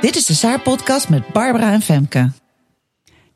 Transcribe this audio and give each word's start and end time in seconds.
Dit 0.00 0.16
is 0.16 0.26
de 0.26 0.34
Saar-podcast 0.34 1.08
met 1.08 1.32
Barbara 1.32 1.72
en 1.72 1.82
Femke. 1.82 2.30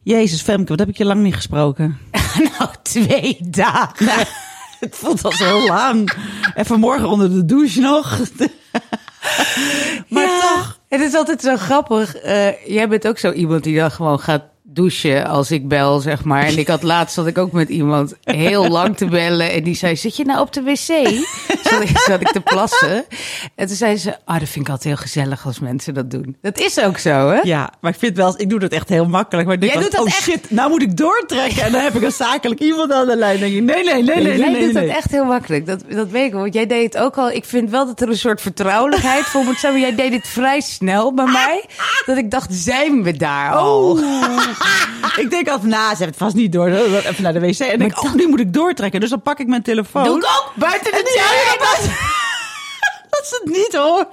Jezus, 0.03 0.43
Femke, 0.43 0.69
wat 0.69 0.79
heb 0.79 0.89
ik 0.89 0.97
je 0.97 1.05
lang 1.05 1.23
niet 1.23 1.35
gesproken? 1.35 1.99
nou, 2.59 2.71
twee 2.83 3.39
dagen. 3.41 4.07
Nou, 4.07 4.25
het 4.81 4.97
voelt 4.97 5.25
al 5.25 5.33
zo 5.33 5.67
lang. 5.67 6.13
En 6.55 6.67
vanmorgen 6.67 7.09
onder 7.09 7.31
de 7.31 7.45
douche 7.45 7.81
nog. 7.81 8.19
maar 10.09 10.41
toch. 10.41 10.79
Het 10.89 11.01
is 11.01 11.15
altijd 11.15 11.41
zo 11.41 11.57
grappig. 11.57 12.25
Uh, 12.25 12.67
jij 12.67 12.89
bent 12.89 13.09
ook 13.09 13.19
zo 13.19 13.33
iemand 13.33 13.65
die 13.65 13.77
dan 13.77 13.91
gewoon 13.91 14.21
gaat 14.21 14.43
douchen 14.63 15.27
als 15.27 15.51
ik 15.51 15.69
bel, 15.69 16.01
zeg 16.01 16.25
maar. 16.25 16.45
En 16.45 16.59
ik 16.59 16.67
had 16.67 16.83
laatst 16.83 17.15
zat 17.15 17.27
ik 17.27 17.39
ook 17.39 17.53
met 17.53 17.69
iemand 17.69 18.15
heel 18.23 18.69
lang 18.69 18.97
te 18.97 19.07
bellen. 19.07 19.53
En 19.53 19.63
die 19.63 19.75
zei, 19.75 19.97
zit 19.97 20.17
je 20.17 20.25
nou 20.25 20.41
op 20.41 20.53
de 20.53 20.63
wc? 20.63 21.25
zat, 22.07 22.21
ik, 22.21 22.29
te 22.29 22.41
plassen. 22.41 23.05
En 23.55 23.67
toen 23.67 23.77
zei 23.77 23.97
ze, 23.97 24.17
ah, 24.25 24.39
dat 24.39 24.49
vind 24.49 24.65
ik 24.65 24.71
altijd 24.71 24.95
heel 24.95 25.03
gezellig 25.03 25.47
als 25.47 25.59
mensen 25.59 25.95
dat 25.95 26.11
doen. 26.11 26.37
Dat 26.43 26.59
is 26.59 26.81
ook 26.81 26.99
zo, 26.99 27.29
hè? 27.29 27.41
Ja, 27.43 27.73
maar 27.81 27.93
ik 27.93 27.99
vind 27.99 28.17
wel, 28.17 28.35
ik 28.37 28.51
doe 28.51 28.59
dat 28.59 28.73
echt 28.73 28.89
heel 28.89 29.07
makkelijk. 29.07 29.47
Maar 29.47 29.55
ik 29.55 29.61
denk, 29.61 29.73
Jij 29.73 29.83
doet 29.83 29.93
dat 29.93 30.01
oh 30.01 30.07
echt... 30.07 30.23
shit, 30.23 30.51
nou 30.51 30.71
moet 30.71 30.83
ik 30.83 30.97
doortrekken. 30.97 31.63
En 31.63 31.73
dan 31.73 31.81
heb 31.81 31.95
ik 31.95 32.03
een 32.03 32.13
zakelijk 32.13 32.61
iemand 32.61 32.93
aan 32.93 33.07
de 33.07 33.17
lijn. 33.17 33.39
Denk 33.39 33.55
ik, 33.55 33.63
nee, 33.63 33.85
nee, 33.85 34.03
nee, 34.03 34.03
nee, 34.03 34.23
nee. 34.23 34.39
Jij 34.39 34.51
nee, 34.51 34.65
doet 34.65 34.73
nee. 34.73 34.87
dat 34.87 34.97
echt 34.97 35.11
heel 35.11 35.25
makkelijk. 35.25 35.67
Dat, 35.67 35.83
dat 35.89 36.09
weet 36.09 36.27
ik, 36.27 36.33
want 36.33 36.55
jij 36.55 36.67
deed 36.67 36.95
het 36.95 37.03
ook 37.03 37.19
al. 37.19 37.31
Ik 37.31 37.45
vind 37.45 37.71
wel 37.71 37.87
dat 37.87 38.01
er 38.01 38.09
een 38.09 38.17
soort 38.17 38.41
vertrouwelijkheid 38.41 39.25
voor 39.25 39.45
moet 39.45 39.59
zijn. 39.59 39.73
Maar 39.73 39.83
jij 39.83 39.95
deed 39.95 40.13
het 40.13 40.29
vrij 40.29 40.61
snel 40.61 41.15
bij 41.15 41.25
mij. 41.25 41.65
Dat 42.07 42.17
ik 42.17 42.31
dacht, 42.31 42.55
zijn 42.55 43.03
we 43.03 43.17
daar 43.17 43.53
al? 43.53 43.99
ik 45.23 45.31
denk 45.31 45.49
altijd, 45.49 45.71
nou, 45.71 45.83
ze 45.83 45.89
hebben 45.89 46.07
het 46.07 46.17
vast 46.17 46.35
niet 46.35 46.53
door. 46.53 46.69
Even 46.69 47.23
naar 47.23 47.33
de 47.33 47.41
wc. 47.41 47.59
En 47.59 47.79
denk, 47.79 48.03
oh, 48.03 48.15
nu 48.15 48.29
moet 48.29 48.41
ik 48.41 48.53
doortrekken. 48.53 49.01
Dus 49.01 49.11
dan 49.11 49.23
pak 49.23 49.39
ik 49.39 49.47
mijn 49.47 49.63
telefoon. 49.63 50.05
Doe 50.05 50.17
ik 50.17 50.25
ook, 50.25 50.53
buiten 50.55 50.93
de 50.93 51.03
deur. 51.03 51.60
Dat 53.11 53.27
ze 53.29 53.41
het 53.45 53.53
niet 53.55 53.75
hoor. 53.77 54.09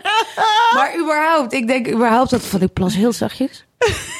Maar 0.73 0.97
überhaupt, 0.99 1.53
ik 1.53 1.67
denk 1.67 1.87
überhaupt 1.89 2.29
dat 2.29 2.41
van 2.41 2.61
ik 2.61 2.73
plas 2.73 2.95
heel 2.95 3.11
zachtjes. 3.13 3.65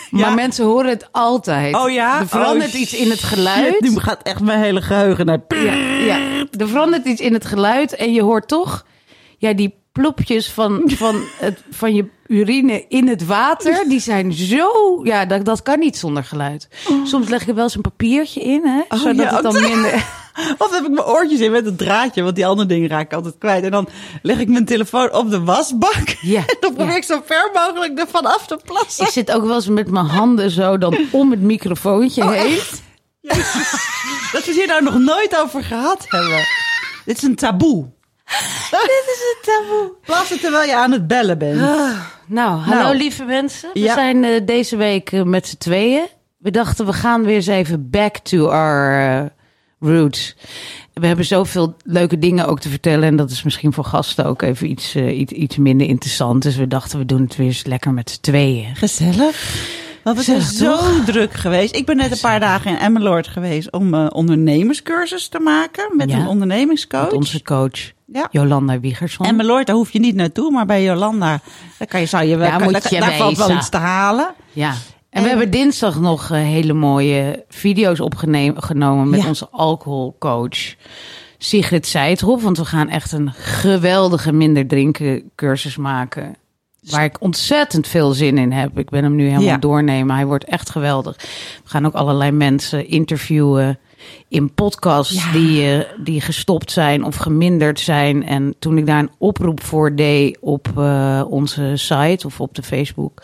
Maar 0.09 0.21
Ja. 0.29 0.29
mensen 0.29 0.65
horen 0.65 0.89
het 0.89 1.07
altijd. 1.11 1.75
Oh 1.75 1.89
ja? 1.89 2.19
Er 2.19 2.27
verandert 2.27 2.73
Oh, 2.73 2.79
iets 2.79 2.93
in 2.93 3.09
het 3.09 3.23
geluid. 3.23 3.79
Nu 3.81 3.99
gaat 3.99 4.21
echt 4.23 4.39
mijn 4.39 4.59
hele 4.59 4.81
geheugen 4.81 5.25
naar... 5.25 5.39
Ja, 5.47 5.73
ja, 5.73 6.45
er 6.57 6.67
verandert 6.67 7.05
iets 7.05 7.21
in 7.21 7.33
het 7.33 7.45
geluid 7.45 7.95
en 7.95 8.13
je 8.13 8.21
hoort 8.21 8.47
toch 8.47 8.85
ja, 9.37 9.53
die 9.53 9.75
plopjes 9.91 10.51
van, 10.51 10.81
van, 10.85 11.23
het, 11.39 11.63
van 11.71 11.93
je 11.95 12.05
urine 12.27 12.85
in 12.87 13.07
het 13.07 13.25
water. 13.25 13.83
Die 13.89 13.99
zijn 13.99 14.33
zo, 14.33 14.99
ja, 15.03 15.25
dat, 15.25 15.45
dat 15.45 15.61
kan 15.61 15.79
niet 15.79 15.97
zonder 15.97 16.23
geluid. 16.23 16.67
Soms 17.03 17.29
leg 17.29 17.41
ik 17.41 17.47
er 17.47 17.55
wel 17.55 17.63
eens 17.63 17.75
een 17.75 17.81
papiertje 17.81 18.41
in, 18.41 18.65
hè, 18.65 18.81
Oh, 18.89 18.99
zodat 19.01 19.15
ja, 19.29 19.33
het 19.33 19.43
dan 19.43 19.61
minder... 19.61 20.05
Of 20.57 20.71
heb 20.71 20.83
ik 20.83 20.89
mijn 20.91 21.05
oortjes 21.07 21.39
in 21.39 21.51
met 21.51 21.65
een 21.65 21.75
draadje, 21.75 22.23
want 22.23 22.35
die 22.35 22.45
andere 22.45 22.67
dingen 22.67 22.89
raak 22.89 23.05
ik 23.05 23.13
altijd 23.13 23.35
kwijt. 23.37 23.63
En 23.63 23.71
dan 23.71 23.89
leg 24.21 24.39
ik 24.39 24.47
mijn 24.47 24.65
telefoon 24.65 25.13
op 25.13 25.29
de 25.29 25.43
wasbak. 25.43 26.07
Ja, 26.21 26.39
En 26.47 26.57
dan 26.59 26.73
probeer 26.73 26.91
ja. 26.91 26.97
ik 26.97 27.03
zo 27.03 27.21
ver 27.25 27.49
mogelijk 27.53 27.99
ervan 27.99 28.25
af 28.25 28.47
te 28.47 28.59
plassen. 28.65 29.05
Ik 29.05 29.11
zit 29.11 29.31
ook 29.31 29.43
wel 29.45 29.55
eens 29.55 29.67
met 29.67 29.91
mijn 29.91 30.05
handen 30.05 30.51
zo 30.51 30.77
dan 30.77 30.97
om 31.11 31.31
het 31.31 31.41
microfoontje 31.41 32.23
Oh, 32.23 32.31
heen. 32.31 32.59
Dat 34.31 34.45
we 34.45 34.51
het 34.51 34.55
hier 34.55 34.67
nou 34.67 34.83
nog 34.83 34.97
nooit 34.97 35.37
over 35.37 35.63
gehad 35.63 36.05
hebben. 36.07 36.45
Dit 37.05 37.17
is 37.17 37.23
een 37.23 37.35
taboe. 37.35 37.85
Dit 38.71 39.03
is 39.15 39.19
een 39.21 39.37
taboe. 39.53 39.91
Plassen 40.05 40.39
terwijl 40.39 40.67
je 40.67 40.75
aan 40.75 40.91
het 40.91 41.07
bellen 41.07 41.37
bent. 41.37 41.59
Nou, 42.27 42.59
hallo 42.59 42.81
Nou. 42.81 42.95
lieve 42.97 43.23
mensen. 43.23 43.69
We 43.73 43.79
Ja. 43.79 43.93
zijn 43.93 44.23
eh, 44.23 44.41
deze 44.45 44.75
week 44.75 45.11
eh, 45.11 45.21
met 45.23 45.47
z'n 45.47 45.57
tweeën. 45.57 46.07
We 46.37 46.51
dachten, 46.51 46.85
we 46.85 46.93
gaan 46.93 47.23
weer 47.23 47.35
eens 47.35 47.47
even 47.47 47.89
back 47.89 48.17
to 48.17 48.47
our 48.49 49.07
eh, 49.19 49.25
roots. 49.79 50.35
We 50.93 51.07
hebben 51.07 51.25
zoveel 51.25 51.75
leuke 51.83 52.19
dingen 52.19 52.47
ook 52.47 52.59
te 52.59 52.69
vertellen. 52.69 53.03
En 53.07 53.15
dat 53.15 53.31
is 53.31 53.43
misschien 53.43 53.73
voor 53.73 53.83
gasten 53.85 54.25
ook 54.25 54.41
even 54.41 54.69
iets, 54.69 54.95
eh, 54.95 55.19
iets, 55.19 55.31
iets 55.31 55.57
minder 55.57 55.87
interessant. 55.87 56.41
Dus 56.43 56.55
we 56.55 56.67
dachten, 56.67 56.99
we 56.99 57.05
doen 57.05 57.21
het 57.21 57.35
weer 57.35 57.47
eens 57.47 57.65
lekker 57.65 57.93
met 57.93 58.09
z'n 58.09 58.21
tweeën. 58.21 58.75
Gezellig. 58.75 59.65
Zijn 60.03 60.17
Gezellig, 60.17 60.43
zo 60.43 61.03
druk 61.05 61.33
geweest. 61.33 61.75
Ik 61.75 61.85
ben 61.85 61.97
net 61.97 62.11
een 62.11 62.19
paar 62.19 62.39
dagen 62.39 62.71
in 62.71 62.77
Emmeloord 62.77 63.27
geweest 63.27 63.71
om 63.71 63.93
eh, 63.93 64.05
ondernemerscursus 64.09 65.27
te 65.27 65.39
maken 65.39 65.89
met 65.97 66.09
Ja. 66.09 66.17
een 66.17 66.27
ondernemingscoach. 66.27 67.03
Met 67.03 67.13
onze 67.13 67.41
coach 67.41 67.91
Ja. 68.05 68.27
Jolanda 68.31 68.79
Wiegersson. 68.79 69.25
Emmeloord, 69.25 69.67
daar 69.67 69.75
hoef 69.75 69.91
je 69.91 69.99
niet 69.99 70.15
naartoe, 70.15 70.51
maar 70.51 70.65
bij 70.65 70.83
Jolanda, 70.83 71.39
daar 71.77 71.87
kan 71.87 71.99
je, 71.99 72.05
zou 72.05 72.23
je 72.23 72.35
wel, 72.37 72.47
Daar 72.49 72.57
kan- 72.59 72.71
moet 72.71 72.83
daar, 72.83 72.93
je 72.93 72.99
daar 72.99 73.13
valt 73.17 73.37
wel 73.37 73.51
iets 73.51 73.69
te 73.69 73.77
halen. 73.77 74.33
Ja. 74.53 74.73
En, 75.09 75.17
En- 75.17 75.23
we 75.23 75.29
hebben 75.29 75.51
dinsdag 75.51 75.99
nog 75.99 76.31
eh, 76.31 76.37
hele 76.37 76.73
mooie 76.73 77.45
video's 77.49 77.99
opgenomen 77.99 79.09
met 79.09 79.21
Ja. 79.21 79.27
onze 79.27 79.47
alcoholcoach 79.51 80.75
Sigrid 81.37 81.85
Seidhoff. 81.87 82.43
Want 82.43 82.57
we 82.57 82.65
gaan 82.65 82.89
echt 82.89 83.11
een 83.11 83.31
geweldige 83.33 84.31
minder 84.33 84.67
drinken 84.67 85.31
cursus 85.35 85.77
maken. 85.77 86.35
Waar 86.89 87.03
ik 87.03 87.21
ontzettend 87.21 87.87
veel 87.87 88.11
zin 88.11 88.37
in 88.37 88.51
heb. 88.51 88.77
Ik 88.79 88.89
ben 88.89 89.03
hem 89.03 89.15
nu 89.15 89.23
helemaal 89.23 89.43
Ja. 89.43 89.57
doornemen. 89.57 90.15
Hij 90.15 90.25
wordt 90.25 90.43
echt 90.43 90.69
geweldig. 90.69 91.15
We 91.63 91.69
gaan 91.69 91.85
ook 91.85 91.93
allerlei 91.93 92.31
mensen 92.31 92.87
interviewen 92.87 93.79
in 94.27 94.53
podcasts 94.53 95.13
Ja. 95.25 95.31
die, 95.31 95.71
eh, 95.73 96.03
die 96.03 96.21
gestopt 96.21 96.71
zijn 96.71 97.03
of 97.03 97.15
geminderd 97.15 97.79
zijn. 97.79 98.25
En 98.25 98.55
toen 98.59 98.77
ik 98.77 98.85
daar 98.85 98.99
een 98.99 99.11
oproep 99.17 99.63
voor 99.63 99.95
deed 99.95 100.37
op 100.41 100.67
eh, 100.77 101.23
onze 101.29 101.71
site 101.75 102.25
of 102.25 102.41
op 102.41 102.55
de 102.55 102.63
Facebook 102.63 103.21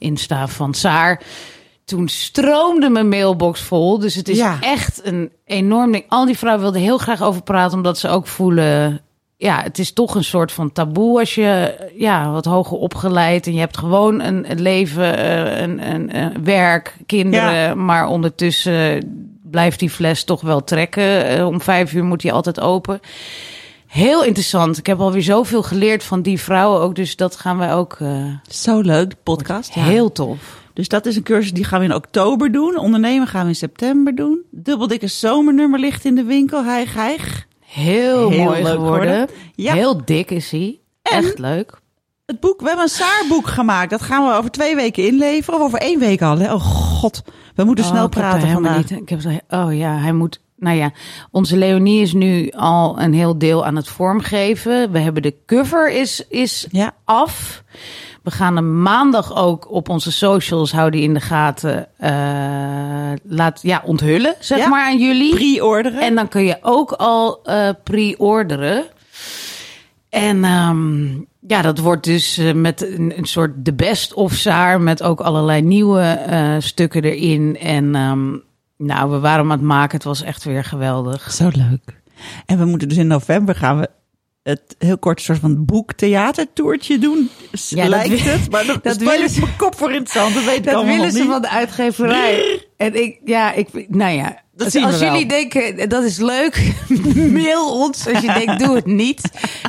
Insta 0.00 0.48
van 0.48 0.74
Saar. 0.74 1.20
Toen 1.84 2.08
stroomde 2.08 2.88
mijn 2.90 3.08
mailbox 3.08 3.60
vol. 3.60 3.98
Dus 3.98 4.14
het 4.14 4.28
is 4.28 4.36
Ja. 4.38 4.56
echt 4.60 5.00
een 5.04 5.30
enorm 5.44 5.92
ding. 5.92 6.04
Al 6.08 6.24
die 6.26 6.38
vrouwen 6.38 6.62
wilden 6.62 6.80
heel 6.80 6.98
graag 6.98 7.22
over 7.22 7.42
praten, 7.42 7.76
omdat 7.76 7.98
ze 7.98 8.08
ook 8.08 8.26
voelen. 8.26 9.00
Ja, 9.36 9.62
het 9.62 9.78
is 9.78 9.92
toch 9.92 10.14
een 10.14 10.24
soort 10.24 10.52
van 10.52 10.72
taboe 10.72 11.18
als 11.18 11.34
je 11.34 11.74
ja, 11.96 12.30
wat 12.30 12.44
hoger 12.44 12.76
opgeleid 12.76 13.46
en 13.46 13.52
je 13.52 13.58
hebt 13.60 13.76
gewoon 13.78 14.20
een, 14.20 14.50
een 14.50 14.60
leven, 14.60 15.18
eh, 15.18 15.60
een, 15.60 15.90
een, 15.92 16.16
een 16.16 16.44
werk, 16.44 16.96
kinderen, 17.06 17.52
Ja. 17.54 17.74
maar 17.74 18.06
ondertussen 18.06 19.02
blijft 19.50 19.78
die 19.78 19.90
fles 19.90 20.24
toch 20.24 20.40
wel 20.40 20.64
trekken. 20.64 21.26
Eh, 21.26 21.46
Om 21.46 21.60
vijf 21.60 21.92
uur 21.92 22.04
moet 22.04 22.20
die 22.20 22.32
altijd 22.32 22.60
open. 22.60 23.00
Heel 23.90 24.24
interessant. 24.24 24.78
Ik 24.78 24.86
heb 24.86 25.00
alweer 25.00 25.22
zoveel 25.22 25.62
geleerd 25.62 26.04
van 26.04 26.22
die 26.22 26.40
vrouwen 26.40 26.80
ook. 26.80 26.94
Dus 26.94 27.16
dat 27.16 27.36
gaan 27.36 27.58
wij 27.58 27.74
ook 27.74 27.96
eh, 28.00 28.24
Zo 28.48 28.80
leuk, 28.80 29.10
de 29.10 29.16
podcast. 29.22 29.74
Ja. 29.74 29.82
heel 29.82 30.12
tof. 30.12 30.58
Dus 30.74 30.88
dat 30.88 31.06
is 31.06 31.16
een 31.16 31.22
cursus 31.22 31.52
die 31.52 31.64
gaan 31.64 31.78
we 31.78 31.84
in 31.84 31.94
oktober 31.94 32.52
doen. 32.52 32.78
Ondernemen 32.78 33.26
gaan 33.26 33.42
we 33.42 33.48
in 33.48 33.54
september 33.54 34.14
doen. 34.14 34.42
Dubbeldikke 34.50 35.06
zomernummer 35.06 35.80
ligt 35.80 36.04
in 36.04 36.14
de 36.14 36.22
winkel. 36.24 36.64
Hijg, 36.64 36.94
hijg. 36.94 37.46
Heel, 37.60 38.30
Heel 38.30 38.44
mooi 38.44 38.62
leuk 38.62 38.72
geworden. 38.72 39.28
Ja. 39.54 39.72
Heel 39.74 40.04
dik 40.04 40.30
is 40.30 40.50
hij. 40.50 40.78
Echt 41.02 41.38
leuk. 41.38 41.78
Het 42.26 42.40
boek, 42.40 42.60
we 42.60 42.66
hebben 42.66 42.84
een 42.84 42.90
Saarboek 42.90 43.46
gemaakt. 43.46 43.90
Dat 43.90 44.02
gaan 44.02 44.26
we 44.26 44.34
over 44.34 44.50
twee 44.50 44.74
weken 44.76 45.06
inleveren. 45.06 45.60
Of 45.60 45.64
over 45.66 45.78
één 45.78 45.98
week 45.98 46.22
al. 46.22 46.38
Hè? 46.38 46.52
Oh 46.52 46.60
god, 46.62 47.22
we 47.54 47.64
moeten 47.64 47.84
snel 47.84 47.96
Oh, 47.96 48.02
er 48.04 48.08
praten 48.08 48.48
vandaag. 48.50 48.76
niet. 48.76 48.90
Ik 48.90 49.08
heb 49.08 49.20
zo, 49.20 49.28
oh 49.48 49.76
ja, 49.76 49.96
hij 49.96 50.12
moet. 50.12 50.40
Nou 50.60 50.76
ja, 50.76 50.92
onze 51.30 51.56
Leonie 51.56 52.02
is 52.02 52.12
nu 52.12 52.50
al 52.56 53.00
een 53.00 53.14
heel 53.14 53.38
deel 53.38 53.66
aan 53.66 53.76
het 53.76 53.88
vormgeven. 53.88 54.92
We 54.92 54.98
hebben 54.98 55.22
de 55.22 55.34
cover 55.46 55.90
is, 55.92 56.24
is 56.28 56.66
Ja. 56.70 56.92
af. 57.04 57.62
We 58.22 58.30
gaan 58.30 58.56
hem 58.56 58.82
maandag 58.82 59.36
ook 59.36 59.70
op 59.70 59.88
onze 59.88 60.12
socials 60.12 60.72
houden 60.72 61.00
in 61.00 61.14
de 61.14 61.20
gaten. 61.20 61.86
eh, 61.98 63.12
laat 63.22 63.58
ja, 63.62 63.82
onthullen, 63.84 64.34
zeg 64.40 64.58
Ja. 64.58 64.68
maar 64.68 64.86
aan 64.86 64.98
jullie. 64.98 65.34
Pre-orderen. 65.34 66.00
En 66.00 66.14
dan 66.14 66.28
kun 66.28 66.44
je 66.44 66.56
ook 66.62 66.92
al 66.92 67.40
eh 67.44 67.68
pre-orderen. 67.84 68.84
En 70.08 70.44
ehm, 70.44 71.06
ja, 71.46 71.62
dat 71.62 71.78
wordt 71.78 72.04
dus 72.04 72.38
eh, 72.38 72.52
met 72.52 72.82
een, 72.98 73.12
een 73.16 73.24
soort 73.24 73.52
de 73.64 73.72
best 73.72 74.14
of 74.14 74.32
zaar 74.32 74.80
met 74.80 75.02
ook 75.02 75.20
allerlei 75.20 75.62
nieuwe 75.62 76.18
stukken 76.58 77.02
erin. 77.04 77.58
En 77.58 77.94
ehm, 77.94 78.28
nou, 78.80 79.10
we 79.10 79.18
waren 79.18 79.44
aan 79.44 79.50
het 79.50 79.60
maken. 79.60 79.96
Het 79.96 80.04
was 80.04 80.22
echt 80.22 80.44
weer 80.44 80.64
geweldig. 80.64 81.30
Zo 81.32 81.48
leuk. 81.52 82.00
En 82.46 82.58
we 82.58 82.64
moeten 82.64 82.88
dus 82.88 82.96
in 82.96 83.06
november 83.06 83.54
gaan 83.54 83.78
we 83.80 83.88
het 84.42 84.74
heel 84.78 84.98
kort 84.98 85.20
soort 85.20 85.38
van 85.38 85.64
boektheatertoertje 85.64 86.98
doen. 86.98 87.30
Ja, 87.68 87.88
lijkt 87.88 88.08
wil- 88.22 88.32
het, 88.32 88.50
maar 88.50 88.66
dat, 88.82 88.96
willen 88.96 89.28
ze- 89.30 89.40
mijn 89.40 89.56
kop 89.56 89.76
voor 89.76 89.92
in 89.92 90.00
het 90.00 90.10
zand. 90.10 90.34
Dat 90.34 90.44
weet 90.44 90.64
Dat 90.64 90.84
willen 90.84 91.12
ze 91.12 91.18
niet. 91.18 91.28
van 91.30 91.42
de 91.42 91.48
uitgeverij. 91.50 92.66
En 92.76 93.02
ik, 93.02 93.18
ja, 93.24 93.52
ik, 93.52 93.68
nou 93.88 94.12
ja. 94.12 94.42
Dat 94.54 94.76
als 94.76 94.98
jullie 94.98 95.26
denken, 95.26 95.88
dat 95.88 96.04
is 96.04 96.18
leuk, 96.18 96.72
mail 97.42 97.72
ons. 97.80 98.08
Als 98.08 98.20
je 98.20 98.32
denkt, 98.44 98.64
doe 98.64 98.74
het 98.74 98.86
niet, 98.86 99.20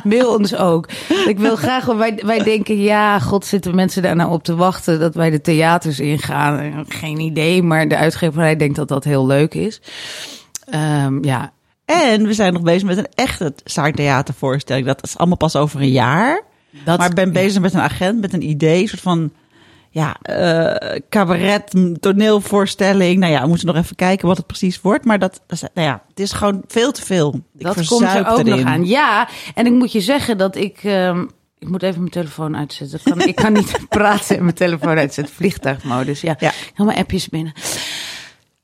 mail 0.04 0.34
ons 0.36 0.54
ook. 0.56 0.88
Ik 1.26 1.38
wil 1.38 1.56
graag, 1.56 1.84
wij, 1.84 2.20
wij 2.26 2.42
denken, 2.42 2.80
ja, 2.82 3.18
god, 3.18 3.46
zitten 3.46 3.74
mensen 3.74 4.02
daar 4.02 4.16
nou 4.16 4.30
op 4.32 4.44
te 4.44 4.54
wachten 4.54 5.00
dat 5.00 5.14
wij 5.14 5.30
de 5.30 5.40
theaters 5.40 6.00
ingaan? 6.00 6.84
Geen 6.88 7.20
idee, 7.20 7.62
maar 7.62 7.88
de 7.88 7.96
uitgeverij 7.96 8.56
denkt 8.56 8.76
dat 8.76 8.88
dat 8.88 9.04
heel 9.04 9.26
leuk 9.26 9.54
is. 9.54 9.80
Ehm, 10.64 11.24
ja, 11.24 11.52
En 11.84 12.26
we 12.26 12.32
zijn 12.34 12.52
nog 12.52 12.62
bezig 12.62 12.82
met 12.88 12.98
een 12.98 13.08
echte 13.14 13.54
zaaktheatervoorstelling. 13.64 14.86
Dat 14.86 15.02
is 15.04 15.16
allemaal 15.18 15.36
pas 15.36 15.56
over 15.56 15.80
een 15.80 15.90
jaar. 15.90 16.42
dat, 16.84 16.98
maar 16.98 17.08
ik 17.08 17.14
ben 17.14 17.32
bezig 17.32 17.62
met 17.62 17.74
een 17.74 17.80
agent, 17.80 18.20
met 18.20 18.32
een 18.32 18.48
idee, 18.48 18.82
een 18.82 18.88
soort 18.88 19.00
van 19.00 19.32
ja, 19.90 20.16
eh, 20.22 21.00
cabaret, 21.08 21.72
m, 21.72 21.94
toneelvoorstelling. 22.00 23.18
Nou 23.18 23.32
ja, 23.32 23.42
we 23.42 23.48
moeten 23.48 23.66
nog 23.66 23.76
even 23.76 23.96
kijken 23.96 24.26
wat 24.28 24.36
het 24.36 24.46
precies 24.46 24.80
wordt. 24.80 25.04
Maar 25.04 25.18
dat, 25.18 25.40
nou 25.74 25.86
ja, 25.88 26.02
het 26.08 26.20
is 26.20 26.32
gewoon 26.32 26.62
veel 26.66 26.92
te 26.92 27.02
veel. 27.02 27.40
Ik 27.58 27.64
dat 27.64 27.86
komt 27.86 28.02
er 28.02 28.28
ook 28.28 28.42
nog 28.42 28.46
erin. 28.46 28.66
aan. 28.66 28.86
Ja, 28.86 29.28
en 29.54 29.66
ik 29.66 29.72
moet 29.72 29.92
je 29.92 30.00
zeggen 30.00 30.38
dat 30.38 30.56
ik. 30.56 30.78
ehm, 30.82 31.24
ik 31.58 31.68
moet 31.68 31.82
even 31.82 31.98
mijn 31.98 32.10
telefoon 32.10 32.56
uitzetten. 32.56 32.98
Ik 32.98 33.04
kan, 33.04 33.20
ik 33.28 33.34
kan 33.34 33.52
niet 33.52 33.72
praten 33.88 34.36
en 34.36 34.42
mijn 34.42 34.54
telefoon 34.54 34.96
uitzetten. 34.98 35.34
Vliegtuigmodus. 35.34 36.20
Ja, 36.20 36.36
Ja. 36.38 36.50
helemaal 36.74 36.98
appjes 36.98 37.28
binnen. 37.28 37.52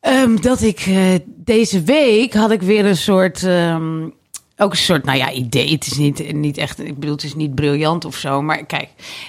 Ehm, 0.08 0.36
dat 0.40 0.62
ik 0.62 0.80
eh, 0.80 1.14
deze 1.26 1.82
week 1.82 2.34
had 2.34 2.50
ik 2.50 2.62
weer 2.62 2.86
een 2.86 2.96
soort. 2.96 3.42
ehm, 3.42 4.08
ook 4.56 4.70
een 4.70 4.76
soort, 4.76 5.04
nou 5.04 5.18
ja, 5.18 5.30
idee. 5.30 5.70
Het 5.70 5.86
is 5.86 5.96
niet, 5.96 6.32
niet 6.32 6.56
echt, 6.56 6.78
ik 6.78 6.98
bedoel, 6.98 7.14
het 7.14 7.24
is 7.24 7.34
niet 7.34 7.54
briljant 7.54 8.04
of 8.04 8.16
zo. 8.16 8.42
Maar 8.42 8.64
kijk, 8.64 8.88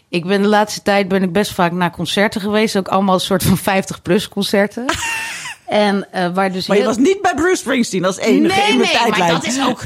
ik 0.09 0.25
ben 0.25 0.41
de 0.41 0.47
laatste 0.47 0.81
tijd 0.81 1.07
ben 1.07 1.23
ik 1.23 1.31
best 1.31 1.51
vaak 1.51 1.71
naar 1.71 1.91
concerten 1.91 2.41
geweest. 2.41 2.77
Ook 2.77 2.87
allemaal 2.87 3.13
een 3.13 3.19
soort 3.19 3.43
van 3.43 3.57
50-plus 3.59 4.27
concerten. 4.29 4.85
en 5.69 6.07
eh, 6.11 6.27
waar 6.33 6.51
dus 6.51 6.67
Maar 6.67 6.77
je 6.77 6.83
heel- 6.83 6.91
was 6.95 7.01
niet 7.05 7.21
bij 7.21 7.33
Bruce 7.35 7.55
Springsteen 7.55 8.05
als 8.05 8.17
enige 8.17 8.55
nee, 8.55 8.71
in 8.71 8.77
mijn 8.77 8.89
nee, 8.91 8.97
tijdlijn. 8.97 9.19
maar 9.19 9.41
dat 9.41 9.45
is 9.45 9.63
ook... 9.65 9.81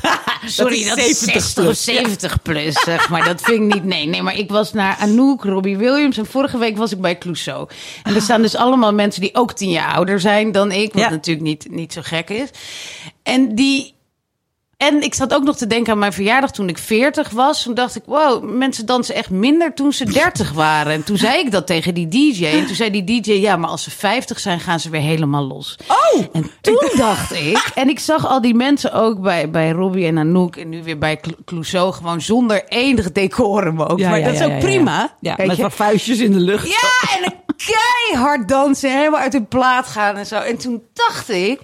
Sorry, 0.45 0.75
is 0.75 0.87
dat 0.89 0.97
is 0.97 1.19
70 1.19 1.41
60 1.41 1.57
of 1.57 1.63
plus. 1.63 1.83
70 1.83 2.41
plus, 2.41 2.73
zeg 2.83 3.09
maar. 3.09 3.23
Dat 3.25 3.41
vind 3.41 3.59
ik 3.59 3.73
niet... 3.73 3.83
Nee, 3.83 4.05
nee, 4.07 4.21
maar 4.21 4.37
ik 4.37 4.49
was 4.49 4.73
naar 4.73 4.97
Anouk, 4.99 5.43
Robbie 5.43 5.77
Williams... 5.77 6.17
en 6.17 6.25
vorige 6.25 6.57
week 6.57 6.77
was 6.77 6.91
ik 6.91 7.01
bij 7.01 7.17
Clouseau. 7.17 7.67
En 8.03 8.15
er 8.15 8.21
staan 8.21 8.41
dus 8.41 8.55
allemaal 8.55 8.93
mensen 8.93 9.21
die 9.21 9.35
ook 9.35 9.53
tien 9.53 9.69
jaar 9.69 9.93
ouder 9.93 10.19
zijn 10.19 10.51
dan 10.51 10.71
ik... 10.71 10.93
wat 10.93 11.01
Ja. 11.01 11.09
natuurlijk 11.09 11.45
niet, 11.45 11.67
niet 11.69 11.93
zo 11.93 12.01
gek 12.03 12.29
is. 12.29 12.49
En 13.23 13.55
die... 13.55 13.93
En 14.77 15.01
ik 15.01 15.13
zat 15.13 15.33
ook 15.33 15.43
nog 15.43 15.57
te 15.57 15.67
denken 15.67 15.93
aan 15.93 15.99
mijn 15.99 16.13
verjaardag 16.13 16.51
toen 16.51 16.69
ik 16.69 16.77
40 16.77 17.29
was. 17.29 17.63
Toen 17.63 17.73
dacht 17.73 17.95
ik, 17.95 18.03
wow, 18.05 18.43
mensen 18.43 18.85
dansen 18.85 19.15
echt 19.15 19.29
minder 19.29 19.73
toen 19.73 19.93
ze 19.93 20.05
30 20.05 20.51
waren. 20.51 20.93
En 20.93 21.03
toen 21.03 21.17
zei 21.17 21.39
ik 21.39 21.51
dat 21.51 21.67
tegen 21.67 21.93
die 21.93 22.07
DJ. 22.07 22.45
En 22.45 22.65
toen 22.65 22.75
zei 22.75 23.03
die 23.03 23.21
DJ, 23.21 23.31
ja, 23.31 23.55
maar 23.55 23.69
als 23.69 23.83
ze 23.83 23.91
50 23.91 24.39
zijn, 24.39 24.59
gaan 24.59 24.79
ze 24.79 24.89
weer 24.89 25.01
helemaal 25.01 25.43
los. 25.43 25.77
Oh! 25.87 26.25
En 26.33 26.51
toen 26.61 26.89
dacht 26.95 27.31
ik, 27.33 27.71
en 27.75 27.89
ik 27.89 27.99
zag 27.99 28.27
al 28.27 28.41
die 28.41 28.53
mensen 28.53 28.93
ook 28.93 29.21
bij, 29.21 29.49
bij 29.49 29.71
Robbie 29.71 30.05
en 30.05 30.17
Anouk 30.17 30.55
en 30.55 30.69
nu 30.69 30.83
weer 30.83 30.97
bij 30.97 31.17
Cl- 31.17 31.41
Clouseau 31.45 31.93
gewoon 31.93 32.21
zonder 32.21 32.63
enig 32.67 33.11
decorum 33.11 33.81
ook. 33.81 33.99
Ja, 33.99 34.09
maar 34.09 34.19
ja, 34.19 34.25
dat 34.25 34.33
is 34.33 34.41
ook 34.41 34.59
prima. 34.59 35.15
Ja, 35.19 35.35
met 35.45 35.57
wat 35.57 35.73
vuistjes 35.73 36.19
in 36.19 36.31
de 36.31 36.39
lucht. 36.39 36.67
Ja, 36.67 37.17
en 37.23 37.33
keihard 37.55 38.47
dansen, 38.47 38.97
helemaal 38.97 39.19
uit 39.19 39.33
hun 39.33 39.47
plaat 39.47 39.87
gaan 39.87 40.15
en 40.17 40.25
zo. 40.25 40.35
En 40.35 40.57
toen 40.57 40.81
dacht 40.93 41.29
ik, 41.29 41.59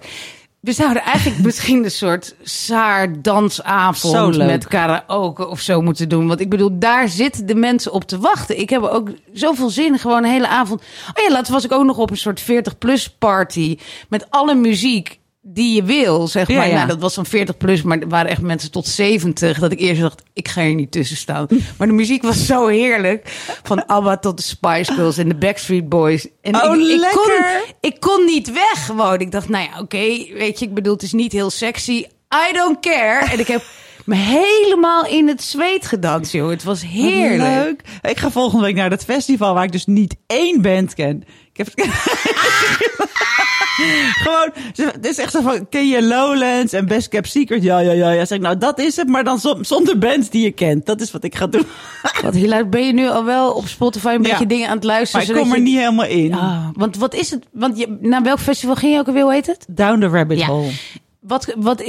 we 0.60 0.72
zouden 0.72 1.04
eigenlijk 1.04 1.44
misschien 1.44 1.84
een 1.84 1.92
soort 1.92 2.36
saar 2.42 3.22
dansavond 3.22 4.38
met 4.38 4.68
karaoke 4.68 5.48
of 5.48 5.60
zo 5.60 5.82
moeten 5.82 6.10
doen. 6.10 6.28
Want 6.28 6.40
ik 6.40 6.50
bedoel, 6.50 6.80
daar 6.80 7.10
zitten 7.10 7.46
de 7.46 7.56
mensen 7.56 7.92
op 7.92 8.04
te 8.04 8.20
wachten. 8.20 8.60
Ik 8.60 8.70
heb 8.70 8.82
ook 8.82 9.10
zoveel 9.34 9.70
zin, 9.70 10.00
gewoon 10.00 10.24
een 10.24 10.32
hele 10.32 10.48
avond. 10.48 10.82
Oh 11.16 11.24
ja, 11.24 11.32
laatst 11.32 11.52
was 11.52 11.66
ik 11.66 11.72
ook 11.72 11.86
nog 11.86 11.98
op 11.98 12.12
een 12.12 12.18
soort 12.18 12.42
40-plus 12.42 13.10
party 13.10 13.78
met 14.10 14.26
alle 14.30 14.56
muziek 14.56 15.19
die 15.42 15.76
je 15.76 15.84
wil, 15.84 16.28
zeg 16.28 16.48
maar. 16.48 16.68
ja. 16.68 16.74
Nou, 16.76 16.88
dat 16.88 17.00
was 17.00 17.16
dan 17.16 17.26
40 17.26 17.58
plus, 17.58 17.82
maar 17.82 18.00
er 18.00 18.08
waren 18.08 18.32
echt 18.32 18.42
mensen 18.42 18.72
tot 18.72 18.88
70. 18.88 19.60
Dat 19.60 19.72
ik 19.72 19.80
eerst 19.80 20.02
dacht, 20.02 20.22
ik 20.34 20.48
ga 20.48 20.62
hier 20.62 20.76
niet 20.76 20.92
tussen 20.92 21.18
staan. 21.18 21.48
Maar 21.78 21.88
de 21.88 21.94
muziek 21.94 22.22
was 22.22 22.46
zo 22.46 22.68
heerlijk. 22.68 23.28
Van 23.64 23.86
ABBA 23.88 24.18
tot 24.18 24.38
de 24.38 24.44
Spice 24.44 24.94
Girls 24.94 25.18
en 25.18 25.28
de 25.30 25.36
Backstreet 25.36 25.90
Boys. 25.90 26.28
En 26.42 26.56
Oh, 26.56 26.76
ik, 26.76 26.82
ik, 26.82 26.88
kon, 26.88 27.00
lekker. 27.00 27.62
ik 27.82 28.00
kon 28.00 28.26
niet 28.26 28.52
weg 28.54 28.86
gewoon. 28.86 29.20
Ik 29.20 29.32
dacht, 29.32 29.50
nou 29.50 29.70
ja, 29.74 29.80
oké, 29.80 29.98
weet 30.34 30.60
je, 30.60 30.66
ik 30.66 30.74
bedoel, 30.74 30.94
het 30.94 31.04
is 31.04 31.14
niet 31.14 31.32
heel 31.32 31.50
sexy. 31.50 32.06
I 32.50 32.54
don't 32.54 32.80
care. 32.80 33.26
En 33.32 33.40
ik 33.40 33.48
heb 33.48 33.64
me 34.06 34.16
helemaal 34.16 35.06
in 35.06 35.28
het 35.28 35.44
zweet 35.44 35.86
gedanst, 35.86 36.32
joh. 36.32 36.50
Het 36.50 36.64
was 36.64 36.82
Wat 36.82 36.92
heerlijk. 36.92 37.42
Leuk. 37.42 37.82
Ik 38.12 38.18
ga 38.18 38.32
volgende 38.32 38.66
week 38.66 38.76
naar 38.76 38.90
dat 38.90 39.04
festival 39.04 39.54
waar 39.54 39.64
ik 39.64 39.72
dus 39.72 39.86
niet 39.86 40.16
één 40.28 40.62
band 40.62 40.94
ken. 40.94 41.24
Ik 41.54 41.58
heb... 41.58 41.68
Gewoon, 44.24 44.50
het 44.76 45.06
is 45.06 45.18
echt 45.18 45.32
zo 45.32 45.42
van, 45.42 45.70
ken 45.70 45.88
je 45.88 46.04
Lowlands 46.04 46.74
en 46.74 46.86
Best 46.88 47.08
Kept 47.08 47.30
Secret? 47.30 47.64
Ja, 47.64 47.80
ja, 47.80 47.92
ja. 47.92 48.12
ja. 48.12 48.26
Zeg 48.26 48.38
ik, 48.38 48.44
nou, 48.44 48.58
dat 48.58 48.80
is 48.80 48.96
het, 48.96 49.08
maar 49.08 49.24
dan 49.24 49.40
zon- 49.40 49.66
zonder 49.66 49.98
bands 49.98 50.30
die 50.30 50.44
je 50.44 50.52
kent. 50.52 50.86
Dat 50.86 51.02
is 51.02 51.12
wat 51.12 51.24
ik 51.24 51.36
ga 51.36 51.48
doen. 51.48 51.66
Wat 52.24 52.34
hilaar, 52.34 52.70
ben 52.70 52.86
je 52.86 52.94
nu 52.94 53.08
al 53.10 53.24
wel 53.26 53.52
op 53.52 53.68
Spotify 53.68 54.08
een 54.08 54.24
Ja. 54.24 54.30
beetje 54.30 54.46
dingen 54.48 54.68
aan 54.70 54.76
het 54.76 54.84
Maar 54.86 54.96
luisteren? 54.96 55.28
ik 55.36 55.42
kom 55.42 55.52
er 55.52 55.58
je- 55.58 55.64
niet 55.64 55.78
helemaal 55.78 56.06
in. 56.06 56.36
Want 56.74 56.98
wat 56.98 57.14
is 57.14 57.32
het? 57.32 57.46
Want 57.52 57.78
je, 57.78 57.98
naar 58.02 58.24
welk 58.24 58.40
festival 58.40 58.76
ging 58.76 58.94
je 58.94 59.00
ook 59.00 59.08
alweer? 59.08 59.24
Hoe 59.24 59.34
heet 59.34 59.48
het? 59.48 59.66
Down 59.70 60.00
the 60.00 60.08
rabbit 60.08 60.40
Ja. 60.40 60.46
hole. 60.46 60.72
Wat, 61.20 61.54
wat, 61.58 61.84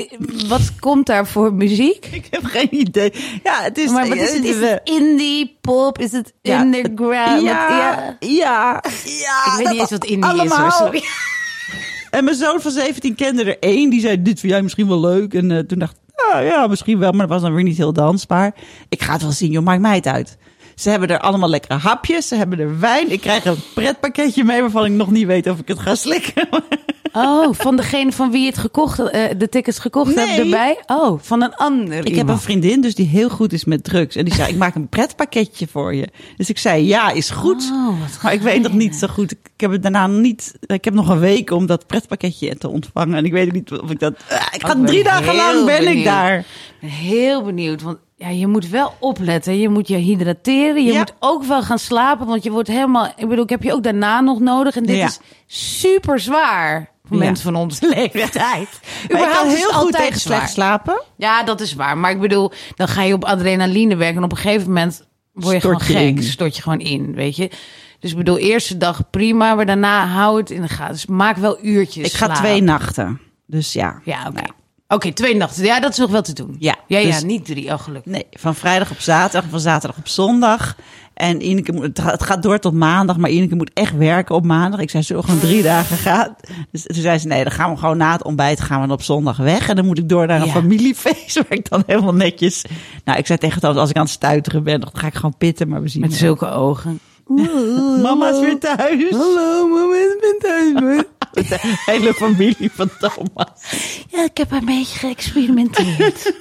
wat 0.49 0.61
komt 0.79 1.07
daar 1.07 1.27
voor 1.27 1.53
muziek? 1.55 2.07
Ik 2.13 2.27
heb 2.31 2.45
geen 2.45 2.69
idee. 2.75 3.13
Ja, 3.43 3.63
het 3.63 3.79
is... 3.79 3.91
Maar 3.91 4.09
wat 4.09 4.17
is 4.17 4.33
het? 4.33 4.45
Is 4.45 4.61
het 4.61 4.81
indie, 4.85 5.59
pop? 5.61 5.99
Is 5.99 6.13
het 6.13 6.33
underground? 6.43 7.43
Ja, 7.43 7.69
ja. 7.69 8.17
ja, 8.21 8.83
ja. 9.05 9.45
Ik 9.47 9.53
weet 9.57 9.69
niet 9.71 9.81
eens 9.81 9.91
wat 9.91 10.05
indie 10.05 10.43
is 10.45 10.51
hoor, 10.51 10.71
sorry. 10.73 11.03
En 12.11 12.25
mijn 12.25 12.37
zoon 12.37 12.61
van 12.61 12.71
17 12.71 13.15
kende 13.15 13.45
er 13.45 13.59
één. 13.59 13.91
Die 13.91 14.01
zei, 14.01 14.23
dit 14.23 14.41
vind 14.41 14.53
jij 14.53 14.63
misschien 14.63 14.89
wel 14.89 15.01
leuk. 15.01 15.35
En 15.35 15.51
eh, 15.51 15.59
toen 15.59 15.79
dacht 15.79 15.97
ik, 15.97 16.21
ah, 16.21 16.45
ja, 16.45 16.67
misschien 16.67 16.99
wel. 16.99 17.11
Maar 17.11 17.21
dat 17.21 17.29
was 17.29 17.43
dan 17.43 17.55
weer 17.55 17.65
niet 17.65 17.77
heel 17.77 17.93
dansbaar. 17.93 18.55
Ik 18.89 19.03
ga 19.03 19.13
het 19.13 19.23
wel 19.23 19.33
zien, 19.33 19.51
joh. 19.51 19.65
Maakt 19.65 19.81
mij 19.81 19.97
het 19.97 20.07
uit. 20.07 20.39
Ze 20.75 20.91
hebben 20.91 21.09
er 21.09 21.19
allemaal 21.19 21.49
lekkere 21.49 21.79
hapjes. 21.79 22.29
Ze 22.29 22.35
hebben 22.35 22.59
er 22.59 22.81
wijn. 22.81 23.13
Ik 23.13 23.21
krijg 23.21 23.45
een 23.45 23.63
pretpakketje 23.75 24.45
mee 24.45 24.61
waarvan 24.61 24.85
ik 24.85 24.93
nog 24.93 25.11
niet 25.11 25.27
weet 25.27 25.47
of 25.47 25.59
ik 25.59 25.69
het 25.69 25.79
ga 25.79 25.95
slikken. 25.95 26.49
Oh, 27.13 27.55
van 27.55 27.77
degene 27.77 28.13
van 28.13 28.31
wie 28.31 28.41
je 28.41 28.47
het 28.47 28.59
gekocht, 28.59 28.99
eh, 28.99 29.25
de 29.39 29.49
tickets 29.49 29.79
gekocht 29.79 30.15
Nee. 30.15 30.27
hebt 30.27 30.39
erbij? 30.39 30.79
Oh, 30.87 31.19
van 31.23 31.43
een 31.43 31.55
ander 31.55 32.07
Ik 32.07 32.15
heb 32.15 32.29
een 32.29 32.39
vriendin 32.39 32.81
dus 32.81 32.95
die 32.95 33.07
heel 33.07 33.29
goed 33.29 33.53
is 33.53 33.65
met 33.65 33.85
drugs. 33.85 34.17
En 34.17 34.25
die 34.25 34.35
zei, 34.35 34.53
ik 34.53 34.57
maak 34.59 34.75
een 34.75 34.89
pretpakketje 34.89 35.67
voor 35.71 35.95
je. 35.95 36.09
Dus 36.37 36.49
ik 36.51 36.59
zei, 36.59 36.87
ja, 36.87 37.11
is 37.11 37.31
goed. 37.31 37.71
Oh, 37.73 38.23
maar 38.23 38.33
ik 38.33 38.41
weet 38.41 38.63
nog 38.63 38.73
niet 38.73 38.95
zo 38.97 39.07
goed. 39.07 39.33
Ik 39.33 39.39
heb 39.57 39.71
het 39.71 39.83
daarna 39.83 40.07
niet... 40.07 40.55
Ik 40.67 40.85
heb 40.85 40.95
nog 40.95 41.09
een 41.09 41.19
week 41.21 41.51
om 41.51 41.67
dat 41.67 41.87
pretpakketje 41.87 42.57
te 42.57 42.69
ontvangen. 42.69 43.17
En 43.17 43.25
ik 43.25 43.33
weet 43.33 43.53
niet 43.53 43.73
of 43.73 43.91
ik 43.91 43.99
dat... 44.01 44.15
Ah, 44.31 44.47
ik 44.53 44.61
ga 44.67 44.71
Ik 44.71 44.77
ben 44.77 44.85
drie 44.87 45.05
dagen 45.05 45.35
lang 45.35 45.65
ben 45.65 45.79
ik 45.81 45.85
benieuwd. 45.87 46.05
daar. 46.05 46.45
Ik 46.81 46.91
heel 46.91 47.43
benieuwd, 47.43 47.83
want 47.83 47.99
ja, 48.21 48.29
je 48.29 48.47
moet 48.47 48.69
wel 48.69 48.95
opletten. 48.99 49.59
Je 49.59 49.69
moet 49.69 49.89
je 49.89 49.97
hydrateren. 49.97 50.85
Je 50.85 50.93
Ja. 50.93 50.99
moet 50.99 51.15
ook 51.19 51.45
wel 51.45 51.63
gaan 51.63 51.79
slapen, 51.79 52.27
want 52.27 52.43
je 52.45 52.51
wordt 52.51 52.69
helemaal... 52.69 53.07
Ik 53.17 53.29
bedoel, 53.29 53.45
ik 53.45 53.51
heb 53.51 53.63
je 53.63 53.73
ook 53.73 53.83
daarna 53.83 54.21
nog 54.21 54.41
nodig. 54.41 54.77
En 54.77 54.87
dit 54.87 54.97
Ja. 54.97 55.07
is 55.07 55.21
super 55.47 56.21
zwaar 56.21 56.91
voor 57.05 57.17
Ja. 57.19 57.25
mensen 57.25 57.45
van 57.45 57.55
onze 57.55 57.89
leeftijd. 57.97 58.81
Maar 59.11 59.21
ik 59.23 59.29
kan 59.33 59.49
heel 59.49 59.71
goed 59.73 59.93
tegen 59.93 60.21
slecht 60.21 60.53
slapen. 60.53 61.03
Ja, 61.17 61.43
dat 61.43 61.61
is 61.61 61.75
waar. 61.75 61.99
Maar 61.99 62.11
ik 62.11 62.21
bedoel, 62.21 62.51
dan 62.75 62.89
ga 62.89 63.03
je 63.03 63.15
op 63.15 63.25
adrenaline 63.25 63.97
werken. 63.97 64.17
En 64.17 64.25
op 64.25 64.33
een 64.33 64.39
gegeven 64.39 64.67
moment 64.69 65.07
word 65.33 65.53
je 65.55 65.59
Stort 65.61 65.83
gewoon 65.83 66.03
je 66.03 66.09
gek. 66.09 66.17
in. 66.17 66.23
Stort 66.23 66.57
je 66.57 66.63
gewoon 66.63 66.81
in, 66.81 67.15
weet 67.15 67.37
je. 67.37 67.51
Dus 68.01 68.11
ik 68.11 68.17
bedoel, 68.17 68.39
eerste 68.39 68.77
dag 68.77 69.11
prima. 69.11 69.55
Maar 69.55 69.67
daarna 69.67 70.07
hou 70.07 70.39
het 70.39 70.51
in 70.51 70.63
de 70.63 70.69
gaten. 70.69 70.93
Dus 70.93 71.07
maak 71.07 71.37
wel 71.37 71.59
uurtjes 71.65 72.07
Ik 72.07 72.13
ga 72.13 72.29
twee 72.29 72.63
nachten. 72.63 73.21
Dus 73.47 73.73
ja. 73.73 74.01
Ja, 74.05 74.27
oké. 74.29 74.43
Oké, 74.95 75.13
twee 75.13 75.37
nachten. 75.37 75.65
Ja, 75.65 75.81
dat 75.81 75.91
is 75.91 75.99
nog 75.99 76.11
wel 76.11 76.23
te 76.23 76.33
doen. 76.33 76.57
Ja, 76.59 76.77
ja, 76.87 76.99
ja 76.99 77.05
dus- 77.07 77.23
niet 77.23 77.45
drie. 77.45 77.73
Oh, 77.73 77.79
gelukkig. 77.79 78.13
Nee, 78.13 78.27
van 78.33 78.55
vrijdag 78.55 78.91
op 78.91 78.99
zaterdag, 79.01 79.51
van 79.51 79.61
zaterdag 79.61 79.99
op 79.99 80.09
zondag. 80.09 80.77
En 81.15 81.47
Ineke 81.49 81.73
moet, 81.73 81.83
het 81.83 82.01
gaat- 82.01 82.13
het 82.13 82.23
gaat 82.23 82.43
door 82.43 82.59
tot 82.59 82.73
maandag, 82.75 83.17
maar 83.17 83.31
Ineke 83.31 83.55
moet 83.55 83.71
echt 83.75 83.97
werken 83.97 84.35
op 84.35 84.45
maandag. 84.45 84.81
Ik 84.81 84.91
zei, 84.91 85.05
we 85.09 85.23
gewoon 85.23 85.41
drie 85.41 85.63
dagen 85.63 85.97
gaan? 85.97 86.37
Dus 86.71 86.83
toen 86.83 87.03
zei 87.03 87.19
ze, 87.19 87.27
nee, 87.27 87.43
dan 87.43 87.53
gaan 87.53 87.71
we 87.73 87.77
gewoon 87.79 87.97
na 87.97 88.13
het 88.13 88.25
ontbijt 88.25 88.61
gaan 88.61 88.87
we 88.87 88.93
op 88.93 89.03
zondag 89.03 89.37
weg. 89.37 89.69
En 89.69 89.77
dan 89.77 89.87
moet 89.87 89.99
ik 89.99 90.09
door 90.09 90.27
naar 90.27 90.41
een 90.41 90.47
Ja. 90.47 90.53
familiefeest, 90.53 91.35
waar 91.49 91.59
ik 91.59 91.69
dan 91.71 91.83
helemaal 91.87 92.15
netjes... 92.15 92.65
Nou, 93.05 93.19
ik 93.19 93.27
zei 93.27 93.39
tegen 93.39 93.61
Thomas, 93.61 93.77
als 93.77 93.91
ik 93.91 93.97
aan 93.97 94.03
het 94.03 94.11
stuiteren 94.13 94.63
ben, 94.63 94.81
dan 94.81 94.91
ga 94.93 95.07
ik 95.07 95.15
gewoon 95.15 95.35
pitten, 95.39 95.69
maar 95.69 95.83
we 95.83 95.89
zien 95.89 96.01
Met 96.01 96.15
zulke 96.15 96.51
ogen. 96.51 97.01
Mama 98.03 98.29
is 98.31 98.41
weer 98.41 98.59
thuis. 98.59 99.11
Hallo, 99.11 99.67
mama 99.69 99.95
is 99.95 100.17
ben 100.21 100.37
thuis. 100.39 101.05
Met 101.33 101.49
de 101.53 101.59
hele 101.85 102.15
familie 102.15 102.71
van 102.75 102.91
Thomas. 102.99 103.49
Ja, 104.09 104.25
ik 104.25 104.37
heb 104.37 104.51
een 104.53 104.65
beetje 104.65 104.99
geëxperimenteerd. 104.99 106.33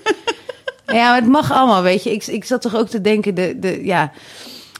ja, 0.86 1.10
maar 1.10 1.15
het 1.15 1.27
mag 1.27 1.51
allemaal, 1.51 1.81
weet 1.81 2.03
je. 2.03 2.12
Ik, 2.12 2.27
ik 2.27 2.43
zat 2.46 2.62
toch 2.62 2.75
ook 2.75 2.88
te 2.89 3.01
denken, 3.01 3.36
de, 3.36 3.60
de, 3.60 3.86
ja, 3.86 4.12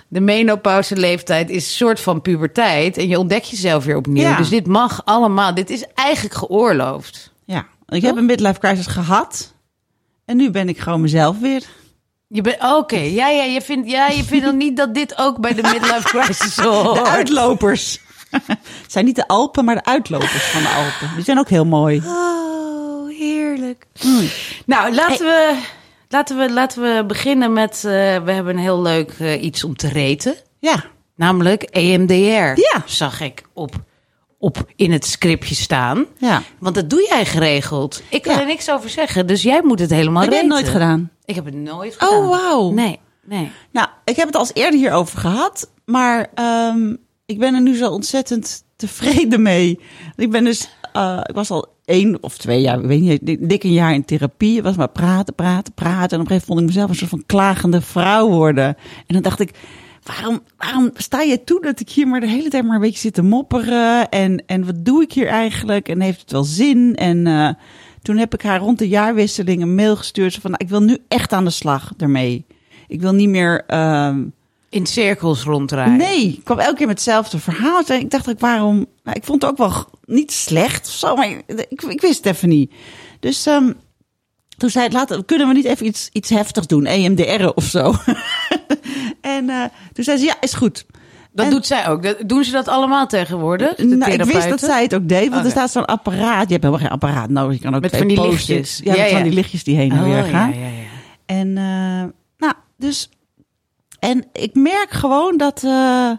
de 0.08 0.20
menopauze 0.20 0.96
leeftijd 0.96 1.50
is 1.50 1.66
een 1.66 1.72
soort 1.72 2.00
van 2.00 2.22
puberteit. 2.22 2.98
En 2.98 3.08
je 3.08 3.20
ontdekt 3.20 3.50
jezelf 3.50 3.86
weer 3.86 3.98
opnieuw. 3.98 4.24
Ja. 4.24 4.38
Dus 4.38 4.50
dit 4.50 4.68
mag 4.68 5.02
allemaal. 5.06 5.54
Dit 5.54 5.70
is 5.70 5.84
eigenlijk 5.94 6.36
geoorloofd. 6.36 7.32
Ja, 7.46 7.68
ik 7.88 8.02
heb 8.02 8.18
een 8.18 8.26
midlife 8.26 8.60
crisis 8.60 8.88
gehad. 8.88 9.54
En 10.26 10.38
nu 10.38 10.52
ben 10.52 10.70
ik 10.70 10.80
gewoon 10.80 11.02
mezelf 11.02 11.40
weer. 11.40 11.64
Je 12.28 12.42
bent 12.42 12.64
oké. 12.64 13.00
Ja, 13.00 13.30
ja, 13.30 13.44
je 13.44 13.62
vindt, 13.62 13.90
ja, 13.90 14.08
je 14.08 14.24
vindt 14.24 14.46
dan 14.46 14.58
niet 14.58 14.78
dat 14.78 14.94
dit 14.94 15.18
ook 15.18 15.40
bij 15.40 15.54
de 15.54 15.62
midlife 15.62 16.04
crisis 16.04 16.58
hoort. 16.66 17.04
De 17.04 17.10
uitlopers. 17.10 18.00
Het 18.32 18.92
zijn 18.92 19.06
niet 19.06 19.16
de 19.16 19.28
Alpen, 19.28 19.66
maar 19.66 19.76
de 19.76 19.84
uitlopers 19.86 20.44
van 20.44 20.62
de 20.62 20.68
Alpen. 20.68 21.16
Die 21.16 21.24
zijn 21.24 21.40
ook 21.40 21.50
heel 21.50 21.66
mooi. 21.66 22.02
Oh, 22.06 23.10
heerlijk. 23.18 23.86
Nou, 24.66 24.94
laten 24.96 25.26
we, 25.26 25.60
laten 26.10 26.38
we, 26.38 26.52
laten 26.54 26.82
we 26.82 27.04
beginnen 27.08 27.54
met. 27.54 27.76
eh, 27.76 27.82
we 28.24 28.32
hebben 28.32 28.48
een 28.48 28.58
heel 28.62 28.82
leuk 28.82 29.12
eh, 29.20 29.44
iets 29.44 29.64
om 29.64 29.76
te 29.76 29.88
reten. 29.88 30.36
Ja. 30.60 30.84
Namelijk 31.16 31.64
EMDR. 31.64 32.14
Ja. 32.62 32.84
Zag 32.86 33.22
ik 33.22 33.44
op, 33.54 33.76
op 34.38 34.58
in 34.76 34.92
het 34.92 35.06
scriptje 35.06 35.56
staan. 35.56 36.06
ja. 36.18 36.42
Want 36.60 36.76
dat 36.76 36.90
doe 36.90 37.06
jij 37.10 37.26
geregeld. 37.26 38.02
Ik 38.10 38.22
kan 38.22 38.34
Ja. 38.34 38.40
er 38.40 38.46
niks 38.46 38.72
over 38.72 38.90
zeggen, 38.90 39.28
dus 39.28 39.42
jij 39.42 39.62
moet 39.64 39.80
het 39.80 39.90
helemaal 39.90 40.22
Heb 40.22 40.32
jij 40.32 40.40
het 40.40 40.50
nooit 40.50 40.70
gedaan? 40.70 41.10
Ik 41.26 41.36
heb 41.36 41.46
het 41.46 41.54
nooit 41.56 41.94
gedaan. 41.98 42.18
Oh, 42.18 42.30
wauw. 42.30 42.70
Nee, 42.72 43.00
nee. 43.26 43.52
Nou, 43.72 43.88
ik 44.06 44.16
heb 44.16 44.26
het 44.26 44.36
al 44.36 44.42
eens 44.42 44.54
eerder 44.54 44.80
hierover 44.80 45.20
gehad, 45.20 45.70
maar 45.86 46.28
ehm, 46.34 46.96
ik 47.30 47.40
ben 47.40 47.54
er 47.56 47.62
nu 47.62 47.76
zo 47.76 47.90
ontzettend 47.92 48.64
tevreden 48.76 49.42
mee. 49.42 49.80
Ik 50.16 50.32
ben 50.32 50.44
dus, 50.44 50.70
eh, 50.94 51.20
ik 51.24 51.36
was 51.36 51.52
al 51.52 51.68
één 51.86 52.18
of 52.24 52.38
twee 52.38 52.62
jaar, 52.62 52.80
ik 52.80 52.86
weet 52.86 53.02
niet, 53.02 53.50
dik- 53.50 53.64
een 53.64 53.72
jaar 53.74 53.94
in 53.94 54.06
therapie. 54.06 54.56
Het 54.56 54.64
was 54.64 54.76
maar 54.76 54.90
praten, 54.90 55.36
praten, 55.36 55.74
praten. 55.74 56.18
En 56.18 56.24
op 56.24 56.30
een 56.32 56.32
gegeven 56.32 56.34
moment 56.38 56.46
vond 56.46 56.60
ik 56.60 56.66
mezelf 56.66 56.90
een 56.90 56.96
soort 56.96 57.10
van 57.10 57.24
klagende 57.26 57.82
vrouw 57.82 58.30
worden. 58.30 58.66
En 59.08 59.14
dan 59.14 59.22
dacht 59.22 59.40
ik, 59.40 59.52
waarom, 60.04 60.40
waarom 60.58 60.90
sta 60.94 61.22
je 61.22 61.44
toe 61.44 61.62
dat 61.62 61.80
ik 61.80 61.90
hier 61.90 62.08
maar 62.08 62.20
de 62.20 62.28
hele 62.28 62.50
tijd 62.50 62.64
maar 62.66 62.76
een 62.76 62.82
beetje 62.82 63.00
zit 63.00 63.14
te 63.14 63.22
mopperen? 63.22 64.10
En, 64.10 64.44
en 64.46 64.66
wat 64.66 64.86
doe 64.86 65.02
ik 65.04 65.14
hier 65.14 65.28
eigenlijk? 65.28 65.90
En 65.90 66.02
heeft 66.02 66.22
het 66.22 66.32
wel 66.32 66.44
zin? 66.44 66.96
En 66.96 67.28
eh, 67.28 67.50
toen 68.02 68.18
heb 68.18 68.34
ik 68.34 68.42
haar 68.42 68.60
rond 68.60 68.80
de 68.80 68.88
jaarwisseling 68.88 69.62
een 69.62 69.76
mail 69.76 69.96
gestuurd. 69.96 70.34
Van, 70.34 70.52
nou, 70.52 70.64
ik 70.64 70.70
wil 70.70 70.82
nu 70.82 70.98
echt 71.08 71.34
aan 71.34 71.44
de 71.46 71.50
slag 71.50 71.94
ermee. 71.98 72.46
Ik 72.88 73.02
wil 73.02 73.14
niet 73.14 73.30
meer. 73.30 73.64
ehm, 73.68 74.24
In 74.70 74.86
cirkels 74.86 75.44
ronddraaien. 75.44 75.98
nee, 75.98 76.28
ik 76.28 76.44
kwam 76.44 76.60
elke 76.60 76.76
keer 76.76 76.88
met 76.88 76.96
hetzelfde 76.96 77.40
verhaal. 77.40 77.84
En 77.88 78.00
ik 78.00 78.10
dacht, 78.12 78.30
ook, 78.30 78.40
waarom? 78.40 78.76
Nou, 79.04 79.18
ik 79.18 79.24
vond 79.24 79.42
het 79.42 79.52
ook 79.52 79.58
wel 79.58 79.86
niet 80.06 80.32
slecht 80.32 80.88
of 80.88 80.94
zo, 80.94 81.16
maar 81.16 81.28
ik, 81.48 81.82
ik 81.82 82.02
wist 82.02 82.18
het 82.24 82.36
even 82.36 82.50
niet. 82.50 82.72
Dus 83.20 83.46
ehm, 83.46 83.72
toen 84.58 84.70
zei 84.70 84.86
ik, 84.86 84.92
laten, 84.94 85.26
kunnen 85.26 85.48
we 85.48 85.54
niet 85.54 85.66
even 85.66 85.86
iets, 85.86 86.10
iets 86.12 86.30
heftigs 86.30 86.68
doen? 86.68 86.86
EMDR 86.86 87.46
of 87.56 87.64
zo. 87.64 87.94
en 89.22 89.50
eh, 89.50 89.64
toen 89.94 90.04
zei 90.04 90.18
ze, 90.18 90.26
ja, 90.26 90.36
is 90.42 90.54
goed. 90.54 90.86
Dat 91.32 91.46
En- 91.46 91.52
doet 91.52 91.66
zij 91.66 91.88
ook. 91.88 92.28
Doen 92.30 92.44
ze 92.44 92.52
dat 92.52 92.68
allemaal 92.68 93.08
tegenwoordig? 93.08 93.76
De 93.76 93.86
Nou, 93.86 94.12
ik 94.12 94.24
wist 94.24 94.50
dat 94.50 94.60
zij 94.60 94.82
het 94.84 94.96
ook 94.96 95.08
deed, 95.10 95.30
want 95.30 95.46
er 95.46 95.52
staat 95.52 95.72
zo'n 95.72 95.86
apparaat. 95.86 96.46
Je 96.46 96.52
hebt 96.52 96.64
helemaal 96.64 96.80
geen 96.80 96.90
apparaat 96.90 97.30
nodig. 97.30 97.56
Je 97.56 97.62
kan 97.64 97.76
ook 97.76 97.82
Met 97.82 97.92
twee 97.92 98.16
van 98.16 98.24
die 98.24 98.30
lichtjes. 98.32 98.82
Ja, 98.84 98.94
Ja, 98.94 99.00
met 99.02 99.10
van 99.10 99.18
ja. 99.18 99.24
die 99.24 99.34
lichtjes 99.34 99.64
die 99.64 99.76
heen 99.76 99.92
en 99.92 99.98
Oh, 99.98 100.04
weer 100.04 100.16
ja, 100.16 100.24
gaan. 100.24 100.50
ja, 100.54 100.66
ja. 100.66 100.70
En 101.26 101.48
eh, 101.58 102.10
nou, 102.38 102.54
dus. 102.78 103.10
En 104.00 104.26
ik 104.34 104.56
merk 104.56 104.90
gewoon 104.92 105.38
dat. 105.38 105.64
eh, 105.64 106.12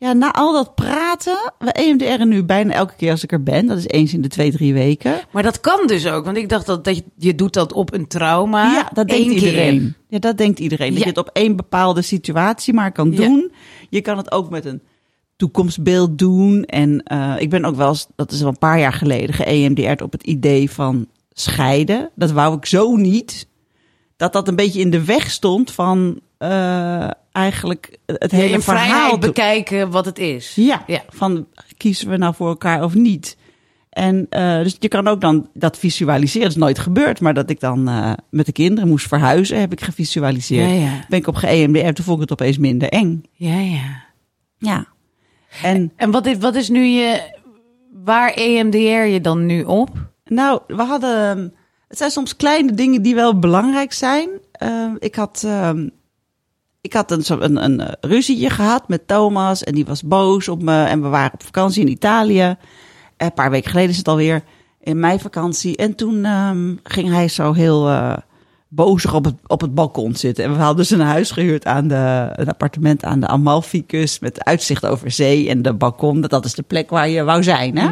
ja, 0.00 0.12
na 0.12 0.32
al 0.32 0.52
dat 0.52 0.74
praten. 0.74 1.52
We 1.58 1.72
EMDR 1.72 2.24
nu 2.26 2.44
bijna 2.44 2.72
elke 2.74 2.94
keer 2.96 3.10
als 3.10 3.22
ik 3.22 3.32
er 3.32 3.42
ben. 3.42 3.66
Dat 3.66 3.78
is 3.78 3.86
eens 3.86 4.12
in 4.14 4.20
de 4.22 4.28
twee, 4.28 4.50
drie 4.52 4.72
weken. 4.74 5.20
Maar 5.32 5.42
dat 5.42 5.60
kan 5.60 5.86
dus 5.86 6.06
ook. 6.06 6.24
Want 6.24 6.36
ik 6.36 6.48
dacht 6.48 6.66
dat, 6.66 6.84
dat 6.84 6.96
je, 6.96 7.04
je 7.16 7.34
doet 7.34 7.52
dat 7.52 7.72
op 7.72 7.92
een 7.92 8.06
trauma. 8.06 8.72
ja, 8.72 8.90
dat 8.92 9.08
denkt 9.08 9.24
keer. 9.24 9.34
iedereen. 9.34 9.94
Ja, 10.08 10.18
dat 10.18 10.36
denkt 10.38 10.58
iedereen. 10.58 10.88
Dat 10.88 10.98
Ja. 10.98 11.04
je 11.04 11.10
het 11.10 11.18
op 11.18 11.30
één 11.32 11.56
bepaalde 11.56 12.02
situatie 12.02 12.74
maar 12.74 12.92
kan 12.92 13.10
Ja. 13.12 13.16
doen. 13.16 13.52
Je 13.90 14.00
kan 14.00 14.16
het 14.16 14.32
ook 14.32 14.50
met 14.50 14.64
een 14.64 14.82
toekomstbeeld 15.36 16.18
doen. 16.18 16.64
En 16.64 17.02
eh, 17.02 17.34
ik 17.38 17.50
ben 17.50 17.64
ook 17.64 17.76
wel 17.76 17.88
eens, 17.88 18.06
dat 18.16 18.32
is 18.32 18.42
al 18.42 18.48
een 18.48 18.58
paar 18.58 18.78
jaar 18.78 18.92
geleden, 18.92 19.34
ge-EMDR'd 19.34 20.02
op 20.02 20.12
het 20.12 20.22
idee 20.22 20.70
van 20.70 21.06
scheiden. 21.32 22.10
Dat 22.14 22.30
wou 22.30 22.56
ik 22.56 22.66
zo 22.66 22.96
niet. 22.96 23.46
Dat 24.16 24.32
dat 24.32 24.48
een 24.48 24.56
beetje 24.56 24.80
in 24.80 24.90
de 24.90 25.04
weg 25.04 25.30
stond 25.30 25.70
van 25.70 26.20
eh, 26.38 27.10
eigenlijk 27.32 27.98
het 28.06 28.30
hele 28.30 28.54
in 28.54 28.62
verhaal. 28.62 29.18
bekijken 29.18 29.90
wat 29.90 30.04
het 30.04 30.18
is. 30.18 30.52
Ja, 30.54 30.82
Ja. 30.86 31.02
van 31.08 31.46
kiezen 31.76 32.08
we 32.08 32.16
nou 32.16 32.34
voor 32.34 32.48
elkaar 32.48 32.84
of 32.84 32.94
niet. 32.94 33.36
En 33.90 34.26
eh, 34.30 34.62
dus 34.62 34.76
je 34.78 34.88
kan 34.88 35.08
ook 35.08 35.20
dan 35.20 35.48
dat 35.54 35.78
visualiseren. 35.78 36.42
Dat 36.46 36.56
is 36.56 36.62
nooit 36.62 36.78
gebeurd, 36.78 37.20
maar 37.20 37.34
dat 37.34 37.50
ik 37.50 37.60
dan 37.60 37.88
eh, 37.88 38.12
met 38.30 38.46
de 38.46 38.52
kinderen 38.52 38.88
moest 38.88 39.06
verhuizen, 39.08 39.60
heb 39.60 39.72
ik 39.72 39.80
gevisualiseerd. 39.80 40.70
Ja, 40.70 40.74
ja. 40.76 41.04
Ben 41.08 41.18
ik 41.18 41.26
op 41.26 41.34
ge-EMDR, 41.34 41.92
toen 41.92 42.04
vond 42.04 42.22
ik 42.22 42.28
het 42.28 42.40
opeens 42.40 42.58
minder 42.58 42.88
eng. 42.88 43.22
Ja, 43.32 43.58
ja. 43.58 44.04
Ja. 44.58 44.86
En 45.62 45.92
En 45.96 46.10
wat 46.10 46.26
is, 46.26 46.36
wat 46.38 46.54
is 46.54 46.68
nu 46.68 46.84
je... 46.84 47.36
Waar 48.04 48.32
EMDR 48.34 48.78
je 49.06 49.20
dan 49.20 49.46
nu 49.46 49.62
op? 49.62 49.90
nou, 50.24 50.60
we 50.66 50.82
hadden. 50.82 51.54
Het 51.88 51.98
zijn 51.98 52.10
soms 52.10 52.36
kleine 52.36 52.72
dingen 52.72 53.02
die 53.02 53.14
wel 53.14 53.38
belangrijk 53.38 53.92
zijn. 53.92 54.28
Ik 54.98 55.14
had. 55.14 55.42
ehm, 55.46 55.88
ik 56.88 56.94
had 56.94 57.10
een, 57.10 57.42
een, 57.44 57.64
een 57.64 57.80
eh, 57.80 57.92
ruzietje 58.00 58.50
gehad 58.50 58.88
met 58.88 59.06
Thomas 59.06 59.64
en 59.64 59.74
die 59.74 59.84
was 59.84 60.02
boos 60.02 60.48
op 60.48 60.62
me. 60.62 60.84
En 60.84 61.02
we 61.02 61.08
waren 61.08 61.32
op 61.32 61.42
vakantie 61.42 61.82
in 61.82 61.90
Italië. 61.90 62.56
Een 63.16 63.34
paar 63.34 63.50
weken 63.50 63.70
geleden 63.70 63.90
is 63.90 63.96
het 63.96 64.08
alweer 64.08 64.42
in 64.80 65.00
mijn 65.00 65.20
vakantie. 65.20 65.76
En 65.76 65.94
toen 65.94 66.24
ehm, 66.24 66.74
ging 66.82 67.08
hij 67.08 67.28
zo 67.28 67.52
heel 67.52 67.88
eh 67.88 68.16
bozig 68.68 69.14
op 69.14 69.24
het, 69.24 69.34
op 69.46 69.60
het 69.60 69.74
balkon 69.74 70.14
zitten. 70.14 70.44
En 70.44 70.52
we 70.52 70.58
hadden 70.58 70.76
dus 70.76 70.90
een 70.90 71.00
huis 71.00 71.30
gehuurd 71.30 71.64
aan 71.64 71.88
de, 71.88 72.28
een 72.32 72.48
appartement 72.48 73.04
aan 73.04 73.20
de 73.20 73.26
Amalfi-kust 73.26 74.20
met 74.20 74.44
uitzicht 74.44 74.86
over 74.86 75.10
zee 75.10 75.48
en 75.48 75.62
de 75.62 75.72
balkon. 75.72 76.20
Dat, 76.20 76.30
dat 76.30 76.44
is 76.44 76.54
de 76.54 76.62
plek 76.62 76.90
waar 76.90 77.08
je 77.08 77.22
wou 77.24 77.42
zijn, 77.42 77.78
hè? 77.78 77.86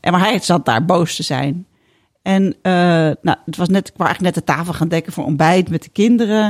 En 0.00 0.12
maar 0.12 0.20
hij 0.20 0.38
zat 0.38 0.64
daar 0.64 0.84
boos 0.84 1.16
te 1.16 1.22
zijn. 1.22 1.66
En 2.22 2.54
eh, 2.62 2.72
nou, 3.22 3.36
het 3.44 3.56
was 3.56 3.68
net, 3.68 3.88
ik 3.88 3.94
wou 3.96 4.08
eigenlijk 4.08 4.36
net 4.36 4.46
de 4.46 4.52
tafel 4.52 4.72
gaan 4.72 4.88
dekken 4.88 5.12
voor 5.12 5.24
ontbijt 5.24 5.70
met 5.70 5.82
de 5.82 5.88
kinderen. 5.88 6.44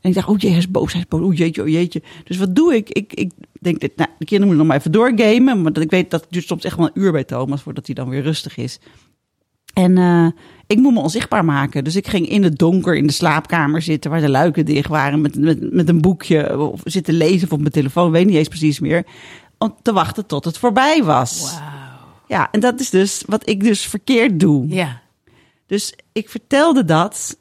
En 0.00 0.10
ik 0.10 0.14
dacht, 0.14 0.28
oh 0.28 0.38
jee, 0.38 0.50
hij 0.50 0.58
is 0.58 0.70
boos, 0.70 0.92
hij 0.92 1.00
is 1.00 1.08
boos, 1.08 1.20
oh 1.20 1.34
jeetje, 1.34 1.62
oh 1.62 1.68
jeetje. 1.68 2.02
Dus 2.24 2.36
wat 2.36 2.54
doe 2.54 2.74
ik? 2.74 2.90
Ik, 2.90 3.12
ik 3.12 3.32
denk, 3.60 3.80
dit, 3.80 3.96
nou, 3.96 4.08
de 4.18 4.24
kinderen 4.24 4.46
moeten 4.46 4.56
nog 4.56 4.66
maar 4.66 4.76
even 4.76 4.92
doorgamen. 4.92 5.62
Maar 5.62 5.72
dat 5.72 5.82
ik 5.82 5.90
weet, 5.90 6.10
dat 6.10 6.20
het 6.20 6.30
duurt 6.30 6.46
soms 6.46 6.64
echt 6.64 6.76
wel 6.76 6.86
een 6.86 7.02
uur 7.02 7.12
bij 7.12 7.24
Thomas 7.24 7.62
voordat 7.62 7.86
hij 7.86 7.94
dan 7.94 8.08
weer 8.08 8.22
rustig 8.22 8.56
is. 8.56 8.80
En 9.74 9.98
eh, 9.98 10.26
ik 10.66 10.78
moet 10.78 10.92
me 10.92 11.00
onzichtbaar 11.00 11.44
maken. 11.44 11.84
Dus 11.84 11.96
ik 11.96 12.08
ging 12.08 12.28
in 12.28 12.42
het 12.42 12.58
donker 12.58 12.96
in 12.96 13.06
de 13.06 13.12
slaapkamer 13.12 13.82
zitten, 13.82 14.10
waar 14.10 14.20
de 14.20 14.30
luiken 14.30 14.64
dicht 14.64 14.88
waren, 14.88 15.20
met, 15.20 15.38
met, 15.38 15.72
met 15.72 15.88
een 15.88 16.00
boekje 16.00 16.58
of 16.58 16.80
zitten 16.84 17.14
lezen 17.14 17.46
of 17.46 17.52
op 17.52 17.60
mijn 17.60 17.72
telefoon, 17.72 18.10
weet 18.10 18.26
niet 18.26 18.36
eens 18.36 18.48
precies 18.48 18.80
meer. 18.80 19.06
Om 19.58 19.76
te 19.82 19.92
wachten 19.92 20.26
tot 20.26 20.44
het 20.44 20.58
voorbij 20.58 21.04
was. 21.04 21.58
Ja, 22.28 22.48
en 22.50 22.60
dat 22.60 22.80
is 22.80 22.90
dus 22.90 23.22
wat 23.26 23.48
ik 23.48 23.62
dus 23.62 23.86
verkeerd 23.86 24.40
doe. 24.40 24.68
Ja. 24.68 25.02
Dus 25.74 25.94
ik 26.12 26.28
vertelde 26.28 26.84
dat 26.84 27.38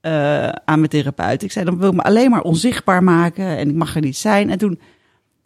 eh, 0.00 0.48
aan 0.48 0.78
mijn 0.78 0.88
therapeut. 0.88 1.42
Ik 1.42 1.52
zei, 1.52 1.64
dan 1.64 1.78
wil 1.78 1.88
ik 1.88 1.94
me 1.94 2.02
alleen 2.02 2.30
maar 2.30 2.42
onzichtbaar 2.42 3.02
maken 3.02 3.46
en 3.46 3.68
ik 3.68 3.74
mag 3.74 3.94
er 3.94 4.00
niet 4.00 4.16
zijn. 4.16 4.50
En 4.50 4.58
toen 4.58 4.80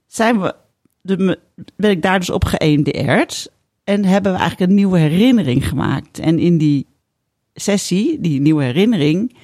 zijn 0.07 0.41
we, 0.41 0.55
de, 1.01 1.39
ben 1.77 1.91
ik 1.91 2.03
daar 2.03 2.19
dus 2.19 2.31
op 2.31 2.45
geëMDR'd 2.45 3.51
en 3.85 4.05
hebben 4.05 4.33
we 4.33 4.39
eigenlijk 4.39 4.71
een 4.71 4.77
nieuwe 4.77 4.99
herinnering 4.99 5.69
gemaakt. 5.69 6.19
En 6.19 6.39
in 6.39 6.59
die 6.59 6.87
sessie, 7.55 8.21
die 8.21 8.41
nieuwe 8.41 8.65
herinnering, 8.65 9.37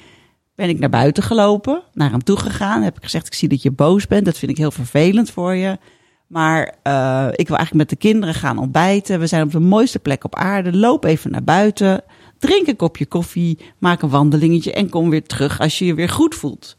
ben 0.55 0.69
ik 0.69 0.79
naar 0.79 0.91
buiten 0.91 1.23
gelopen, 1.23 1.83
naar 1.93 2.11
hem 2.11 2.25
toe 2.25 2.37
gegaan. 2.37 2.83
Heb 2.83 2.97
ik 2.97 3.03
gezegd, 3.03 3.27
ik 3.27 3.35
zie 3.35 3.49
dat 3.49 3.63
je 3.63 3.71
boos 3.71 4.07
bent, 4.07 4.25
dat 4.25 4.39
vind 4.39 4.51
ik 4.51 4.59
heel 4.59 4.71
vervelend 4.71 5.31
voor 5.31 5.55
je. 5.55 5.79
Maar 6.27 6.75
eh, 6.83 7.27
ik 7.31 7.49
wil 7.49 7.57
eigenlijk 7.57 7.75
met 7.75 7.89
de 7.89 8.09
kinderen 8.09 8.35
gaan 8.35 8.59
ontbijten. 8.59 9.21
We 9.21 9.27
zijn 9.27 9.43
op 9.43 9.53
de 9.53 9.61
mooiste 9.61 9.99
plek 9.99 10.25
op 10.25 10.35
aarde. 10.35 10.77
Loop 10.77 11.05
even 11.05 11.31
naar 11.31 11.45
buiten. 11.45 12.05
Drink 12.45 12.67
een 12.67 12.77
kopje 12.77 13.07
koffie. 13.07 13.59
Maak 13.79 14.03
een 14.03 14.09
wandelingetje. 14.09 14.73
En 14.73 14.89
kom 14.89 15.11
weer 15.11 15.23
terug 15.23 15.61
als 15.61 15.79
je 15.79 15.85
je 15.85 15.95
weer 15.95 16.09
goed 16.09 16.35
voelt. 16.35 16.77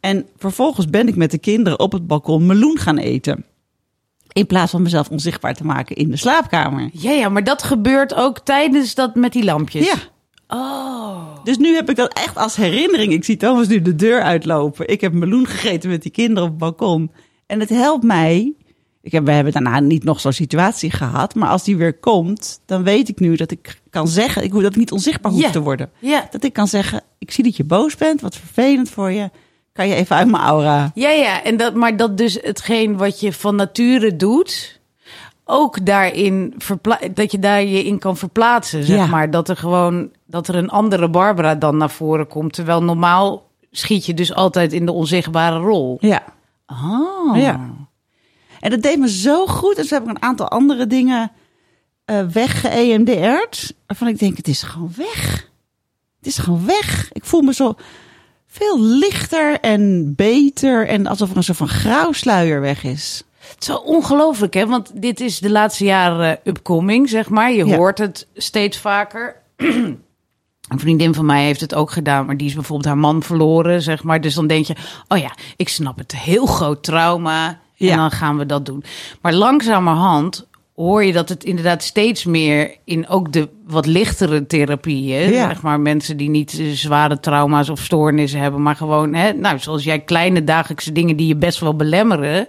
En 0.00 0.26
vervolgens 0.36 0.90
ben 0.90 1.08
ik 1.08 1.16
met 1.16 1.30
de 1.30 1.38
kinderen 1.38 1.78
op 1.78 1.92
het 1.92 2.06
balkon 2.06 2.46
meloen 2.46 2.78
gaan 2.78 2.98
eten. 2.98 3.44
In 4.32 4.46
plaats 4.46 4.70
van 4.70 4.82
mezelf 4.82 5.10
onzichtbaar 5.10 5.54
te 5.54 5.64
maken 5.64 5.96
in 5.96 6.10
de 6.10 6.16
slaapkamer. 6.16 6.90
Ja, 6.92 7.10
ja, 7.10 7.28
maar 7.28 7.44
dat 7.44 7.62
gebeurt 7.62 8.14
ook 8.14 8.38
tijdens 8.38 8.94
dat 8.94 9.14
met 9.14 9.32
die 9.32 9.44
lampjes. 9.44 9.86
Ja. 9.86 9.94
Oh. 10.48 11.44
Dus 11.44 11.56
nu 11.56 11.74
heb 11.74 11.90
ik 11.90 11.96
dat 11.96 12.12
echt 12.12 12.36
als 12.36 12.56
herinnering. 12.56 13.12
Ik 13.12 13.24
zie 13.24 13.36
Thomas 13.36 13.68
nu 13.68 13.82
de 13.82 13.94
deur 13.94 14.22
uitlopen. 14.22 14.88
Ik 14.88 15.00
heb 15.00 15.12
meloen 15.12 15.46
gegeten 15.46 15.90
met 15.90 16.02
die 16.02 16.10
kinderen 16.10 16.42
op 16.42 16.48
het 16.48 16.58
balkon. 16.58 17.10
En 17.46 17.60
het 17.60 17.68
helpt 17.68 18.04
mij. 18.04 18.54
Ik 19.06 19.12
heb, 19.12 19.24
we 19.24 19.32
hebben 19.32 19.52
daarna 19.52 19.80
niet 19.80 20.04
nog 20.04 20.20
zo'n 20.20 20.32
situatie 20.32 20.90
gehad. 20.90 21.34
Maar 21.34 21.48
als 21.48 21.64
die 21.64 21.76
weer 21.76 21.94
komt, 21.98 22.60
dan 22.64 22.82
weet 22.82 23.08
ik 23.08 23.18
nu 23.20 23.36
dat 23.36 23.50
ik 23.50 23.80
kan 23.90 24.08
zeggen. 24.08 24.42
Ik, 24.44 24.52
hoef- 24.52 24.62
dat 24.62 24.70
ik 24.70 24.76
niet 24.78 24.92
onzichtbaar 24.92 25.32
hoef 25.32 25.50
te 25.50 25.60
worden. 25.60 25.90
Ja. 25.98 26.26
Dat 26.30 26.44
ik 26.44 26.52
kan 26.52 26.66
zeggen, 26.68 27.02
ik 27.18 27.30
zie 27.30 27.44
dat 27.44 27.56
je 27.56 27.64
boos 27.64 27.96
bent. 27.96 28.20
Wat 28.20 28.36
vervelend 28.36 28.90
voor 28.90 29.10
je. 29.12 29.30
Kan 29.72 29.88
je 29.88 29.94
even 29.94 30.16
uit 30.16 30.30
mijn 30.30 30.42
aura. 30.42 30.90
Ja, 30.94 31.10
ja, 31.10 31.42
en 31.42 31.56
dat, 31.56 31.74
maar 31.74 31.96
dat 31.96 32.18
dus 32.18 32.38
hetgeen 32.42 32.96
wat 32.96 33.20
je 33.20 33.32
van 33.32 33.56
nature 33.56 34.16
doet, 34.16 34.80
ook 35.44 35.86
daarin 35.86 36.54
dat 37.14 37.30
je 37.32 37.38
daar 37.38 37.62
je 37.64 37.84
in 37.84 37.98
kan 37.98 38.16
verplaatsen, 38.16 38.84
zeg 38.84 38.96
Ja. 38.98 39.06
maar. 39.06 39.30
Dat 39.30 39.48
er 39.48 39.56
gewoon 39.56 40.10
dat 40.26 40.48
er 40.48 40.54
een 40.54 40.68
andere 40.70 41.10
Barbara 41.10 41.54
dan 41.54 41.76
naar 41.76 41.90
voren 41.90 42.26
komt, 42.26 42.52
terwijl 42.52 42.82
normaal 42.82 43.46
schiet 43.70 44.06
je 44.06 44.14
dus 44.14 44.34
altijd 44.34 44.72
in 44.72 44.86
de 44.86 44.92
onzichtbare 44.92 45.58
rol. 45.58 45.96
Ja. 46.00 46.22
Oh. 46.66 47.36
Ja. 47.36 47.70
En 48.66 48.72
dat 48.72 48.82
deed 48.82 48.98
me 48.98 49.08
zo 49.10 49.46
goed. 49.46 49.76
En 49.76 49.82
toen 49.88 49.98
heb 49.98 50.02
ik 50.02 50.08
een 50.16 50.22
aantal 50.22 50.48
andere 50.48 50.86
dingen 50.86 51.32
eh 52.04 52.26
wegge-EMDR'd. 52.32 53.74
Waarvan 53.86 54.08
ik 54.08 54.18
denk, 54.18 54.36
het 54.36 54.48
is 54.48 54.62
gewoon 54.62 54.92
weg. 54.96 55.50
Het 56.18 56.26
is 56.26 56.38
gewoon 56.38 56.66
weg. 56.66 57.08
Ik 57.12 57.24
voel 57.24 57.40
me 57.42 57.54
zo 57.54 57.74
veel 58.46 58.80
lichter 58.80 59.60
en 59.60 60.12
beter. 60.16 60.86
En 60.88 61.06
alsof 61.06 61.30
er 61.30 61.36
een 61.36 61.42
soort 61.42 61.58
van 61.58 61.68
grauwsluier 61.68 62.60
weg 62.60 62.84
is. 62.84 63.22
Het 63.38 63.56
is 63.62 63.68
wel 63.68 63.78
ongelooflijk, 63.80 64.54
hè? 64.54 64.66
Want 64.66 64.90
dit 64.94 65.20
is 65.20 65.38
de 65.38 65.50
laatste 65.50 65.84
jaren 65.84 66.38
upcoming, 66.44 67.08
zeg 67.08 67.28
maar. 67.28 67.52
Je 67.52 67.64
Ja. 67.66 67.76
hoort 67.76 67.98
het 67.98 68.26
steeds 68.34 68.78
vaker. 68.78 69.36
Een 69.56 70.78
vriendin 70.78 71.14
van 71.14 71.26
mij 71.26 71.44
heeft 71.44 71.60
het 71.60 71.74
ook 71.74 71.90
gedaan, 71.90 72.26
maar 72.26 72.36
die 72.36 72.46
is 72.46 72.54
bijvoorbeeld 72.54 72.88
haar 72.88 72.98
man 72.98 73.22
verloren, 73.22 73.82
zeg 73.82 74.02
maar. 74.02 74.20
Dus 74.20 74.34
dan 74.34 74.46
denk 74.46 74.66
je, 74.66 74.74
oh 75.08 75.18
ja, 75.18 75.34
ik 75.56 75.68
snap 75.68 75.98
het. 75.98 76.16
Heel 76.16 76.46
groot 76.46 76.82
trauma. 76.84 77.60
Ja. 77.78 77.90
En 77.90 77.96
dan 77.96 78.10
gaan 78.10 78.38
we 78.38 78.46
dat 78.46 78.66
doen. 78.66 78.84
Maar 79.20 79.32
langzamerhand 79.34 80.46
hoor 80.74 81.04
je 81.04 81.12
dat 81.12 81.28
het 81.28 81.44
inderdaad 81.44 81.82
steeds 81.82 82.24
meer 82.24 82.76
in 82.84 83.08
ook 83.08 83.32
de 83.32 83.48
wat 83.66 83.86
lichtere 83.86 84.46
therapieën, 84.46 85.32
Ja. 85.32 85.48
zeg 85.48 85.62
maar 85.62 85.80
mensen 85.80 86.16
die 86.16 86.28
niet 86.30 86.58
eh, 86.58 86.66
zware 86.72 87.20
trauma's 87.20 87.68
of 87.68 87.80
stoornissen 87.80 88.40
hebben, 88.40 88.62
maar 88.62 88.76
gewoon, 88.76 89.14
hè, 89.14 89.32
nou, 89.32 89.58
zoals 89.58 89.84
jij 89.84 90.00
kleine 90.00 90.44
dagelijkse 90.44 90.92
dingen 90.92 91.16
die 91.16 91.26
je 91.26 91.36
best 91.36 91.60
wel 91.60 91.76
belemmeren, 91.76 92.48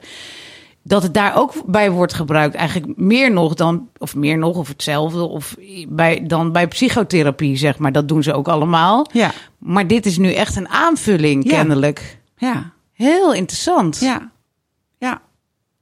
dat 0.83 1.03
het 1.03 1.13
daar 1.13 1.37
ook 1.37 1.53
bij 1.65 1.91
wordt 1.91 2.13
gebruikt. 2.13 2.55
Eigenlijk 2.55 2.97
meer 2.97 3.31
nog 3.31 3.53
dan, 3.53 3.87
of 3.97 4.15
meer 4.15 4.37
nog, 4.37 4.57
of 4.57 4.67
hetzelfde, 4.67 5.21
of 5.23 5.55
bij, 5.87 6.23
dan 6.27 6.51
bij 6.51 6.67
psychotherapie, 6.67 7.57
zeg 7.57 7.77
maar. 7.77 7.91
Dat 7.91 8.07
doen 8.07 8.23
ze 8.23 8.33
ook 8.33 8.47
allemaal. 8.47 9.07
Ja, 9.13 9.31
Maar 9.57 9.87
dit 9.87 10.05
is 10.05 10.17
nu 10.17 10.33
echt 10.33 10.55
een 10.55 10.69
aanvulling, 10.69 11.43
Ja. 11.43 11.49
kennelijk. 11.49 12.17
ja, 12.37 12.71
Heel 12.93 13.33
interessant. 13.33 13.99
Ja, 13.99 14.31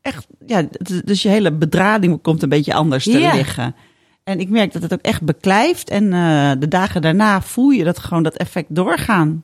echt. 0.06 0.28
Ja, 0.46 0.64
dus 1.04 1.22
je 1.22 1.30
hele 1.30 1.52
bedrading 1.54 2.22
komt 2.22 2.44
een 2.44 2.50
beetje 2.50 2.74
anders 2.74 3.04
te 3.04 3.20
liggen. 3.34 3.76
En 4.24 4.40
ik 4.40 4.50
merk 4.50 4.74
dat 4.74 4.82
het 4.82 4.94
ook 4.94 5.02
echt 5.02 5.22
beklijft. 5.22 5.90
En 5.90 6.14
eh, 6.14 6.52
de 6.60 6.68
dagen 6.68 7.02
daarna 7.02 7.42
voel 7.42 7.70
je 7.70 7.84
dat 7.84 8.00
gewoon 8.00 8.24
dat 8.24 8.36
effect 8.36 8.76
doorgaan. 8.76 9.44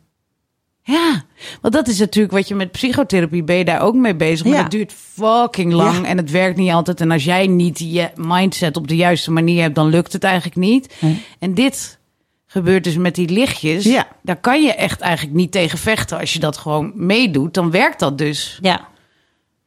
Ja, 0.83 1.23
want 1.61 1.73
dat 1.73 1.87
is 1.87 1.99
natuurlijk 1.99 2.33
wat 2.33 2.47
je 2.47 2.55
met 2.55 2.71
psychotherapie 2.71 3.43
ben 3.43 3.55
je 3.55 3.65
daar 3.65 3.81
ook 3.81 3.95
mee 3.95 4.15
bezig. 4.15 4.45
Maar 4.45 4.55
Ja. 4.55 4.61
dat 4.61 4.71
duurt 4.71 4.93
fucking 4.93 5.73
lang 5.73 5.97
Ja. 5.97 6.03
en 6.03 6.17
het 6.17 6.31
werkt 6.31 6.57
niet 6.57 6.71
altijd. 6.71 7.01
En 7.01 7.11
als 7.11 7.23
jij 7.23 7.47
niet 7.47 7.79
je 7.79 8.09
mindset 8.15 8.77
op 8.77 8.87
de 8.87 8.95
juiste 8.95 9.31
manier 9.31 9.61
hebt, 9.61 9.75
dan 9.75 9.87
lukt 9.89 10.13
het 10.13 10.23
eigenlijk 10.23 10.55
niet. 10.55 10.95
En 11.39 11.53
dit 11.53 11.99
gebeurt 12.45 12.83
dus 12.83 12.95
met 12.97 13.15
die 13.15 13.29
lichtjes. 13.29 13.83
Ja. 13.83 14.07
Daar 14.23 14.39
kan 14.39 14.63
je 14.63 14.73
echt 14.73 15.01
eigenlijk 15.01 15.35
niet 15.35 15.51
tegen 15.51 15.77
vechten. 15.77 16.19
Als 16.19 16.33
je 16.33 16.39
dat 16.39 16.57
gewoon 16.57 16.91
meedoet, 16.95 17.53
dan 17.53 17.71
werkt 17.71 17.99
dat 17.99 18.17
dus. 18.17 18.59
Ja. 18.61 18.89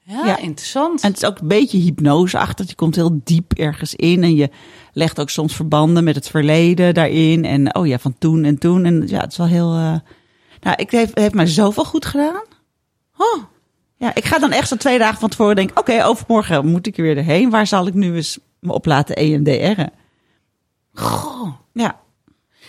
Ja, 0.06 0.26
Ja. 0.26 0.36
interessant. 0.38 1.00
En 1.02 1.08
het 1.08 1.22
is 1.22 1.28
ook 1.28 1.38
een 1.38 1.48
beetje 1.48 1.78
hypnoseachtig. 1.78 2.68
Je 2.68 2.74
komt 2.74 2.94
heel 2.94 3.20
diep 3.24 3.52
ergens 3.52 3.94
in 3.94 4.22
en 4.22 4.34
je 4.34 4.50
legt 4.92 5.20
ook 5.20 5.30
soms 5.30 5.54
verbanden 5.54 6.04
met 6.04 6.14
het 6.14 6.28
verleden 6.28 6.94
daarin. 6.94 7.44
En 7.44 7.74
oh 7.76 7.86
ja, 7.86 7.98
van 7.98 8.14
toen 8.18 8.44
en 8.44 8.58
toen. 8.58 8.84
En 8.84 9.02
ja, 9.08 9.20
het 9.20 9.30
is 9.32 9.36
wel 9.38 9.46
heel. 9.46 9.74
eh, 9.74 9.94
Nou, 10.60 10.76
ik 10.76 10.90
heeft, 10.90 11.18
heeft 11.18 11.34
mij 11.34 11.46
zoveel 11.46 11.84
goed 11.84 12.06
gedaan. 12.06 12.42
Oh. 13.16 13.42
Ja, 13.96 14.14
ik 14.14 14.24
ga 14.24 14.38
dan 14.38 14.52
echt 14.52 14.68
zo 14.68 14.76
twee 14.76 14.98
dagen 14.98 15.18
van 15.20 15.28
tevoren 15.28 15.56
denken: 15.56 15.76
oké, 15.76 16.04
overmorgen 16.04 16.66
moet 16.66 16.86
ik 16.86 16.96
er 16.96 17.02
weer 17.02 17.16
erheen. 17.16 17.50
Waar 17.50 17.66
zal 17.66 17.86
ik 17.86 17.94
nu 17.94 18.14
eens 18.14 18.38
me 18.58 18.72
op 18.72 18.86
laten 18.86 19.16
EMDR'en? 19.16 19.92
Goh. 20.92 21.52
Ja, 21.72 22.00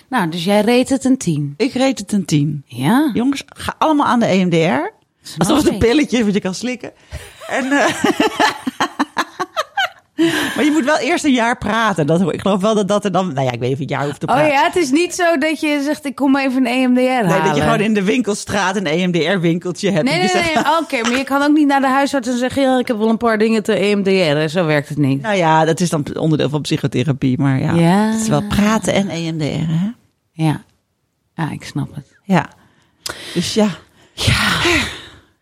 Nou, 0.10 0.30
dus 0.30 0.44
jij 0.44 0.62
reed 0.62 0.90
het 0.90 1.06
een 1.06 1.18
10. 1.18 1.54
ik 1.58 1.74
reed 1.74 2.00
het 2.00 2.12
een 2.12 2.26
10. 2.26 2.64
Ja. 2.66 3.12
Jongens, 3.14 3.44
ga 3.46 3.76
allemaal 3.78 4.06
aan 4.06 4.20
de 4.20 4.26
EMDR. 4.26 4.94
Alsof 5.38 5.58
het 5.58 5.68
een 5.68 5.78
pilletje 5.78 6.18
is 6.18 6.24
wat 6.26 6.34
je 6.34 6.40
kan 6.42 6.54
slikken. 6.56 6.92
En, 7.50 7.64
eh, 7.66 8.04
maar 10.56 10.64
je 10.64 10.72
moet 10.74 10.86
wel 10.86 10.98
eerst 10.98 11.24
een 11.26 11.32
jaar 11.34 11.58
praten. 11.58 12.08
Dat, 12.08 12.34
ik 12.34 12.42
geloof 12.42 12.62
wel 12.62 12.76
dat 12.76 12.88
dat 12.88 13.06
er 13.06 13.12
dan... 13.12 13.34
Nou 13.34 13.46
ja, 13.46 13.52
ik 13.52 13.60
weet 13.60 13.70
niet 13.70 13.72
of 13.72 13.78
je 13.78 13.84
een 13.84 13.98
jaar 13.98 14.06
hoeft 14.06 14.20
te 14.20 14.26
Oh 14.28 14.34
praten. 14.34 14.52
ja, 14.54 14.64
het 14.64 14.76
is 14.76 14.92
niet 14.92 15.16
zo 15.16 15.38
dat 15.38 15.60
je 15.60 15.82
zegt, 15.84 16.06
ik 16.06 16.16
kom 16.16 16.38
even 16.38 16.66
een 16.66 16.74
EMDR 16.74 17.02
halen. 17.12 17.28
Nee, 17.30 17.42
dat 17.42 17.56
je 17.56 17.62
gewoon 17.62 17.80
in 17.80 17.94
de 17.94 18.04
winkelstraat 18.04 18.76
een 18.76 18.86
EMDR-winkeltje 18.86 19.92
hebt. 19.92 20.04
Nee, 20.04 20.18
nee, 20.20 20.30
nee. 20.34 20.44
nee. 20.44 20.64
Oké, 20.82 21.02
maar 21.10 21.18
je 21.18 21.24
kan 21.24 21.42
ook 21.42 21.54
niet 21.54 21.68
naar 21.68 21.82
de 21.82 21.88
huisarts 21.88 22.28
en 22.28 22.38
zeggen... 22.38 22.62
Ja, 22.62 22.80
ik 22.80 22.88
heb 22.88 22.98
wel 22.98 23.10
een 23.10 23.18
paar 23.18 23.38
dingen 23.38 23.64
te 23.64 23.74
E 23.80 23.92
EMDR'en. 23.92 24.50
Zo 24.50 24.66
werkt 24.66 24.90
het 24.90 24.98
niet. 24.98 25.22
Nou 25.22 25.36
ja, 25.36 25.66
dat 25.66 25.80
is 25.80 25.90
dan 25.90 26.06
onderdeel 26.18 26.50
van 26.50 26.62
psychotherapie. 26.62 27.40
Maar 27.40 27.60
ja, 27.60 27.74
Ja. 27.74 28.12
het 28.12 28.22
is 28.22 28.28
wel 28.28 28.44
praten 28.48 28.94
en 28.94 29.10
EMDR, 29.10 29.44
hè? 29.72 29.90
Ja. 30.32 30.64
Ja, 31.36 31.52
ik 31.52 31.64
snap 31.64 31.96
het. 31.96 32.06
Ja. 32.24 32.50
Dus 33.34 33.54
ja. 33.54 33.68
Ja. 34.14 34.34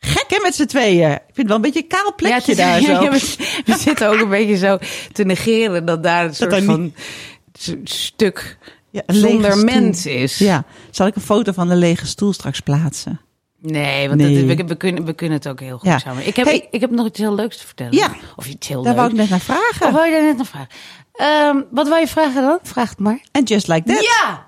Gek 0.06 0.26
hè, 0.28 0.38
met 0.42 0.56
z'n 0.56 0.66
tweeën. 0.66 1.12
Ik 1.12 1.20
vind 1.26 1.38
het 1.38 1.48
wel 1.48 1.56
een 1.56 1.62
beetje 1.62 1.82
een 1.82 1.88
kaal 1.88 2.16
plekje 2.16 2.52
het 2.52 2.58
daar 2.58 2.82
zo. 2.92 2.92
ja, 2.92 3.12
we, 3.12 3.36
we 3.66 3.76
zitten 3.78 4.10
ook 4.10 4.20
een 4.20 4.30
beetje 4.30 4.58
zo 4.58 4.78
te 5.12 5.24
negeren... 5.24 5.86
dat 5.86 6.04
daar 6.04 6.26
een 6.26 6.36
soort 6.36 6.50
daar 6.52 6.62
van 6.62 6.94
stuk 7.84 8.58
Ja, 8.90 9.02
zonder 9.08 9.58
mens 9.58 10.06
is. 10.06 10.38
Ja. 10.38 10.64
Zal 10.92 11.08
ik 11.08 11.16
een 11.16 11.22
foto 11.22 11.52
van 11.52 11.68
de 11.68 11.76
lege 11.76 12.06
stoel 12.08 12.34
straks 12.34 12.60
plaatsen? 12.60 13.22
Nee, 13.62 14.08
want 14.08 14.20
Nee. 14.22 14.46
dat- 14.48 14.58
we, 14.58 14.64
we, 14.66 14.76
kunnen, 14.76 15.06
we 15.06 15.14
kunnen 15.14 15.38
het 15.38 15.48
ook 15.48 15.60
heel 15.60 15.78
goed 15.78 15.88
Ja. 15.90 15.98
samen. 16.00 16.28
Ik 16.28 16.36
heb, 16.36 16.46
Hey. 16.46 16.56
ik, 16.56 16.68
ik 16.72 16.82
heb 16.82 16.92
nog 16.92 17.06
iets 17.08 17.20
heel 17.20 17.36
leuks 17.36 17.58
te 17.58 17.66
vertellen. 17.66 17.94
Ja. 17.94 18.12
Of 18.36 18.48
iets 18.48 18.68
heel 18.68 18.84
Daar 18.84 18.94
leuks. 18.96 18.98
wou 19.08 19.10
ik 19.12 19.16
net 19.18 19.30
naar 19.30 19.40
vragen. 19.40 19.88
Of 19.88 19.94
wou 19.94 20.06
je 20.06 20.12
daar 20.12 20.24
net 20.24 20.38
nog 20.38 20.48
vragen? 20.48 20.70
Ehm, 21.14 21.62
wat 21.72 21.88
wou 21.88 22.00
je 22.00 22.08
vragen 22.08 22.42
dan? 22.42 22.60
Vraag 22.64 22.90
het 22.90 23.00
maar. 23.00 23.20
En 23.32 23.44
just 23.44 23.68
like 23.68 23.94
that. 23.94 24.04
Ja, 24.04 24.48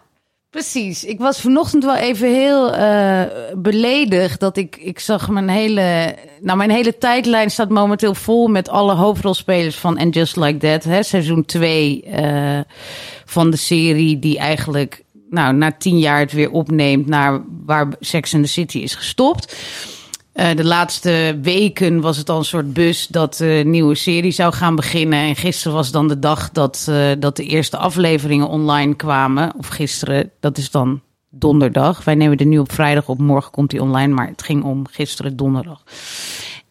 precies. 0.56 1.04
Ik 1.04 1.20
was 1.20 1.42
vanochtend 1.42 1.84
wel 1.84 1.96
even 1.96 2.34
heel 2.34 2.74
eh, 2.74 3.22
beledigd 3.58 4.40
dat 4.40 4.58
ik, 4.58 4.78
ik 4.78 5.00
zag 5.00 5.30
mijn 5.30 5.50
hele, 5.50 6.16
nou 6.42 6.58
mijn 6.58 6.70
hele 6.70 6.98
tijdlijn 6.98 7.52
staat 7.52 7.70
momenteel 7.70 8.14
vol 8.14 8.48
met 8.48 8.70
alle 8.70 8.94
hoofdrolspelers 8.94 9.76
van 9.76 9.98
And 9.98 10.14
Just 10.14 10.36
Like 10.36 10.58
That, 10.58 10.84
hè, 10.84 11.04
seizoen 11.04 11.46
2 11.46 12.04
van 13.26 13.50
de 13.50 13.58
serie 13.58 14.20
die 14.20 14.38
eigenlijk, 14.38 15.04
nou 15.30 15.54
na 15.54 15.72
tien 15.72 16.00
jaar 16.00 16.20
het 16.20 16.32
weer 16.32 16.52
opneemt 16.52 17.08
naar 17.08 17.42
waar 17.66 17.88
Sex 18.00 18.34
and 18.34 18.44
the 18.44 18.52
City 18.52 18.78
is 18.78 18.96
gestopt. 18.96 19.56
Eh, 20.36 20.56
de 20.56 20.66
laatste 20.66 21.40
weken 21.42 22.02
was 22.02 22.18
het 22.18 22.30
al 22.30 22.38
een 22.38 22.46
soort 22.46 22.74
bus 22.74 23.08
dat 23.08 23.36
de 23.36 23.62
nieuwe 23.66 23.96
serie 23.96 24.32
zou 24.32 24.54
gaan 24.54 24.76
beginnen. 24.76 25.20
En 25.20 25.36
gisteren 25.36 25.74
was 25.74 25.92
dan 25.92 26.08
de 26.08 26.20
dag 26.20 26.52
dat, 26.52 26.86
eh, 26.90 27.12
dat 27.20 27.36
de 27.36 27.44
eerste 27.44 27.78
afleveringen 27.78 28.48
online 28.48 28.96
kwamen. 28.96 29.54
Of 29.58 29.68
gisteren, 29.68 30.32
dat 30.40 30.58
is 30.58 30.72
dan 30.72 31.02
donderdag. 31.30 32.04
Wij 32.04 32.16
nemen 32.16 32.38
er 32.38 32.46
nu 32.46 32.58
op 32.58 32.72
vrijdag 32.72 33.08
op, 33.08 33.20
morgen 33.20 33.52
komt 33.52 33.70
die 33.70 33.82
online. 33.82 34.14
Maar 34.14 34.28
het 34.28 34.44
ging 34.44 34.64
om 34.64 34.88
gisteren 34.92 35.36
donderdag. 35.36 35.84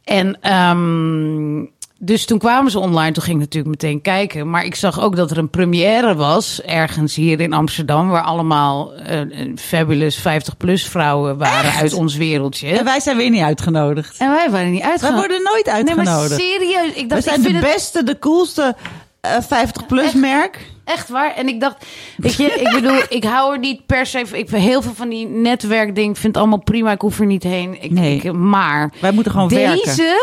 En 0.02 0.40
ehm, 0.40 1.64
dus 1.98 2.24
toen 2.24 2.38
kwamen 2.38 2.70
ze 2.70 2.78
online, 2.78 3.12
toen 3.12 3.22
ging 3.22 3.36
ik 3.36 3.42
natuurlijk 3.42 3.82
meteen 3.82 4.00
kijken. 4.00 4.50
Maar 4.50 4.64
ik 4.64 4.74
zag 4.74 5.00
ook 5.00 5.16
dat 5.16 5.30
er 5.30 5.38
een 5.38 5.50
première 5.50 6.14
was, 6.14 6.62
ergens 6.62 7.14
hier 7.14 7.40
in 7.40 7.52
Amsterdam... 7.52 8.08
waar 8.08 8.22
allemaal 8.22 8.94
eh, 8.94 9.20
fabulous 9.56 10.18
50-plus 10.20 10.86
vrouwen 10.86 11.38
waren 11.38 11.72
uit 11.72 11.92
ons 11.92 12.16
wereldje. 12.16 12.68
En 12.78 12.84
wij 12.84 13.00
zijn 13.00 13.16
weer 13.16 13.30
niet 13.30 13.42
uitgenodigd. 13.42 14.16
En 14.18 14.30
wij 14.30 14.50
waren 14.50 14.70
niet 14.70 14.82
Wij 14.82 14.90
uitgenodigd. 14.90 15.26
worden 15.26 15.42
nooit 15.42 15.64
Nee, 15.64 15.94
maar 15.94 15.96
uitgenodigd. 16.06 16.40
serieus. 16.40 16.92
Ik 16.94 17.02
We 17.02 17.06
dacht, 17.06 17.22
zijn 17.22 17.36
ik 17.36 17.42
de 17.42 17.48
vind 17.50 17.62
het 17.64 17.72
beste, 17.74 18.02
de 18.04 18.18
coolste 18.18 18.76
eh, 19.20 19.30
50-plus 19.42 20.04
Echt? 20.04 20.14
merk. 20.14 20.58
echt 20.84 21.08
waar. 21.08 21.34
En 21.34 21.48
ik 21.48 21.60
dacht, 21.60 21.86
weet 22.16 22.34
je, 22.36 22.44
ik 22.46 22.72
bedoel, 22.74 22.98
ik 23.18 23.24
hou 23.24 23.52
er 23.52 23.58
niet 23.58 23.86
per 23.86 24.06
se. 24.06 24.18
Ik 24.18 24.28
vind 24.48 24.50
heel 24.62 24.82
veel 24.82 24.94
van 24.94 25.08
die 25.08 25.26
netwerkdingen, 25.26 26.10
ik 26.10 26.16
vind 26.16 26.34
het 26.34 26.36
allemaal 26.42 26.62
prima. 26.62 26.92
Ik 26.92 27.00
hoef 27.00 27.18
er 27.20 27.26
niet 27.26 27.42
heen. 27.42 27.82
Ik, 27.82 27.90
Nee. 27.90 28.16
ik- 28.16 28.32
maar 28.32 28.92
Wij 29.00 29.10
moeten 29.12 29.32
gewoon 29.32 29.48
deze 29.48 29.66
werken. 29.86 30.16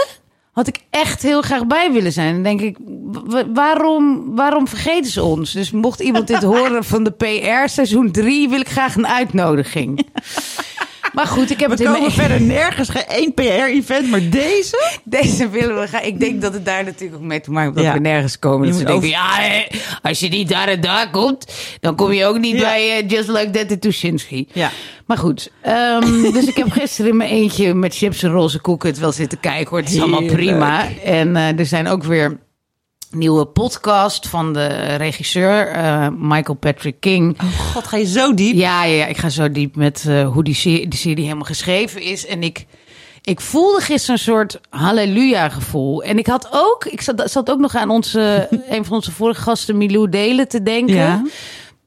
Had 0.51 0.67
ik 0.67 0.77
echt 0.89 1.21
heel 1.21 1.41
graag 1.41 1.67
bij 1.67 1.91
willen 1.91 2.11
zijn. 2.11 2.33
Dan 2.33 2.43
denk 2.43 2.61
ik, 2.61 2.77
wa- 3.25 3.51
waarom, 3.51 4.35
waarom 4.35 4.67
vergeten 4.67 5.11
ze 5.11 5.23
ons? 5.23 5.51
Dus 5.51 5.71
mocht 5.71 5.99
iemand 5.99 6.27
dit 6.27 6.43
horen 6.53 6.83
van 6.83 7.03
de 7.03 7.11
PR 7.11 7.67
seizoen 7.69 8.11
3, 8.11 8.49
wil 8.49 8.59
ik 8.59 8.69
graag 8.69 8.95
een 8.95 9.07
uitnodiging. 9.07 9.99
Maar 11.13 11.27
goed, 11.27 11.49
ik 11.51 11.59
heb 11.59 11.67
We 11.69 11.73
het 11.75 11.79
in 11.79 11.85
komen 11.85 12.01
mijn... 12.01 12.11
verder 12.27 12.41
nergens, 12.41 12.89
geen 12.89 13.05
één 13.07 13.33
PR-event, 13.33 14.09
maar 14.09 14.29
deze. 14.29 14.91
Deze 15.03 15.49
willen 15.49 15.79
we 15.79 15.87
gaan. 15.87 16.03
Ik 16.03 16.19
denk 16.19 16.41
dat 16.41 16.53
het 16.53 16.65
daar 16.65 16.83
natuurlijk 16.83 17.21
ook 17.21 17.27
mee 17.27 17.41
te 17.41 17.51
maken 17.51 17.65
heeft 17.65 17.75
dat 17.75 17.85
Ja. 17.85 17.93
we 17.93 18.07
nergens 18.07 18.39
komen. 18.39 18.67
Je 18.67 18.71
Dat 18.73 18.81
ze 18.81 18.85
moet 18.85 19.01
denken, 19.01 19.09
ja, 19.19 19.29
hè, 19.39 19.65
als 20.01 20.19
je 20.19 20.27
niet 20.27 20.49
daar 20.49 20.67
en 20.67 20.81
daar 20.81 21.09
komt, 21.09 21.53
dan 21.79 21.95
kom 21.95 22.11
je 22.11 22.25
ook 22.25 22.39
niet 22.39 22.55
Ja. 22.55 22.61
bij 22.61 22.97
eh, 22.97 23.09
Just 23.09 23.27
Like 23.29 23.49
That 23.49 23.71
in 23.71 23.79
Tuschinski. 23.79 24.47
Ja. 24.53 24.71
Maar 25.05 25.17
goed, 25.17 25.51
ehm, 25.61 26.21
dus 26.33 26.45
ik 26.45 26.55
heb 26.55 26.71
gisteren 26.71 27.11
in 27.11 27.17
mijn 27.17 27.29
eentje 27.29 27.73
met 27.73 27.95
chips 27.95 28.23
en 28.23 28.31
roze 28.31 28.59
koeken 28.59 28.89
het 28.89 28.99
wel 28.99 29.11
zitten 29.11 29.39
kijken 29.39 29.69
hoor. 29.69 29.79
Het 29.79 29.89
is 29.89 29.99
allemaal 30.01 30.25
prima. 30.25 30.87
En 31.03 31.35
eh, 31.35 31.59
er 31.59 31.65
zijn 31.65 31.87
ook 31.87 32.03
weer 32.03 32.39
nieuwe 33.11 33.45
podcast 33.45 34.27
van 34.27 34.53
de 34.53 34.95
regisseur 34.95 35.67
eh, 35.67 36.07
Michael 36.17 36.57
Patrick 36.57 36.99
King. 36.99 37.41
Oh 37.41 37.59
god, 37.59 37.87
ga 37.87 37.97
je 37.97 38.05
zo 38.05 38.33
diep? 38.33 38.55
Ja, 38.55 38.83
ja, 38.83 38.95
ja, 38.95 39.05
ik 39.05 39.17
ga 39.17 39.29
zo 39.29 39.51
diep 39.51 39.75
met 39.75 40.05
eh, 40.07 40.27
hoe 40.27 40.43
die 40.43 40.55
serie, 40.55 40.87
die 40.87 40.99
serie 40.99 41.23
helemaal 41.23 41.45
geschreven 41.45 42.01
is. 42.01 42.25
En 42.25 42.43
ik, 42.43 42.65
ik 43.21 43.41
voelde 43.41 43.81
gisteren 43.81 44.15
een 44.15 44.21
soort 44.21 44.59
halleluja 44.69 45.49
gevoel. 45.49 46.03
En 46.03 46.17
ik 46.17 46.27
had 46.27 46.47
ook, 46.51 46.85
ik 46.85 47.01
zat, 47.01 47.31
zat 47.31 47.51
ook 47.51 47.59
nog 47.59 47.75
aan 47.75 47.89
onze, 47.89 48.47
een 48.69 48.85
van 48.85 48.95
onze 48.95 49.11
vorige 49.11 49.41
gasten, 49.41 49.77
Milou 49.77 50.09
Delen, 50.09 50.47
te 50.47 50.63
denken. 50.63 50.95
Ja. 50.95 51.23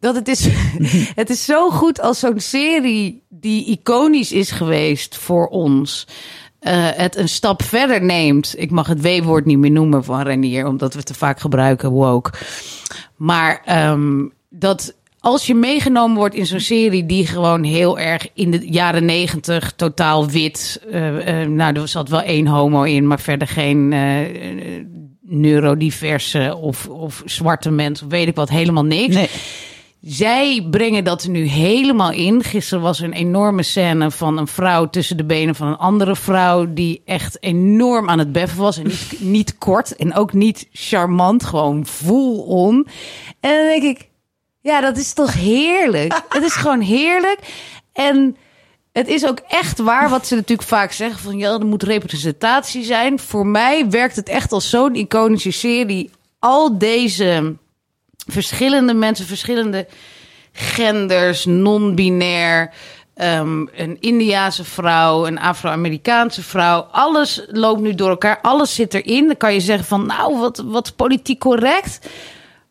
Dat 0.00 0.14
het 0.14 0.28
is, 0.28 0.48
het 1.22 1.30
is 1.30 1.44
zo 1.44 1.70
goed 1.70 2.00
als 2.00 2.18
zo'n 2.18 2.40
serie 2.40 3.22
die 3.28 3.64
iconisch 3.64 4.32
is 4.32 4.50
geweest 4.50 5.16
voor 5.16 5.46
ons. 5.46 6.06
Eh, 6.64 6.88
het 6.94 7.16
een 7.16 7.29
stap 7.29 7.62
verder 7.62 8.03
neemt. 8.03 8.55
Ik 8.57 8.70
mag 8.70 8.87
het 8.87 9.03
W-woord 9.03 9.44
niet 9.44 9.59
meer 9.59 9.70
noemen 9.70 10.05
van 10.05 10.22
Renier, 10.22 10.66
omdat 10.66 10.92
we 10.92 10.98
het 10.98 11.07
te 11.07 11.14
vaak 11.14 11.40
gebruiken, 11.40 11.90
woke. 11.90 12.33
Maar 13.16 13.62
ehm, 13.64 14.27
dat 14.48 14.94
als 15.20 15.46
je 15.46 15.55
meegenomen 15.55 16.16
wordt 16.16 16.35
in 16.35 16.46
zo'n 16.46 16.61
serie 16.61 17.07
die 17.07 17.27
gewoon 17.27 17.62
heel 17.62 17.98
erg 17.98 18.29
in 18.35 18.50
de 18.50 18.68
jaren 18.68 19.05
negentig 19.05 19.72
totaal 19.77 20.29
wit. 20.29 20.83
eh, 20.90 21.42
eh, 21.42 21.48
nou, 21.48 21.81
er 21.81 21.88
zat 21.88 22.09
wel 22.09 22.22
één 22.22 22.46
homo 22.46 22.83
in, 22.83 23.07
maar 23.07 23.20
verder 23.20 23.48
geen 23.48 23.88
neurodiverse 25.20 26.57
of, 26.61 26.88
of 26.88 27.22
zwarte 27.24 27.70
mensen, 27.70 28.09
weet 28.09 28.29
ik 28.29 28.35
wat, 28.35 28.48
helemaal 28.48 28.85
niks. 28.85 29.14
Nee. 29.14 29.29
Zij 30.06 30.66
brengen 30.70 31.04
dat 31.04 31.26
nu 31.26 31.44
helemaal 31.44 32.12
in. 32.12 32.42
Gisteren 32.42 32.82
was 32.82 32.98
er 32.98 33.04
een 33.04 33.12
enorme 33.12 33.62
scène 33.62 34.10
van 34.10 34.38
een 34.38 34.46
vrouw 34.46 34.90
tussen 34.90 35.16
de 35.16 35.24
benen 35.24 35.54
van 35.54 35.66
een 35.66 35.76
andere 35.76 36.16
vrouw. 36.16 36.72
die 36.72 37.02
echt 37.04 37.42
enorm 37.42 38.10
aan 38.10 38.18
het 38.18 38.32
beffen 38.32 38.58
was. 38.58 38.76
En 38.76 38.86
niet, 38.86 39.14
niet 39.36 39.58
kort 39.58 39.96
en 39.96 40.14
ook 40.14 40.32
niet 40.32 40.68
charmant, 40.72 41.44
gewoon 41.44 41.86
full 41.86 42.38
on. 42.38 42.86
En 43.40 43.56
dan 43.56 43.66
denk 43.66 43.82
ik, 43.82 44.08
ja, 44.60 44.80
dat 44.80 44.96
is 44.96 45.12
toch 45.12 45.34
heerlijk? 45.34 46.22
Het 46.28 46.42
is 46.42 46.54
gewoon 46.54 46.80
heerlijk. 46.80 47.38
En 47.92 48.36
het 48.92 49.08
is 49.08 49.26
ook 49.26 49.38
echt 49.48 49.78
waar 49.78 50.08
wat 50.08 50.26
ze 50.26 50.34
natuurlijk 50.34 50.68
vaak 50.68 50.92
zeggen: 50.92 51.20
van 51.20 51.38
ja, 51.38 51.52
er 51.52 51.66
moet 51.66 51.82
representatie 51.82 52.84
zijn. 52.84 53.18
Voor 53.18 53.46
mij 53.46 53.90
werkt 53.90 54.16
het 54.16 54.28
echt 54.28 54.52
als 54.52 54.70
zo'n 54.70 54.94
iconische 54.94 55.50
serie. 55.50 56.10
Al 56.38 56.78
deze 56.78 57.56
verschillende 58.26 58.94
mensen, 58.94 59.26
verschillende 59.26 59.87
genders, 60.52 61.44
non-binair. 61.44 62.72
ehm, 63.14 63.66
een 63.74 63.96
Indiaanse 64.00 64.64
vrouw, 64.64 65.26
een 65.26 65.38
Afro-Amerikaanse 65.38 66.42
vrouw. 66.42 66.80
Alles 66.80 67.44
loopt 67.48 67.80
nu 67.80 67.94
door 67.94 68.08
elkaar. 68.08 68.40
Alles 68.40 68.74
zit 68.74 68.94
erin. 68.94 69.26
Dan 69.26 69.37
kan 69.37 69.54
je 69.54 69.60
zeggen 69.60 69.87
van, 69.87 70.06
nou, 70.06 70.38
wat, 70.38 70.62
wat 70.66 70.96
politiek 70.96 71.38
correct. 71.38 72.08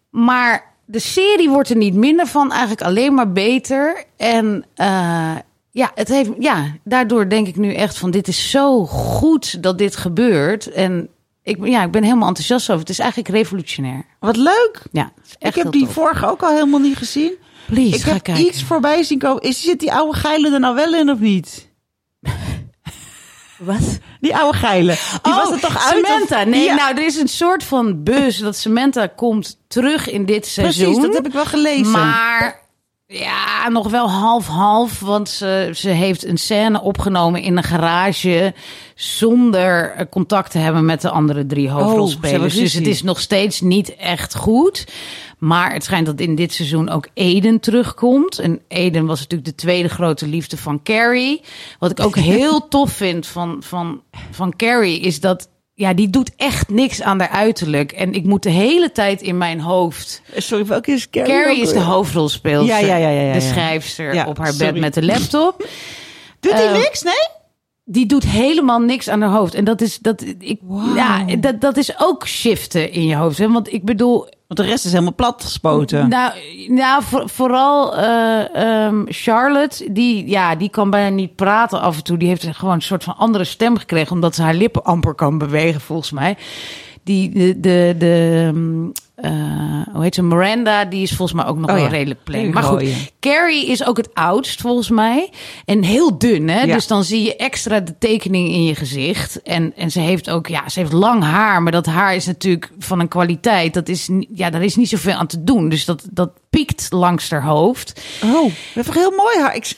Maar 0.10 0.74
de 0.86 1.00
serie 1.00 1.50
wordt 1.50 1.70
er 1.70 1.76
niet 1.76 1.94
minder 1.94 2.28
van, 2.28 2.52
eigenlijk 2.52 2.82
alleen 2.82 3.14
maar 3.14 3.32
beter. 3.32 4.04
En 4.18 4.66
eh, 4.76 5.36
ja, 5.72 5.92
het 5.96 6.08
heeft, 6.08 6.30
ja, 6.40 6.76
daardoor 6.84 7.30
denk 7.30 7.48
ik 7.48 7.56
nu 7.56 7.74
echt 7.74 7.98
van, 7.98 8.12
dit 8.12 8.28
is 8.28 8.50
zo 8.50 8.86
goed 8.86 9.64
dat 9.64 9.78
dit 9.78 9.96
gebeurt. 9.96 10.72
En 10.72 11.10
ik, 11.44 11.58
ja, 11.68 11.84
ik 11.84 11.92
ben 11.92 12.04
helemaal 12.04 12.28
enthousiast 12.28 12.70
over. 12.70 12.82
Het 12.82 12.90
is 12.90 13.00
eigenlijk 13.00 13.30
revolutionair. 13.30 14.06
Wat 14.20 14.36
leuk. 14.38 14.82
Ja, 14.92 15.12
echt 15.40 15.58
ik 15.58 15.64
heb 15.64 15.72
die 15.72 15.86
tof. 15.86 15.94
vorige 15.94 16.26
ook 16.28 16.42
al 16.44 16.54
helemaal 16.54 16.80
niet 16.80 16.98
gezien. 16.98 17.34
Please, 17.66 17.96
ik 17.96 18.02
ga 18.02 18.14
heb 18.14 18.24
kijken. 18.24 18.46
iets 18.46 18.64
voorbij 18.64 19.04
zien 19.04 19.20
komen. 19.20 19.42
Is, 19.42 19.62
zit 19.62 19.80
die 19.80 19.94
oude 19.94 20.18
geile 20.18 20.54
er 20.54 20.60
nou 20.60 20.76
wel 20.76 20.94
in 20.94 21.10
of 21.10 21.20
niet? 21.20 21.68
Wat? 23.58 24.00
Die 24.20 24.36
oude 24.36 24.58
geile. 24.58 24.96
Die 25.22 25.34
was 25.34 25.52
er 25.52 25.60
toch 25.60 25.86
uit? 25.92 25.96
of- 26.04 26.10
Oh, 26.10 26.14
Samantha. 26.14 26.44
Nee, 26.44 26.64
Ja, 26.64 26.76
nou, 26.76 26.96
er 26.98 27.06
is 27.06 27.16
een 27.16 27.28
soort 27.28 27.64
van 27.64 28.04
buzz 28.04 28.40
dat 28.42 28.56
Samantha 28.56 29.08
komt 29.08 29.58
terug 29.68 30.10
in 30.10 30.26
dit 30.26 30.46
seizoen. 30.46 30.84
precies. 30.86 31.04
Dat 31.06 31.14
heb 31.14 31.26
ik 31.26 31.34
wel 31.34 31.46
gelezen. 31.46 31.92
Maar 31.92 32.62
ja, 33.20 33.70
nog 33.70 33.90
wel 33.90 34.10
half-half. 34.10 35.00
Want 35.00 35.30
ze, 35.30 35.70
ze 35.74 35.90
heeft 35.90 36.26
een 36.26 36.38
scène 36.38 36.82
opgenomen 36.82 37.42
in 37.42 37.58
een 37.58 37.64
garage. 37.64 38.54
zonder 38.96 40.08
contact 40.10 40.52
te 40.52 40.58
hebben 40.58 40.86
met 40.86 41.02
de 41.02 41.10
andere 41.10 41.46
drie 41.46 41.68
Oh, 41.68 41.74
hoofdrolspelers. 41.74 42.56
dus 42.56 42.74
het 42.74 42.88
is 42.88 43.04
nog 43.04 43.20
steeds 43.20 43.62
niet 43.62 43.96
echt 43.96 44.36
goed. 44.36 44.86
Maar 45.38 45.74
het 45.74 45.84
schijnt 45.84 46.06
dat 46.06 46.20
in 46.20 46.36
dit 46.36 46.54
seizoen 46.54 46.90
ook 46.90 47.08
Eden 47.14 47.60
terugkomt. 47.60 48.40
En 48.40 48.62
Eden 48.68 49.06
was 49.06 49.20
natuurlijk 49.20 49.50
de 49.50 49.56
tweede 49.56 49.90
grote 49.90 50.28
liefde 50.28 50.58
van 50.58 50.84
Carrie. 50.84 51.42
Wat 51.80 51.92
ik 51.92 52.00
ook 52.00 52.16
heel 52.36 52.68
tof 52.68 52.92
vind 52.92 53.28
van, 53.28 53.58
van, 53.60 54.02
van 54.32 54.56
Carrie 54.56 55.00
is 55.00 55.20
dat. 55.20 55.52
Ja, 55.76 55.94
die 55.94 56.10
doet 56.10 56.32
echt 56.36 56.70
niks 56.70 57.02
aan 57.02 57.20
haar 57.20 57.30
uiterlijk. 57.30 57.92
En 57.92 58.14
ik 58.14 58.24
moet 58.24 58.44
de 58.44 58.50
hele 58.50 58.92
tijd 58.92 59.22
in 59.22 59.38
mijn 59.38 59.60
hoofd 59.60 60.22
Sorry, 60.36 60.66
welke 60.66 60.92
is 60.92 61.10
Carrie? 61.10 61.34
Carrie 61.34 61.62
is 61.62 61.74
de 61.74 61.80
hoofdrolspeelster. 61.80 62.80
Ja, 62.80 62.86
ja, 62.86 62.96
ja, 62.96 63.10
ja, 63.10 63.22
ja, 63.22 63.34
De 63.34 63.42
schrijfster 63.42 64.26
op 64.28 64.38
haar 64.38 64.56
bed 64.58 64.80
met 64.80 64.94
de 64.94 65.04
laptop. 65.06 65.68
Doet 66.40 66.54
hij 66.54 66.68
Eh, 66.68 66.74
niks? 66.74 67.02
Nee? 67.02 67.14
Die 67.86 68.06
doet 68.06 68.24
helemaal 68.24 68.80
niks 68.80 69.10
aan 69.10 69.22
haar 69.22 69.32
hoofd. 69.32 69.54
En 69.54 69.64
dat 69.64 69.82
is, 69.82 69.98
dat, 70.00 70.24
ik, 70.40 70.60
ja, 70.96 71.26
dat, 71.40 71.62
dat 71.62 71.78
is 71.78 72.00
ook 72.00 72.28
shiften 72.28 72.92
in 72.92 73.06
je 73.06 73.16
hoofd. 73.16 73.38
Hè? 73.38 73.52
Want 73.52 73.74
ik 73.74 73.84
bedoel, 73.84 74.28
De 74.56 74.64
rest 74.64 74.86
is 74.86 74.92
helemaal 74.92 75.16
plat 75.16 75.44
gespoten. 75.44 76.10
nou, 76.10 76.32
nou 76.68 77.04
voor- 77.04 77.30
vooral 77.30 77.98
eh, 77.98 78.56
ehm, 78.86 79.04
Charlotte, 79.08 79.92
die, 79.92 80.28
ja, 80.30 80.56
die 80.56 80.70
kan 80.70 80.90
bijna 80.90 81.16
niet 81.16 81.36
praten 81.36 81.82
af 81.82 81.98
en 81.98 82.04
toe. 82.04 82.18
Die 82.18 82.28
heeft 82.28 82.48
gewoon 82.52 82.74
een 82.74 82.82
soort 82.82 83.04
van 83.04 83.18
andere 83.18 83.44
stem 83.44 83.78
gekregen, 83.78 84.12
omdat 84.12 84.36
ze 84.36 84.42
haar 84.42 84.54
lippen 84.54 84.84
amper 84.84 85.14
kan 85.14 85.38
bewegen, 85.38 85.82
volgens 85.82 86.12
mij. 86.12 86.38
Die, 87.04 87.30
de, 87.30 87.60
de, 87.60 87.96
de 87.98 88.44
ehm, 88.54 88.90
eh, 89.16 89.32
hoe 89.94 90.04
heet 90.04 90.16
ze, 90.16 90.24
Miranda, 90.24 90.86
die 90.86 91.02
is 91.02 91.12
volgens 91.12 91.42
mij 91.42 91.50
ook 91.50 91.58
nog 91.58 91.70
Oh 91.70 91.76
wel 91.76 91.84
ja, 91.84 91.90
redelijk 91.90 92.24
plain. 92.24 92.50
Maar 92.50 92.64
goed. 92.64 92.84
Carrie 93.20 93.66
is 93.68 93.86
ook 93.86 93.98
het 93.98 94.10
oudst, 94.14 94.62
volgens 94.62 94.90
mij. 94.90 95.30
En 95.66 95.84
heel 95.84 96.18
dun, 96.18 96.48
hè? 96.48 96.62
Ja. 96.62 96.74
Dus 96.74 96.88
dan 96.88 97.04
zie 97.04 97.24
je 97.24 97.36
extra 97.36 97.80
de 97.80 97.98
tekening 97.98 98.50
in 98.50 98.64
je 98.64 98.76
gezicht. 98.76 99.42
En, 99.42 99.74
en 99.76 99.92
ze 99.92 100.00
heeft 100.00 100.30
ook, 100.30 100.48
ja, 100.48 100.70
ze 100.70 100.80
heeft 100.80 100.92
lang 100.92 101.24
haar. 101.24 101.62
Maar 101.64 101.72
dat 101.72 101.86
haar 101.86 102.16
is 102.16 102.26
natuurlijk 102.26 102.72
van 102.80 103.00
een 103.00 103.08
kwaliteit. 103.08 103.74
Dat 103.74 103.90
is, 103.90 104.10
ja, 104.34 104.50
daar 104.50 104.64
is 104.64 104.76
niet 104.76 104.90
zoveel 104.90 105.14
aan 105.14 105.28
te 105.28 105.44
doen. 105.44 105.70
Dus 105.70 105.86
dat, 105.86 106.08
dat 106.12 106.30
piekt 106.50 106.88
langs 106.92 107.30
haar 107.30 107.44
hoofd. 107.44 108.02
Oh, 108.24 108.52
dat 108.76 108.86
toch 108.86 108.94
heel 108.94 109.12
mooi 109.12 109.40
haar. 109.40 109.56
Ik- 109.56 109.78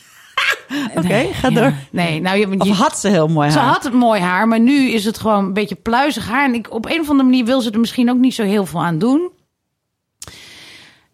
Oké, 0.96 1.28
ga 1.34 1.50
Ja. 1.50 1.60
door. 1.62 1.74
Nee, 1.92 2.22
nou, 2.22 2.38
je, 2.38 2.60
Of 2.60 2.70
had 2.70 3.00
ze 3.00 3.08
heel 3.08 3.28
mooi 3.28 3.50
ze 3.52 3.58
haar? 3.60 3.68
had 3.74 3.84
het 3.84 3.94
mooi 3.94 4.22
haar, 4.22 4.48
maar 4.48 4.60
nu 4.60 4.90
is 4.90 5.06
het 5.06 5.18
gewoon 5.18 5.44
een 5.46 5.54
beetje 5.54 5.76
pluizig 5.76 6.28
haar. 6.28 6.46
En 6.46 6.54
ik, 6.54 6.74
op 6.74 6.86
een 6.86 7.00
of 7.02 7.10
andere 7.10 7.30
manier 7.30 7.46
wil 7.46 7.62
ze 7.62 7.72
er 7.72 7.80
misschien 7.80 8.10
ook 8.10 8.18
niet 8.18 8.34
zo 8.36 8.44
heel 8.44 8.66
veel 8.66 8.84
aan 8.84 8.98
doen. 8.98 9.30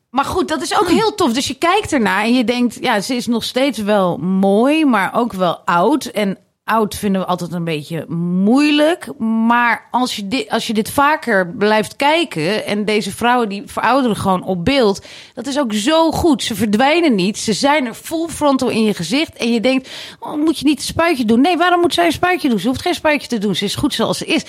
Maar 0.09 0.25
goed, 0.25 0.47
dat 0.47 0.61
is 0.61 0.79
ook 0.79 0.89
heel 0.89 1.15
tof. 1.15 1.33
Dus 1.33 1.47
je 1.47 1.53
kijkt 1.53 1.93
ernaar 1.93 2.23
en 2.23 2.33
je 2.33 2.43
denkt, 2.43 2.77
ja, 2.81 3.01
ze 3.01 3.15
is 3.15 3.27
nog 3.27 3.43
steeds 3.43 3.77
wel 3.77 4.17
mooi, 4.17 4.85
maar 4.85 5.11
ook 5.13 5.33
wel 5.33 5.57
oud. 5.65 6.05
En 6.05 6.37
oud 6.71 6.95
vinden 6.95 7.21
we 7.21 7.27
altijd 7.27 7.51
een 7.51 7.63
beetje 7.63 8.05
moeilijk. 8.43 9.17
Maar 9.19 9.87
als 9.91 10.15
je 10.15 10.27
dit, 10.27 10.49
als 10.49 10.67
je 10.67 10.73
dit 10.73 10.91
vaker 10.91 11.47
blijft 11.47 11.95
kijken 11.95 12.65
en 12.65 12.85
deze 12.85 13.11
vrouwen 13.11 13.49
die 13.49 13.63
verouderen 13.65 14.17
gewoon 14.17 14.43
op 14.43 14.65
beeld, 14.65 15.05
dat 15.33 15.47
is 15.47 15.59
ook 15.59 15.73
zo 15.73 16.11
goed. 16.11 16.43
Ze 16.43 16.55
verdwijnen 16.55 17.15
niet. 17.15 17.37
Ze 17.37 17.53
zijn 17.53 17.85
er 17.85 17.93
full 17.93 18.27
frontal 18.27 18.69
in 18.69 18.83
je 18.83 18.93
gezicht. 18.93 19.35
En 19.35 19.53
je 19.53 19.59
denkt, 19.59 19.89
oh, 20.19 20.35
moet 20.35 20.59
je 20.59 20.65
niet 20.65 20.77
een 20.77 20.83
spuitje 20.83 21.25
doen? 21.25 21.41
Nee, 21.41 21.57
waarom 21.57 21.79
moet 21.79 21.93
zij 21.93 22.05
een 22.05 22.11
spuitje 22.11 22.49
doen? 22.49 22.59
Ze 22.59 22.67
hoeft 22.67 22.81
geen 22.81 22.93
spuitje 22.93 23.27
te 23.27 23.37
doen. 23.37 23.55
Ze 23.55 23.65
is 23.65 23.75
goed 23.75 23.93
zoals 23.93 24.17
ze 24.17 24.25
is. 24.25 24.43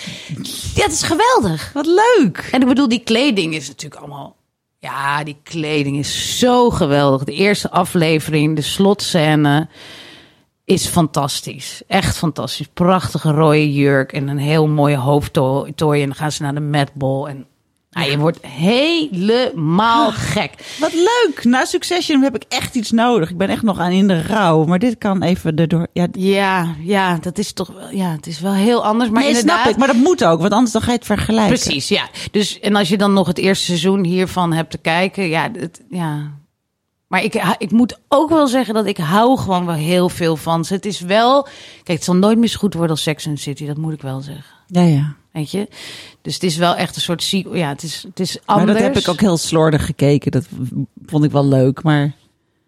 Ja, 0.75 0.83
dat 0.83 0.93
is 0.93 1.03
geweldig. 1.03 1.71
Wat 1.73 1.87
leuk. 1.87 2.49
En 2.53 2.61
ik 2.61 2.67
bedoel, 2.67 2.89
die 2.89 3.03
kleding 3.03 3.55
is 3.55 3.69
natuurlijk 3.69 4.01
allemaal. 4.01 4.37
Ja, 4.79 5.25
die 5.25 5.37
kleding 5.43 5.99
is 5.99 6.39
zo 6.39 6.71
geweldig. 6.71 7.25
De 7.25 7.33
eerste 7.33 7.71
aflevering, 7.71 8.57
de 8.57 8.63
slotscène, 8.63 9.69
is 10.65 10.87
fantastisch. 10.87 11.83
Echt 11.87 12.17
fantastisch. 12.17 12.67
Prachtige 12.75 13.31
rode 13.31 13.73
jurk 13.73 14.13
en 14.13 14.29
een 14.29 14.39
heel 14.39 14.69
mooie 14.69 14.97
hoofdtooi. 14.97 16.01
En 16.03 16.07
dan 16.07 16.17
gaan 16.17 16.33
ze 16.33 16.43
naar 16.43 16.55
de 16.55 16.61
Met 16.61 16.95
Ball. 16.95 17.25
En 17.27 17.47
nou, 17.91 18.11
je 18.11 18.19
wordt 18.19 18.47
helemaal 18.47 20.11
gek. 20.13 20.77
Wat 20.81 20.93
leuk. 20.93 21.45
Na 21.45 21.65
Succession 21.65 22.23
heb 22.23 22.35
ik 22.35 22.45
echt 22.49 22.75
iets 22.75 22.91
nodig. 22.91 23.31
Ik 23.31 23.37
ben 23.37 23.49
echt 23.49 23.63
nog 23.63 23.79
aan 23.79 23.91
in 23.91 24.09
de 24.09 24.23
rouw. 24.23 24.65
Maar 24.65 24.79
dit 24.79 24.99
kan 24.99 25.23
even 25.23 25.57
erdoor. 25.57 25.87
Ja, 25.93 26.07
Ja, 26.13 26.75
ja, 26.81 27.19
dat 27.21 27.39
is 27.39 27.53
toch 27.53 27.69
wel. 27.69 27.91
Ja, 27.91 28.11
het 28.11 28.27
is 28.27 28.41
wel 28.41 28.53
heel 28.53 28.85
anders. 28.85 29.11
Maar 29.11 29.21
nee, 29.23 29.31
inderdaad. 29.31 29.61
snap 29.61 29.73
ik. 29.73 29.79
Maar 29.79 29.87
dat 29.87 29.97
moet 29.97 30.25
ook. 30.25 30.41
Want 30.41 30.53
anders 30.53 30.73
dan 30.73 30.83
ga 30.83 30.91
je 30.91 30.97
het 30.97 31.07
vergelijken. 31.07 31.59
Precies, 31.59 31.89
ja. 31.89 32.09
Dus 32.31 32.61
en 32.61 32.77
als 32.77 32.89
je 32.89 32.99
dan 32.99 33.13
nog 33.13 33.27
het 33.27 33.39
eerste 33.39 33.65
seizoen 33.65 34.05
hiervan 34.05 34.53
hebt 34.53 34.71
te 34.71 34.79
kijken, 34.79 35.29
ja, 35.29 35.51
het, 35.53 35.81
ja. 35.91 36.41
Maar 37.13 37.25
ik, 37.25 37.55
ik 37.59 37.71
moet 37.71 37.99
ook 38.09 38.29
wel 38.29 38.47
zeggen 38.47 38.75
dat 38.75 38.87
ik 38.87 38.97
hou 38.97 39.39
gewoon 39.39 39.67
wel 39.67 39.75
heel 39.75 40.09
veel 40.09 40.37
van 40.37 40.65
ze. 40.65 40.75
Het 40.75 40.87
is 40.87 41.01
wel, 41.01 41.43
kijk, 41.43 41.99
het 41.99 42.05
zal 42.05 42.17
nooit 42.17 42.39
meer 42.39 42.49
zo 42.49 42.59
goed 42.59 42.75
worden 42.75 42.91
als 42.91 43.03
Sex 43.03 43.27
and 43.27 43.37
the 43.37 43.43
City, 43.43 43.67
dat 43.67 43.77
moet 43.77 43.93
ik 43.93 44.03
wel 44.03 44.21
zeggen. 44.21 44.45
Ja, 44.67 44.83
ja. 44.83 45.15
Weet 45.33 45.51
je? 45.51 45.69
Dus 46.23 46.35
het 46.35 46.43
is 46.43 46.57
wel 46.57 46.77
echt 46.77 46.97
een 46.97 47.03
soort. 47.03 47.29
Ja, 47.29 47.69
het 47.69 47.83
is, 47.83 48.03
het 48.09 48.21
is 48.21 48.39
Maar 48.47 48.57
anders. 48.57 48.79
dat 48.79 48.87
heb 48.87 48.97
ik 48.97 49.09
ook 49.09 49.21
heel 49.21 49.37
slordig 49.37 49.87
gekeken. 49.87 50.31
Dat 50.31 50.47
vond 51.07 51.25
ik 51.25 51.31
wel 51.31 51.47
leuk. 51.47 51.83
Maar 51.83 52.13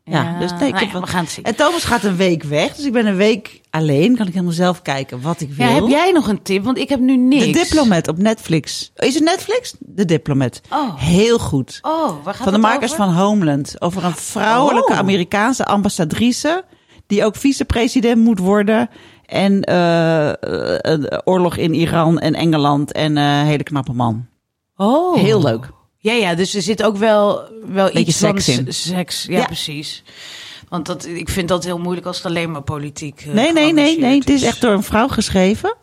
ja, 0.04 0.22
Ja, 0.22 0.38
dus 0.38 0.50
nee, 0.50 0.68
ik 0.68 0.74
nou 0.74 0.87
ja, 0.87 1.00
we 1.00 1.07
gaan 1.07 1.24
het 1.24 1.33
zien. 1.33 1.44
En 1.44 1.57
Thomas 1.57 1.85
gaat 1.85 2.04
een 2.04 2.16
week 2.16 2.42
weg. 2.42 2.74
Dus 2.74 2.85
ik 2.85 2.92
ben 2.92 3.07
een 3.07 3.16
week 3.16 3.61
alleen. 3.74 4.16
Kan 4.16 4.26
ik 4.26 4.32
helemaal 4.32 4.54
zelf 4.54 4.82
kijken 4.82 5.20
wat 5.20 5.40
ik 5.40 5.52
wil. 5.52 5.66
Ja, 5.66 5.72
heb 5.74 5.87
jij 5.87 6.10
nog 6.12 6.28
een 6.28 6.42
tip? 6.42 6.64
Want 6.64 6.78
ik 6.78 6.88
heb 6.88 7.00
nu 7.00 7.16
niks. 7.16 7.44
De 7.44 7.52
Diplomat 7.52 8.08
op 8.08 8.18
Netflix. 8.18 8.92
Is 8.96 9.14
het 9.14 9.22
Netflix? 9.24 9.74
De 9.78 10.04
Diplomat. 10.04 10.60
Oh. 10.70 10.96
Heel 11.00 11.38
goed. 11.38 11.78
Oh, 11.82 12.24
waar 12.24 12.34
gaat 12.34 12.44
van 12.44 12.52
de 12.52 12.58
makers 12.58 12.92
over? 12.92 13.04
van 13.04 13.14
Homeland. 13.14 13.80
Over 13.80 14.04
een 14.04 14.14
vrouwelijke 14.16 14.92
Oh. 14.92 14.98
Amerikaanse 14.98 15.64
ambassadrice. 15.64 16.64
Die 17.06 17.24
ook 17.24 17.37
vicepresident 17.37 18.20
moet 18.24 18.38
worden. 18.38 18.88
En 19.26 19.62
eh, 19.62 20.28
eh, 20.28 20.37
een 20.80 21.20
oorlog 21.26 21.56
in 21.56 21.74
Iran 21.74 22.18
en 22.18 22.34
Engeland. 22.34 22.92
En 22.92 23.16
eh, 23.16 23.24
een 23.38 23.44
hele 23.46 23.62
knappe 23.62 23.92
man. 23.92 24.26
Oh. 24.76 25.16
Heel 25.16 25.42
leuk. 25.42 25.68
Ja, 25.98 26.12
ja, 26.12 26.34
dus 26.34 26.54
er 26.54 26.62
zit 26.62 26.82
ook 26.82 26.96
wel, 26.96 27.42
wel 27.66 27.84
Beetje 27.87 27.98
iets 27.98 28.18
van 28.18 28.40
seks 28.40 28.58
in. 28.58 28.72
seks. 28.72 29.24
Ja, 29.28 29.38
Ja. 29.38 29.44
precies. 29.44 30.02
Want 30.74 30.87
dat, 30.87 31.06
ik 31.06 31.28
vind 31.28 31.48
dat 31.48 31.64
heel 31.64 31.78
moeilijk 31.78 32.06
als 32.06 32.16
het 32.16 32.26
alleen 32.26 32.50
maar 32.50 32.62
politiek 32.62 33.20
eh, 33.20 33.32
Nee, 33.32 33.52
nee, 33.52 33.72
nee, 33.72 33.98
nee. 33.98 34.18
Het 34.18 34.28
is 34.30 34.42
echt 34.42 34.60
door 34.60 34.72
een 34.72 34.82
vrouw 34.82 35.08
geschreven. 35.08 35.74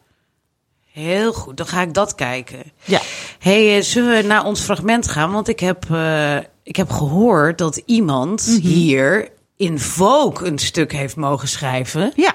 Heel 0.92 1.34
goed, 1.34 1.58
dan 1.58 1.66
ga 1.68 1.82
ik 1.82 1.94
dat 1.94 2.16
kijken. 2.16 2.64
Ja. 2.84 3.00
hey, 3.40 3.78
eh, 3.78 3.84
zullen 3.84 4.16
we 4.22 4.28
naar 4.28 4.46
ons 4.46 4.60
fragment 4.62 5.08
gaan? 5.08 5.32
Want 5.32 5.48
ik 5.48 5.60
heb, 5.60 5.86
eh, 5.92 6.36
ik 6.64 6.76
heb 6.76 6.90
gehoord 6.90 7.58
dat 7.58 7.82
iemand 7.86 8.48
Mhm. 8.48 8.60
hier 8.68 9.30
in 9.56 9.80
Vogue 9.80 10.48
een 10.48 10.60
stuk 10.60 10.92
heeft 10.92 11.16
mogen 11.16 11.48
schrijven. 11.48 12.12
Ja, 12.16 12.34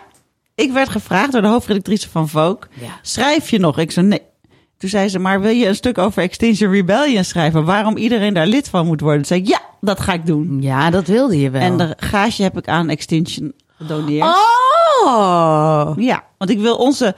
ik 0.54 0.72
werd 0.72 0.88
gevraagd 0.88 1.32
door 1.32 1.42
de 1.42 1.48
hoofdredactrice 1.48 2.08
van 2.10 2.28
Vogue. 2.28 2.58
Ja. 2.80 2.98
Schrijf 3.02 3.50
je 3.50 3.58
nog? 3.58 3.78
Ik 3.78 3.90
zei 3.90 4.06
nee. 4.06 4.22
Toen 4.78 4.88
zei 4.88 5.08
ze, 5.08 5.18
maar 5.18 5.40
wil 5.40 5.50
je 5.50 5.66
een 5.66 5.74
stuk 5.74 5.98
over 5.98 6.22
Extinction 6.22 6.70
Rebellion 6.70 7.24
schrijven? 7.24 7.64
Waarom 7.64 7.96
iedereen 7.96 8.34
daar 8.34 8.46
lid 8.46 8.68
van 8.68 8.86
moet 8.86 9.00
worden? 9.00 9.18
Toen 9.18 9.26
zei 9.26 9.40
ik, 9.40 9.48
ja, 9.48 9.60
dat 9.80 10.00
ga 10.00 10.12
ik 10.12 10.26
doen. 10.26 10.62
Ja, 10.62 10.90
dat 10.90 11.06
wilde 11.06 11.40
je 11.40 11.50
wel. 11.50 11.60
En 11.60 11.76
de 11.76 11.94
gage 11.96 12.42
heb 12.42 12.58
ik 12.58 12.68
aan 12.68 12.88
Extinction 12.88 13.52
gedoneerd. 13.76 14.26
Oh! 15.04 15.92
Ja, 15.96 16.24
want 16.38 16.50
ik 16.50 16.58
wil 16.58 16.76
onze... 16.76 17.14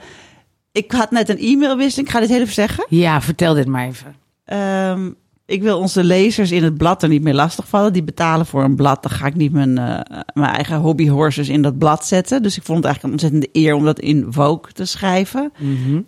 Ik 0.71 0.91
had 0.91 1.11
net 1.11 1.29
een 1.29 1.37
e-mailwisseling. 1.37 2.07
Ik 2.07 2.13
ga 2.13 2.19
dit 2.19 2.29
heel 2.29 2.41
even 2.41 2.53
zeggen. 2.53 2.85
Ja, 2.89 3.21
vertel 3.21 3.53
dit 3.53 3.67
maar 3.67 3.85
even. 3.85 4.15
Ehm, 4.45 5.11
ik 5.49 5.61
wil 5.61 5.79
onze 5.79 6.03
lezers 6.03 6.51
in 6.51 6.63
het 6.63 6.77
blad 6.77 7.03
er 7.03 7.09
niet 7.09 7.21
meer 7.21 7.33
lastigvallen. 7.33 7.93
Die 7.93 8.03
betalen 8.03 8.45
voor 8.45 8.63
een 8.63 8.75
blad. 8.75 9.01
Dan 9.03 9.11
ga 9.11 9.25
ik 9.25 9.35
niet 9.35 9.51
mijn, 9.51 9.77
eh, 9.77 9.99
mijn 10.33 10.53
eigen 10.53 10.77
hobbyhorses 10.77 11.49
in 11.49 11.61
dat 11.61 11.77
blad 11.77 12.05
zetten. 12.05 12.43
Dus 12.43 12.57
ik 12.57 12.63
vond 12.63 12.77
het 12.77 12.85
eigenlijk 12.85 13.03
een 13.03 13.21
ontzettende 13.21 13.59
eer 13.65 13.73
om 13.75 13.85
dat 13.85 13.99
in 13.99 14.25
Vogue 14.29 14.73
te 14.73 14.85
schrijven. 14.85 15.51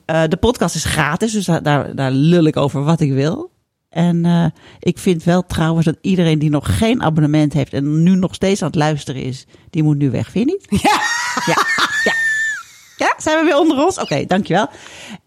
Eh, 0.05 0.23
de 0.27 0.37
podcast 0.37 0.75
is 0.75 0.83
gratis, 0.83 1.31
dus 1.31 1.45
daar, 1.45 1.63
daar, 1.63 1.95
daar 1.95 2.11
lul 2.11 2.43
ik 2.43 2.57
over 2.57 2.83
wat 2.83 2.99
ik 2.99 3.11
wil. 3.11 3.51
En 3.89 4.25
eh, 4.25 4.45
ik 4.79 4.97
vind 4.97 5.23
wel 5.23 5.45
trouwens 5.45 5.85
dat 5.85 5.97
iedereen 6.01 6.39
die 6.39 6.49
nog 6.49 6.77
geen 6.77 7.03
abonnement 7.03 7.53
heeft 7.53 7.73
en 7.73 8.03
nu 8.03 8.15
nog 8.15 8.35
steeds 8.35 8.61
aan 8.61 8.67
het 8.67 8.77
luisteren 8.77 9.23
is, 9.23 9.45
die 9.69 9.83
moet 9.83 9.97
nu 9.97 10.11
weg, 10.11 10.31
vind 10.31 10.49
je 10.49 10.57
niet? 10.57 10.81
Ja. 10.81 10.99
Ja, 11.45 11.65
ja. 13.01 13.13
Zijn 13.17 13.39
we 13.39 13.45
weer 13.45 13.57
onder 13.57 13.85
ons? 13.85 13.99
Oké, 13.99 14.25
dankjewel. 14.25 14.67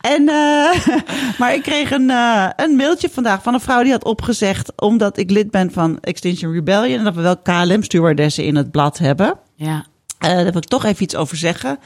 En, 0.00 0.28
eh, 0.28 0.86
maar 1.38 1.54
ik 1.54 1.62
kreeg 1.62 1.90
een, 1.90 2.10
eh, 2.10 2.48
een 2.56 2.76
mailtje 2.76 3.08
vandaag 3.10 3.42
van 3.42 3.54
een 3.54 3.60
vrouw 3.60 3.82
die 3.82 3.92
had 3.92 4.04
opgezegd, 4.04 4.80
omdat 4.80 5.18
ik 5.18 5.30
lid 5.30 5.50
ben 5.50 5.72
van 5.72 5.98
Extinction 6.00 6.52
Rebellion 6.52 6.98
en 6.98 7.04
dat 7.04 7.14
we 7.14 7.20
wel 7.20 7.36
KLM-stewardessen 7.36 8.44
in 8.44 8.56
het 8.56 8.70
blad 8.70 8.98
hebben. 8.98 9.38
Ja. 9.56 9.84
Eh, 10.18 10.30
daar 10.30 10.44
wil 10.44 10.56
ik 10.56 10.64
toch 10.64 10.84
even 10.84 11.02
iets 11.02 11.16
over 11.16 11.36
zeggen. 11.36 11.78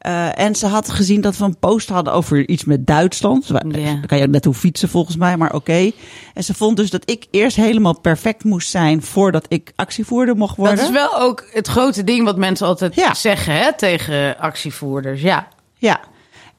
Eh, 0.00 0.38
en 0.38 0.54
ze 0.54 0.66
had 0.66 0.90
gezien 0.90 1.20
dat 1.20 1.36
we 1.36 1.44
een 1.44 1.58
post 1.58 1.88
hadden 1.88 2.12
over 2.12 2.48
iets 2.48 2.64
met 2.64 2.86
Duitsland. 2.86 3.46
Ja. 3.46 3.58
Dan 3.60 4.06
kan 4.06 4.18
je 4.18 4.24
ook 4.24 4.30
net 4.30 4.44
hoe 4.44 4.54
fietsen 4.54 4.88
volgens 4.88 5.16
mij, 5.16 5.36
maar 5.36 5.54
oké. 5.54 5.90
En 6.34 6.44
ze 6.44 6.54
vond 6.54 6.76
dus 6.76 6.90
dat 6.90 7.10
ik 7.10 7.26
eerst 7.30 7.56
helemaal 7.56 8.00
perfect 8.00 8.44
moest 8.44 8.70
zijn 8.70 9.02
voordat 9.02 9.44
ik 9.48 9.72
actievoerder 9.76 10.36
mocht 10.36 10.56
worden. 10.56 10.76
Dat 10.76 10.84
is 10.84 10.92
wel 10.92 11.18
ook 11.20 11.44
het 11.52 11.68
grote 11.68 12.04
ding 12.04 12.24
wat 12.24 12.36
mensen 12.36 12.66
altijd 12.66 12.94
Ja. 12.94 13.14
zeggen 13.14 13.54
hè, 13.54 13.74
tegen 13.76 14.38
actievoerders. 14.38 15.22
Ja. 15.22 15.48
Ja, 15.76 16.00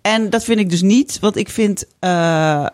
en 0.01 0.29
dat 0.29 0.43
vind 0.43 0.59
ik 0.59 0.69
dus 0.69 0.81
niet, 0.81 1.19
want 1.19 1.35
ik 1.35 1.49
vind. 1.49 1.85
eh, 1.99 2.65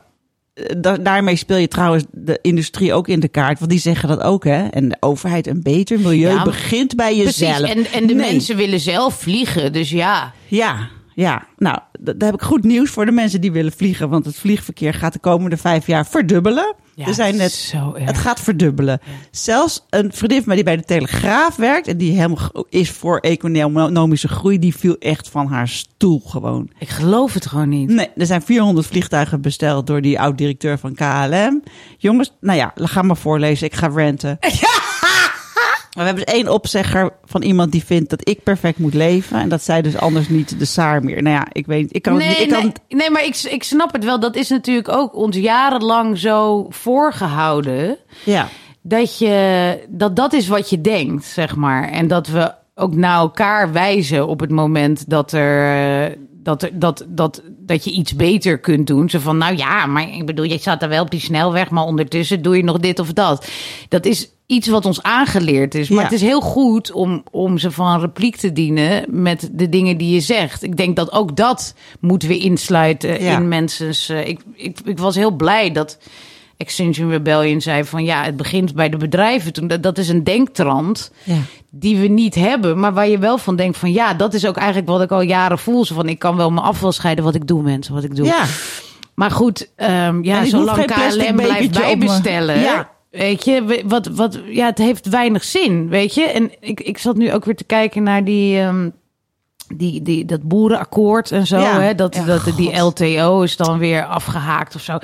da- 0.77 0.97
daarmee 0.97 1.35
speel 1.35 1.57
je 1.57 1.67
trouwens 1.67 2.03
de 2.11 2.39
industrie 2.41 2.93
ook 2.93 3.07
in 3.07 3.19
de 3.19 3.27
kaart, 3.27 3.59
want 3.59 3.71
die 3.71 3.79
zeggen 3.79 4.09
dat 4.09 4.21
ook, 4.21 4.43
hè? 4.43 4.67
En 4.67 4.89
de 4.89 4.97
overheid 4.99 5.47
een 5.47 5.61
beter 5.63 5.99
milieu 5.99 6.33
Ja, 6.33 6.43
begint 6.43 6.95
bij 6.95 7.17
jezelf. 7.17 7.57
Precies. 7.59 7.75
En, 7.75 7.99
en 8.01 8.07
de 8.07 8.13
Nee. 8.13 8.31
mensen 8.31 8.55
willen 8.55 8.79
zelf 8.79 9.13
vliegen. 9.13 9.73
Dus 9.73 9.89
ja. 9.89 10.33
Ja, 10.47 10.87
ja. 11.17 11.47
Nou, 11.57 11.79
daar 11.99 12.15
heb 12.17 12.33
ik 12.33 12.41
goed 12.41 12.63
nieuws 12.63 12.89
voor 12.89 13.05
de 13.05 13.11
mensen 13.11 13.41
die 13.41 13.51
willen 13.51 13.71
vliegen, 13.71 14.09
want 14.09 14.25
het 14.25 14.35
vliegverkeer 14.35 14.93
gaat 14.93 15.13
de 15.13 15.19
komende 15.19 15.57
vijf 15.57 15.87
jaar 15.87 16.05
verdubbelen. 16.05 16.75
Ja, 16.95 17.05
er 17.05 17.13
zijn 17.13 17.35
net. 17.35 17.51
zo 17.51 17.93
erg. 17.93 18.05
Het 18.05 18.17
gaat 18.17 18.39
verdubbelen. 18.39 18.99
Zelfs 19.31 19.85
een 19.89 20.13
vriendin 20.13 20.37
van 20.37 20.47
mij 20.47 20.55
die 20.55 20.65
bij 20.65 20.77
de 20.77 20.83
Telegraaf 20.83 21.55
werkt 21.55 21.87
en 21.87 21.97
die 21.97 22.11
helemaal 22.11 22.65
is 22.69 22.89
voor 22.89 23.17
economische 23.17 24.27
groei, 24.27 24.59
die 24.59 24.75
viel 24.75 24.95
echt 24.99 25.29
van 25.29 25.47
haar 25.47 25.67
stoel 25.67 26.21
gewoon. 26.25 26.69
Ik 26.79 26.89
geloof 26.89 27.33
het 27.33 27.45
gewoon 27.45 27.69
niet. 27.69 27.89
Nee, 27.89 28.09
er 28.15 28.25
zijn 28.25 28.41
400 28.41 28.87
vliegtuigen 28.87 29.41
besteld 29.41 29.87
door 29.87 30.01
die 30.01 30.19
oud-directeur 30.19 30.77
van 30.77 30.93
KLM. 30.93 31.63
Jongens, 31.97 32.31
nou 32.39 32.57
ja, 32.57 32.71
ga 32.75 33.01
maar 33.01 33.17
voorlezen. 33.17 33.67
Ik 33.67 33.75
ga 33.75 33.87
ranten. 33.87 34.37
Maar 35.97 36.05
we 36.05 36.11
hebben 36.11 36.25
dus 36.33 36.41
één 36.43 36.53
opzegger 36.53 37.09
van 37.25 37.41
iemand 37.41 37.71
die 37.71 37.83
vindt 37.85 38.09
dat 38.09 38.29
ik 38.29 38.43
perfect 38.43 38.77
moet 38.77 38.93
leven. 38.93 39.39
En 39.39 39.49
dat 39.49 39.63
zij 39.63 39.81
dus 39.81 39.97
anders 39.97 40.29
niet 40.29 40.59
de 40.59 40.65
Saar 40.65 41.03
meer. 41.03 41.21
Nou 41.21 41.35
ja, 41.35 41.47
ik 41.51 41.65
weet 41.65 41.95
ik 41.95 42.01
kan 42.01 42.13
het 42.13 42.21
Nee, 42.23 42.29
niet. 42.31 42.39
Ik 42.39 42.49
kan 42.49 42.59
nee, 42.61 42.67
het- 42.87 42.97
nee, 42.97 43.09
maar 43.11 43.25
ik, 43.25 43.35
ik 43.49 43.63
snap 43.63 43.93
het 43.93 44.03
wel. 44.03 44.19
Dat 44.19 44.35
is 44.35 44.49
natuurlijk 44.49 44.89
ook 44.89 45.15
ons 45.15 45.35
jarenlang 45.37 46.17
zo 46.17 46.65
voorgehouden. 46.69 47.97
ja. 48.23 48.47
Dat, 48.81 49.17
je, 49.17 49.79
dat 49.89 50.15
dat 50.15 50.33
is 50.33 50.47
wat 50.47 50.69
je 50.69 50.81
denkt, 50.81 51.25
zeg 51.25 51.55
maar. 51.55 51.89
En 51.89 52.07
dat 52.07 52.27
we 52.27 52.51
ook 52.75 52.95
naar 52.95 53.17
elkaar 53.17 53.71
wijzen 53.71 54.27
op 54.27 54.39
het 54.39 54.49
moment 54.51 55.09
dat 55.09 55.31
er. 55.31 55.75
eh, 56.09 56.17
Dat, 56.43 56.63
er- 56.63 56.79
dat, 56.79 57.05
dat, 57.07 57.41
dat 57.59 57.83
je 57.83 57.91
iets 57.91 58.15
beter 58.15 58.59
kunt 58.59 58.87
doen. 58.87 59.09
Zo 59.09 59.19
van, 59.19 59.37
nou 59.37 59.55
ja, 59.57 59.85
maar 59.85 60.09
ik 60.13 60.25
bedoel, 60.25 60.45
je 60.45 60.57
staat 60.57 60.79
daar 60.79 60.89
wel 60.89 61.03
op 61.03 61.11
die 61.11 61.19
snelweg, 61.19 61.69
maar 61.69 61.83
ondertussen 61.83 62.41
doe 62.41 62.57
je 62.57 62.63
nog 62.63 62.79
dit 62.79 62.99
of 62.99 63.13
dat. 63.13 63.47
Dat 63.89 64.05
is 64.05 64.29
iets 64.47 64.67
wat 64.67 64.85
ons 64.85 65.03
aangeleerd 65.03 65.75
is. 65.75 65.89
Maar 65.89 65.97
Ja. 65.97 66.03
het 66.03 66.13
is 66.13 66.21
heel 66.21 66.41
goed 66.41 66.91
om, 66.91 67.23
om 67.31 67.57
ze 67.57 67.71
van 67.71 67.99
repliek 67.99 68.35
te 68.35 68.51
dienen 68.53 69.05
met 69.07 69.49
de 69.51 69.69
dingen 69.69 69.97
die 69.97 70.13
je 70.13 70.19
zegt. 70.19 70.63
Ik 70.63 70.77
denk 70.77 70.95
dat 70.95 71.11
ook 71.11 71.35
dat 71.35 71.73
moeten 71.99 72.27
we 72.29 72.37
insluiten 72.37 73.23
Ja. 73.23 73.37
in 73.37 73.47
mensen's... 73.47 74.09
eh, 74.09 74.27
ik, 74.27 74.39
ik, 74.55 74.77
ik 74.85 74.97
was 74.97 75.15
heel 75.15 75.31
blij 75.31 75.71
dat 75.71 75.97
Extinction 76.57 77.09
Rebellion 77.09 77.61
zei 77.61 77.83
van... 77.83 78.03
ja, 78.03 78.23
het 78.23 78.37
begint 78.37 78.73
bij 78.75 78.89
de 78.89 78.97
bedrijven. 78.97 79.53
Toen, 79.53 79.67
dat, 79.67 79.83
dat 79.83 79.97
is 79.97 80.09
een 80.09 80.23
denktrand 80.23 81.11
Ja. 81.23 81.35
die 81.69 81.97
we 81.97 82.07
niet 82.07 82.35
hebben, 82.35 82.79
maar 82.79 82.93
waar 82.93 83.07
je 83.07 83.17
wel 83.17 83.37
van 83.37 83.55
denkt 83.55 83.77
van... 83.77 83.91
ja, 83.91 84.13
dat 84.13 84.33
is 84.33 84.45
ook 84.45 84.57
eigenlijk 84.57 84.87
wat 84.87 85.01
ik 85.01 85.11
al 85.11 85.21
jaren 85.21 85.59
voel. 85.59 85.85
Zo 85.85 85.95
van, 85.95 86.09
ik 86.09 86.19
kan 86.19 86.35
wel 86.35 86.51
mijn 86.51 86.65
afval 86.65 86.91
scheiden 86.91 87.23
wat 87.23 87.35
ik 87.35 87.47
doe, 87.47 87.61
mensen, 87.63 87.93
wat 87.93 88.03
ik 88.03 88.15
doe. 88.15 88.25
ja. 88.25 88.45
Maar 89.15 89.31
goed, 89.31 89.69
ehm, 89.75 90.23
ja, 90.23 90.45
zolang 90.45 90.85
KLM 90.85 91.35
blijft 91.35 91.73
me. 91.73 91.79
bijbestellen... 91.79 92.59
Ja. 92.59 92.95
Weet 93.17 93.45
je, 93.45 93.83
wat, 93.85 94.07
wat, 94.07 94.39
ja, 94.45 94.65
het 94.65 94.77
heeft 94.77 95.09
weinig 95.09 95.43
zin, 95.43 95.89
weet 95.89 96.13
je. 96.13 96.21
En 96.23 96.51
ik, 96.59 96.79
ik 96.79 96.97
zat 96.97 97.15
nu 97.15 97.33
ook 97.33 97.45
weer 97.45 97.55
te 97.55 97.63
kijken 97.63 98.03
naar 98.03 98.23
die, 98.23 98.59
ehm, 98.59 98.89
die, 99.75 100.01
die, 100.01 100.25
dat 100.25 100.41
boerenakkoord 100.41 101.31
en 101.31 101.47
zo. 101.47 101.59
Ja. 101.59 101.79
Hè? 101.81 101.95
Dat, 101.95 102.15
Ja, 102.15 102.25
dat 102.25 102.51
die. 102.55 102.77
LTO 102.77 103.41
is 103.41 103.57
dan 103.57 103.77
weer 103.77 104.05
afgehaakt 104.05 104.75
of 104.75 104.81
zo. 104.81 104.97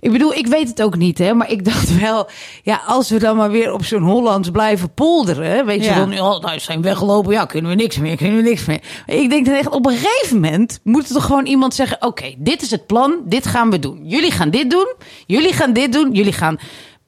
Ik 0.00 0.12
bedoel, 0.12 0.34
ik 0.34 0.46
weet 0.46 0.68
het 0.68 0.82
ook 0.82 0.96
niet, 0.96 1.18
hè. 1.18 1.34
Maar 1.34 1.50
ik 1.50 1.64
dacht 1.72 2.00
wel, 2.00 2.28
ja, 2.62 2.82
als 2.86 3.10
we 3.10 3.18
dan 3.18 3.36
maar 3.36 3.50
weer 3.50 3.72
op 3.72 3.84
zo'n 3.84 4.02
Hollands 4.02 4.50
blijven 4.50 4.94
polderen... 4.94 5.66
weet 5.66 5.84
je, 5.84 5.90
Ja. 5.90 5.96
dan 5.96 6.10
ja, 6.10 6.38
nou, 6.38 6.58
zijn 6.58 6.80
we 6.80 6.88
weggelopen, 6.88 7.32
ja, 7.32 7.44
kunnen 7.44 7.70
we 7.70 7.76
niks 7.76 7.98
meer, 7.98 8.16
kunnen 8.16 8.36
we 8.36 8.48
niks 8.48 8.64
meer. 8.64 8.80
Ik 9.06 9.30
denk 9.30 9.46
dat 9.46 9.54
echt 9.54 9.70
op 9.70 9.86
een 9.86 9.96
gegeven 9.96 10.40
moment 10.40 10.80
moet 10.82 11.08
er 11.08 11.14
toch 11.14 11.24
gewoon 11.24 11.46
iemand 11.46 11.74
zeggen... 11.74 12.02
oké, 12.02 12.34
dit 12.38 12.62
is 12.62 12.70
het 12.70 12.86
plan, 12.86 13.14
dit 13.24 13.46
gaan 13.46 13.70
we 13.70 13.78
doen. 13.78 14.00
Jullie 14.02 14.30
gaan 14.30 14.50
dit 14.50 14.70
doen, 14.70 14.94
jullie 15.26 15.52
gaan 15.52 15.72
dit 15.72 15.92
doen, 15.92 16.12
jullie 16.12 16.32
gaan... 16.32 16.58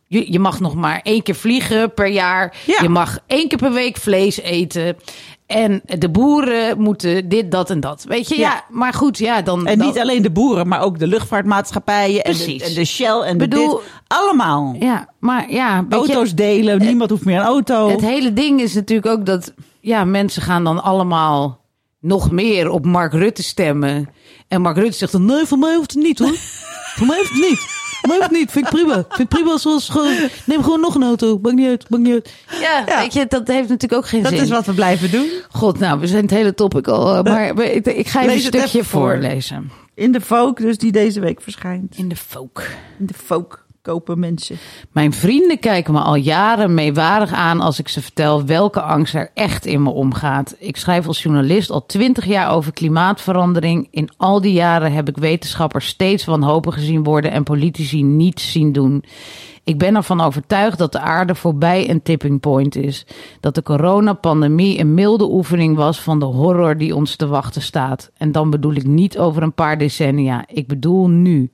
Je 0.08 0.32
je 0.32 0.38
mag 0.38 0.60
nog 0.60 0.74
maar 0.74 1.00
één 1.02 1.22
keer 1.22 1.34
vliegen 1.34 1.94
per 1.94 2.08
jaar. 2.08 2.56
Ja. 2.66 2.78
Je 2.82 2.88
mag 2.88 3.18
één 3.26 3.48
keer 3.48 3.58
per 3.58 3.72
week 3.72 3.96
vlees 3.96 4.40
eten. 4.40 4.96
En 5.46 5.82
de 5.84 6.08
boeren 6.08 6.80
moeten 6.80 7.28
dit, 7.28 7.50
dat 7.50 7.70
en 7.70 7.80
dat. 7.80 8.04
Weet 8.08 8.28
je, 8.28 8.38
ja. 8.38 8.40
Ja. 8.40 8.64
maar 8.70 8.92
goed, 8.92 9.18
ja, 9.18 9.42
dan... 9.42 9.66
En 9.66 9.78
niet 9.78 9.98
alleen 9.98 10.22
de 10.22 10.30
boeren, 10.30 10.68
maar 10.68 10.80
ook 10.80 10.98
de 10.98 11.06
luchtvaartmaatschappijen 11.06 12.24
en 12.24 12.32
de, 12.32 12.64
en 12.64 12.74
de 12.74 12.84
Shell 12.84 13.20
en 13.20 13.38
de 13.38 13.48
Bedoel- 13.48 13.76
dit. 13.76 13.86
Allemaal. 14.06 14.76
Ja, 14.78 15.08
maar 15.20 15.50
ja, 15.50 15.84
je, 15.88 15.94
Auto's 15.96 16.34
delen, 16.34 16.78
niemand 16.78 17.10
hoeft 17.10 17.24
meer 17.24 17.38
een 17.38 17.44
auto. 17.44 17.88
Het 17.88 18.00
hele 18.00 18.32
ding 18.32 18.60
is 18.60 18.74
natuurlijk 18.74 19.18
ook 19.18 19.26
dat 19.26 19.52
ja, 19.80 20.04
mensen 20.04 20.42
gaan 20.42 20.64
dan 20.64 20.82
allemaal 20.82 21.60
nog 22.00 22.30
meer 22.30 22.70
op 22.70 22.84
Mark 22.84 23.12
Rutte 23.12 23.42
stemmen. 23.42 24.08
En 24.48 24.60
Mark 24.60 24.76
Rutte 24.76 24.98
zegt 24.98 25.12
dan, 25.12 25.24
nee, 25.24 25.44
voor 25.44 25.58
mij 25.58 25.74
hoeft 25.74 25.92
het 25.94 26.02
niet 26.02 26.18
hoor. 26.18 26.34
voor 26.96 27.06
mij 27.06 27.16
hoeft 27.16 27.30
het 27.32 27.48
niet. 27.48 27.87
Hoeft 28.02 28.20
het 28.22 28.30
niet. 28.30 28.50
Vind 28.50 28.64
ik 28.66 28.70
prima. 28.72 28.94
Vind 28.94 29.18
ik 29.18 29.28
prima 29.28 29.56
zoals 29.56 29.88
gewoon, 29.88 30.14
neem 30.44 30.62
gewoon 30.62 30.80
nog 30.80 30.94
een 30.94 31.02
auto. 31.02 31.38
Maakt 31.42 31.56
niet 31.56 31.66
uit, 31.68 31.90
maakt 31.90 32.02
niet 32.02 32.12
uit. 32.12 32.32
Ja, 32.60 32.82
Ja. 32.86 33.00
weet 33.00 33.12
je, 33.12 33.26
dat 33.28 33.46
heeft 33.48 33.68
natuurlijk 33.68 34.02
ook 34.02 34.08
geen 34.08 34.22
dat 34.22 34.32
zin. 34.32 34.40
is 34.42 34.48
wat 34.48 34.66
we 34.66 34.72
blijven 34.72 35.10
doen. 35.10 35.28
God, 35.50 35.78
nou, 35.78 36.00
we 36.00 36.06
zijn 36.06 36.22
het 36.22 36.30
hele 36.30 36.54
topic 36.54 36.88
al. 36.88 37.16
eh, 37.16 37.22
Maar 37.22 37.62
ik, 37.62 37.86
ik 37.86 38.08
ga 38.08 38.18
even 38.20 38.32
Lees 38.34 38.44
een 38.44 38.48
stukje 38.52 38.66
even 38.78 38.84
voorlezen. 38.90 39.70
In 39.94 40.12
de 40.12 40.20
Vogue, 40.20 40.66
dus 40.66 40.78
die 40.78 40.92
deze 40.92 41.20
week 41.20 41.40
verschijnt. 41.40 41.96
In 41.96 42.08
de 42.08 42.16
folk. 42.16 42.66
In 42.98 43.06
de 43.06 43.14
Vogue 43.26 43.58
mensen. 44.16 44.56
Mijn 44.92 45.12
vrienden 45.12 45.58
kijken 45.58 45.92
me 45.92 46.00
al 46.00 46.14
jaren 46.14 46.74
meewarig 46.74 47.32
aan 47.32 47.60
als 47.60 47.78
ik 47.78 47.88
ze 47.88 48.02
vertel 48.02 48.44
welke 48.44 48.80
angst 48.80 49.14
er 49.14 49.30
echt 49.34 49.66
in 49.66 49.82
me 49.82 49.90
omgaat. 49.90 50.56
Ik 50.58 50.76
schrijf 50.76 51.06
als 51.06 51.22
journalist 51.22 51.70
al 51.70 51.86
twintig 51.86 52.24
jaar 52.24 52.50
over 52.50 52.72
klimaatverandering. 52.72 53.88
In 53.90 54.10
al 54.16 54.40
die 54.40 54.52
jaren 54.52 54.92
heb 54.92 55.08
ik 55.08 55.16
wetenschappers 55.16 55.86
steeds 55.86 56.24
wanhopig 56.24 56.74
gezien 56.74 57.02
worden 57.02 57.30
en 57.30 57.42
politici 57.42 58.02
niets 58.02 58.52
zien 58.52 58.72
doen. 58.72 59.04
Ik 59.68 59.78
ben 59.78 59.96
ervan 59.96 60.20
overtuigd 60.20 60.78
dat 60.78 60.92
de 60.92 61.00
aarde 61.00 61.34
voorbij 61.34 61.90
een 61.90 62.02
tipping 62.02 62.40
point 62.40 62.76
is. 62.76 63.06
Dat 63.40 63.54
de 63.54 63.62
coronapandemie 63.62 64.80
een 64.80 64.94
milde 64.94 65.24
oefening 65.24 65.76
was 65.76 66.00
van 66.00 66.18
de 66.18 66.24
horror 66.24 66.76
die 66.76 66.94
ons 66.94 67.16
te 67.16 67.26
wachten 67.26 67.62
staat. 67.62 68.10
En 68.16 68.32
dan 68.32 68.50
bedoel 68.50 68.74
ik 68.74 68.86
niet 68.86 69.18
over 69.18 69.42
een 69.42 69.52
paar 69.52 69.78
decennia. 69.78 70.44
Ik 70.46 70.66
bedoel 70.66 71.08
nu. 71.08 71.50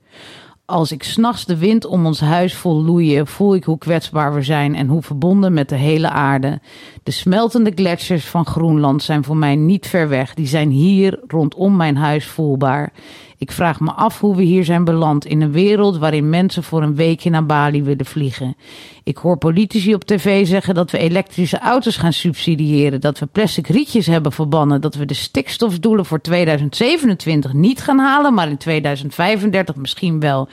Als 0.67 0.93
ik 0.93 1.03
s'nachts 1.03 1.45
de 1.45 1.57
wind 1.57 1.85
om 1.85 2.07
ons 2.07 2.21
huis 2.21 2.55
voel 2.55 2.83
loeien, 2.83 3.27
voel 3.27 3.55
ik 3.55 3.65
hoe 3.65 3.79
kwetsbaar 3.79 4.35
we 4.35 4.43
zijn 4.43 4.75
en 4.75 4.89
hoe 4.89 5.03
verbonden 5.03 5.53
met 5.53 5.69
de 5.69 5.77
hele 5.77 6.11
aarde. 6.11 6.61
De 7.03 7.11
smeltende 7.11 7.73
gletsjers 7.75 8.25
van 8.25 8.47
Groenland 8.47 9.03
zijn 9.03 9.25
voor 9.25 9.37
mij 9.37 9.57
niet 9.57 9.87
ver 9.87 10.09
weg. 10.09 10.35
Die 10.35 10.47
zijn 10.47 10.71
hier 10.71 11.21
rondom 11.27 11.77
mijn 11.77 11.97
huis 11.97 12.27
voelbaar. 12.27 12.93
Ik 13.39 13.53
vraag 13.53 13.81
me 13.81 13.93
af 13.93 14.21
hoe 14.21 14.37
we 14.37 14.43
hier 14.43 14.65
zijn 14.65 14.85
beland 14.85 15.25
in 15.25 15.41
een 15.41 15.53
wereld 15.53 15.99
waarin 15.99 16.31
mensen 16.31 16.63
voor 16.63 16.83
een 16.83 16.95
weekje 16.95 17.31
naar 17.31 17.47
Bali 17.47 17.83
willen 17.83 18.07
vliegen. 18.07 18.57
Ik 19.05 19.17
hoor 19.17 19.39
politici 19.39 19.95
op 19.95 20.05
tv 20.05 20.47
zeggen 20.47 20.75
dat 20.75 20.91
we 20.91 20.99
elektrische 20.99 21.59
auto's 21.59 21.97
gaan 21.97 22.13
subsidiëren, 22.13 23.01
dat 23.01 23.19
we 23.19 23.27
plastic 23.27 23.67
rietjes 23.67 24.07
hebben 24.07 24.33
verbannen, 24.33 24.81
dat 24.81 24.95
we 24.95 25.05
de 25.05 25.15
stikstofdoelen 25.15 26.05
voor 26.05 26.21
2027 26.21 27.53
niet 27.53 27.81
gaan 27.81 27.99
halen, 27.99 28.35
maar 28.35 28.49
in 28.49 28.57
2035 28.57 29.77
misschien 29.77 30.21
wel. 30.21 30.49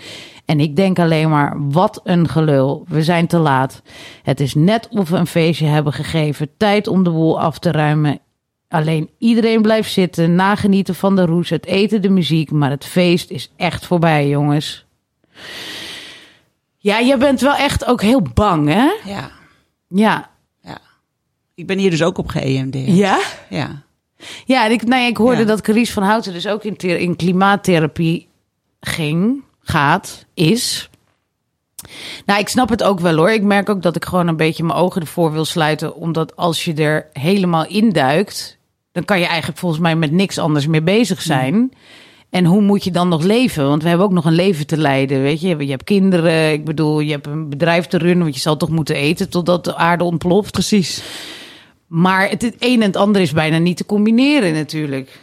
En 0.46 0.60
ik 0.60 0.76
denk 0.76 1.00
alleen 1.00 1.30
maar, 1.30 1.58
wat 1.70 2.02
een 2.04 2.28
gelul. 2.28 2.86
We 2.88 3.04
zijn 3.04 3.28
te 3.28 3.38
laat. 3.38 3.82
Het 4.24 4.40
is 4.40 4.54
net 4.54 4.88
of 4.90 5.10
we 5.10 5.18
een 5.18 5.28
feestje 5.28 5.66
hebben 5.66 5.94
gegeven. 5.94 6.50
Tijd 6.58 6.88
om 6.88 7.04
de 7.04 7.10
boel 7.10 7.40
af 7.40 7.60
te 7.60 7.72
ruimen. 7.72 8.20
Alleen 8.72 9.10
iedereen 9.18 9.62
blijft 9.62 9.92
zitten, 9.92 10.36
nagenieten 10.36 10.96
van 10.96 11.16
de 11.16 11.26
roes, 11.26 11.50
het 11.50 11.66
eten, 11.66 12.02
de 12.02 12.10
muziek. 12.10 12.52
Maar 12.52 12.70
het 12.70 12.86
feest 12.86 13.30
is 13.30 13.52
echt 13.56 13.86
voorbij, 13.86 14.28
jongens. 14.28 14.86
Ja, 16.78 16.98
je 17.00 17.18
bent 17.18 17.42
wel 17.42 17.56
echt 17.56 17.86
ook 17.86 18.02
heel 18.02 18.22
bang, 18.34 18.68
hè? 18.68 18.90
Ja, 19.06 19.32
Ja. 19.88 20.30
ja. 20.62 20.78
Ik 21.56 21.68
ben 21.68 21.78
hier 21.78 21.90
dus 21.90 22.04
ook 22.04 22.18
op 22.18 22.28
ge-EMD. 22.28 22.76
Ja? 22.88 23.20
Ja. 23.50 23.82
Ja, 24.46 24.66
en 24.66 24.72
ik, 24.72 24.84
nou 24.84 25.02
ja, 25.02 25.08
ik 25.08 25.18
hoorde 25.18 25.40
Ja. 25.42 25.46
dat 25.48 25.62
Carice 25.62 25.94
van 25.94 26.04
Houten 26.04 26.34
dus 26.34 26.48
ook 26.48 26.64
in, 26.64 26.76
in 26.78 27.16
klimaattherapie 27.16 28.28
ging, 28.80 29.44
gaat, 29.62 30.26
is. 30.34 30.90
Nou, 32.26 32.40
ik 32.40 32.48
snap 32.50 32.70
het 32.70 32.84
ook 32.84 33.00
wel 33.00 33.16
hoor. 33.16 33.32
Ik 33.32 33.44
merk 33.44 33.70
ook 33.70 33.82
dat 33.82 33.96
ik 33.96 34.06
gewoon 34.06 34.28
een 34.28 34.38
beetje 34.38 34.64
mijn 34.64 34.78
ogen 34.80 35.02
ervoor 35.02 35.32
wil 35.32 35.46
sluiten. 35.46 35.96
Omdat 35.96 36.36
als 36.36 36.66
je 36.66 36.74
er 36.74 37.08
helemaal 37.14 37.66
induikt, 37.68 38.58
dan 38.92 39.06
kan 39.06 39.20
je 39.20 39.26
eigenlijk 39.26 39.60
volgens 39.60 39.82
mij 39.82 39.96
met 39.96 40.12
niks 40.12 40.38
anders 40.38 40.68
meer 40.68 40.84
bezig 40.84 41.22
zijn. 41.22 41.72
En 42.30 42.46
hoe 42.46 42.62
moet 42.62 42.84
je 42.84 42.92
dan 42.92 43.10
nog 43.10 43.24
leven? 43.24 43.68
Want 43.68 43.82
we 43.84 43.90
hebben 43.90 44.06
ook 44.08 44.14
nog 44.14 44.26
een 44.26 44.34
leven 44.34 44.68
te 44.68 44.78
leiden, 44.78 45.22
weet 45.22 45.42
je. 45.42 45.58
Je 45.58 45.70
hebt 45.70 45.84
kinderen, 45.84 46.52
ik 46.52 46.66
bedoel, 46.66 47.00
je 47.00 47.12
hebt 47.12 47.28
een 47.28 47.50
bedrijf 47.50 47.86
te 47.88 47.98
runnen... 47.98 48.24
want 48.24 48.36
je 48.36 48.42
zal 48.42 48.58
toch 48.58 48.70
moeten 48.70 48.96
eten 48.96 49.30
totdat 49.30 49.64
de 49.64 49.76
aarde 49.76 50.04
ontploft. 50.04 50.52
Precies. 50.52 51.04
Maar 51.88 52.30
het, 52.30 52.42
het 52.42 52.56
een 52.60 52.82
en 52.82 52.88
het 52.88 52.96
ander 52.96 53.22
is 53.22 53.32
bijna 53.32 53.58
niet 53.58 53.78
te 53.78 53.86
combineren 53.86 54.54
natuurlijk. 54.54 55.20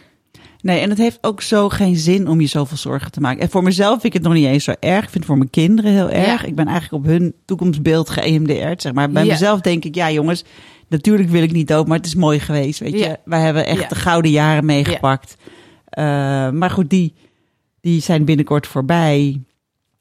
Nee, 0.61 0.79
en 0.79 0.89
het 0.89 0.97
heeft 0.97 1.17
ook 1.21 1.41
zo 1.41 1.69
geen 1.69 1.95
zin 1.95 2.27
om 2.27 2.41
je 2.41 2.47
zoveel 2.47 2.77
zorgen 2.77 3.11
te 3.11 3.19
maken. 3.21 3.41
En 3.41 3.49
voor 3.49 3.63
mezelf 3.63 3.91
vind 3.91 4.03
ik 4.03 4.13
het 4.13 4.23
nog 4.23 4.33
niet 4.33 4.45
eens 4.45 4.63
zo 4.63 4.73
erg. 4.79 5.03
Ik 5.03 5.09
vind 5.09 5.13
het 5.13 5.25
voor 5.25 5.37
mijn 5.37 5.49
kinderen 5.49 5.91
heel 5.91 6.09
erg. 6.09 6.41
Ja. 6.41 6.47
Ik 6.47 6.55
ben 6.55 6.67
eigenlijk 6.67 7.03
op 7.03 7.09
hun 7.09 7.33
toekomstbeeld 7.45 8.09
ge-EMDR'd, 8.09 8.81
zeg 8.81 8.93
maar. 8.93 9.09
Bij 9.09 9.25
Ja. 9.25 9.31
mezelf 9.31 9.61
denk 9.61 9.85
ik, 9.85 9.95
ja 9.95 10.11
jongens, 10.11 10.43
natuurlijk 10.89 11.29
wil 11.29 11.43
ik 11.43 11.51
niet 11.51 11.67
dood, 11.67 11.87
maar 11.87 11.97
het 11.97 12.05
is 12.05 12.15
mooi 12.15 12.39
geweest, 12.39 12.79
weet 12.79 12.91
je. 12.91 12.97
Ja. 12.97 13.17
Wij 13.25 13.41
hebben 13.41 13.65
echt 13.65 13.81
Ja. 13.81 13.87
de 13.87 13.95
gouden 13.95 14.31
jaren 14.31 14.65
meegepakt. 14.65 15.35
Eh, 15.85 16.03
maar 16.49 16.69
goed, 16.69 16.89
die, 16.89 17.13
die 17.81 18.01
zijn 18.01 18.25
binnenkort 18.25 18.67
voorbij. 18.67 19.41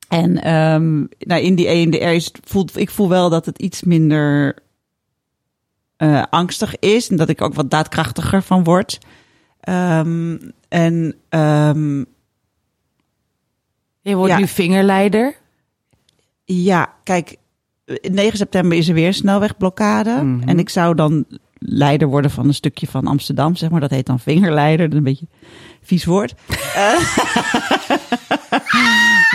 En 0.08 0.42
ehm, 0.42 0.98
nou, 1.18 1.42
in 1.42 1.54
die 1.54 1.66
EMDR 1.68 1.96
is, 2.04 2.30
voelt, 2.44 2.76
ik 2.76 2.90
voel 2.90 3.08
wel 3.08 3.30
dat 3.30 3.46
het 3.46 3.58
iets 3.58 3.82
minder 3.82 4.56
eh, 5.96 6.22
angstig 6.30 6.78
is. 6.78 7.08
En 7.08 7.16
dat 7.16 7.28
ik 7.28 7.42
ook 7.42 7.54
wat 7.54 7.70
daadkrachtiger 7.70 8.42
van 8.42 8.64
word. 8.64 8.98
Ehm, 9.60 10.36
en 10.68 11.14
ehm, 11.28 11.98
Je 14.00 14.14
wordt 14.14 14.36
nu 14.36 14.46
vingerleider. 14.46 15.36
ja, 16.44 16.94
kijk, 17.04 17.36
9 18.10 18.38
september 18.38 18.78
is 18.78 18.88
er 18.88 18.94
weer 18.94 19.06
een 19.06 19.14
snelwegblokkade. 19.14 20.10
Mhm. 20.22 20.48
En 20.48 20.58
ik 20.58 20.68
zou 20.68 20.94
dan 20.94 21.24
leider 21.58 22.08
worden 22.08 22.30
van 22.30 22.46
een 22.46 22.54
stukje 22.54 22.86
van 22.86 23.06
Amsterdam, 23.06 23.56
zeg 23.56 23.70
maar. 23.70 23.80
Dat 23.80 23.90
heet 23.90 24.06
dan 24.06 24.20
vingerleider, 24.20 24.84
dat 24.84 24.92
is 24.92 24.98
een 24.98 25.04
beetje 25.04 25.26
vies 25.82 26.04
woord. 26.04 26.34
Eh, 26.74 27.18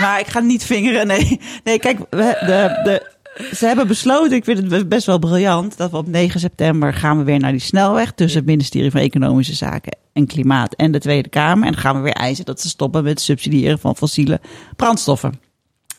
maar 0.00 0.20
ik 0.20 0.26
ga 0.26 0.40
niet 0.40 0.64
vingeren, 0.64 1.06
nee. 1.06 1.40
Nee, 1.64 1.78
kijk, 1.78 1.98
we, 2.10 2.36
de, 2.46 2.80
de, 2.84 3.12
ze 3.54 3.66
hebben 3.66 3.86
besloten, 3.86 4.36
ik 4.36 4.44
vind 4.44 4.70
het 4.70 4.88
best 4.88 5.06
wel 5.06 5.18
briljant, 5.18 5.76
dat 5.76 5.90
we 5.90 5.96
op 5.96 6.06
9 6.06 6.40
september 6.40 6.94
gaan 6.94 7.18
we 7.18 7.24
weer 7.24 7.38
naar 7.38 7.50
die 7.50 7.60
snelweg 7.60 8.12
tussen 8.12 8.38
het 8.38 8.48
ministerie 8.48 8.90
van 8.90 9.00
Economische 9.00 9.54
Zaken 9.54 9.96
en 10.12 10.26
Klimaat 10.26 10.74
en 10.74 10.92
de 10.92 10.98
Tweede 10.98 11.28
Kamer. 11.28 11.66
En 11.66 11.72
dan 11.72 11.80
gaan 11.80 11.96
we 11.96 12.02
weer 12.02 12.12
eisen 12.12 12.44
dat 12.44 12.60
ze 12.60 12.68
stoppen 12.68 13.02
met 13.02 13.12
het 13.12 13.20
subsidiëren 13.20 13.78
van 13.78 13.96
fossiele 13.96 14.40
brandstoffen. 14.76 15.40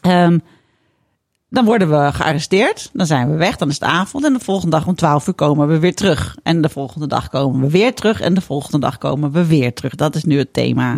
Ehm, 0.02 0.38
dan 1.50 1.66
worden 1.66 1.90
we 1.90 2.12
gearresteerd, 2.14 2.90
dan 2.94 3.06
zijn 3.06 3.32
we 3.32 3.36
weg, 3.38 3.56
dan 3.56 3.68
is 3.70 3.74
het 3.80 3.84
avond 3.90 4.26
en 4.26 4.34
de 4.34 4.40
volgende 4.40 4.76
dag 4.76 4.88
om 4.88 4.96
12 4.96 5.28
uur 5.28 5.34
komen 5.34 5.68
we 5.68 5.80
weer 5.80 5.96
terug. 5.96 6.38
En 6.44 6.62
de 6.62 6.70
volgende 6.70 7.08
dag 7.08 7.30
komen 7.30 7.62
we 7.62 7.70
weer 7.70 7.94
terug 7.94 8.22
en 8.22 8.34
de 8.34 8.42
volgende 8.42 8.80
dag 8.80 8.98
komen 8.98 9.32
we 9.32 9.46
weer 9.46 9.74
terug. 9.74 9.96
Dat 9.96 10.16
is 10.16 10.24
nu 10.24 10.38
het 10.38 10.54
thema. 10.54 10.94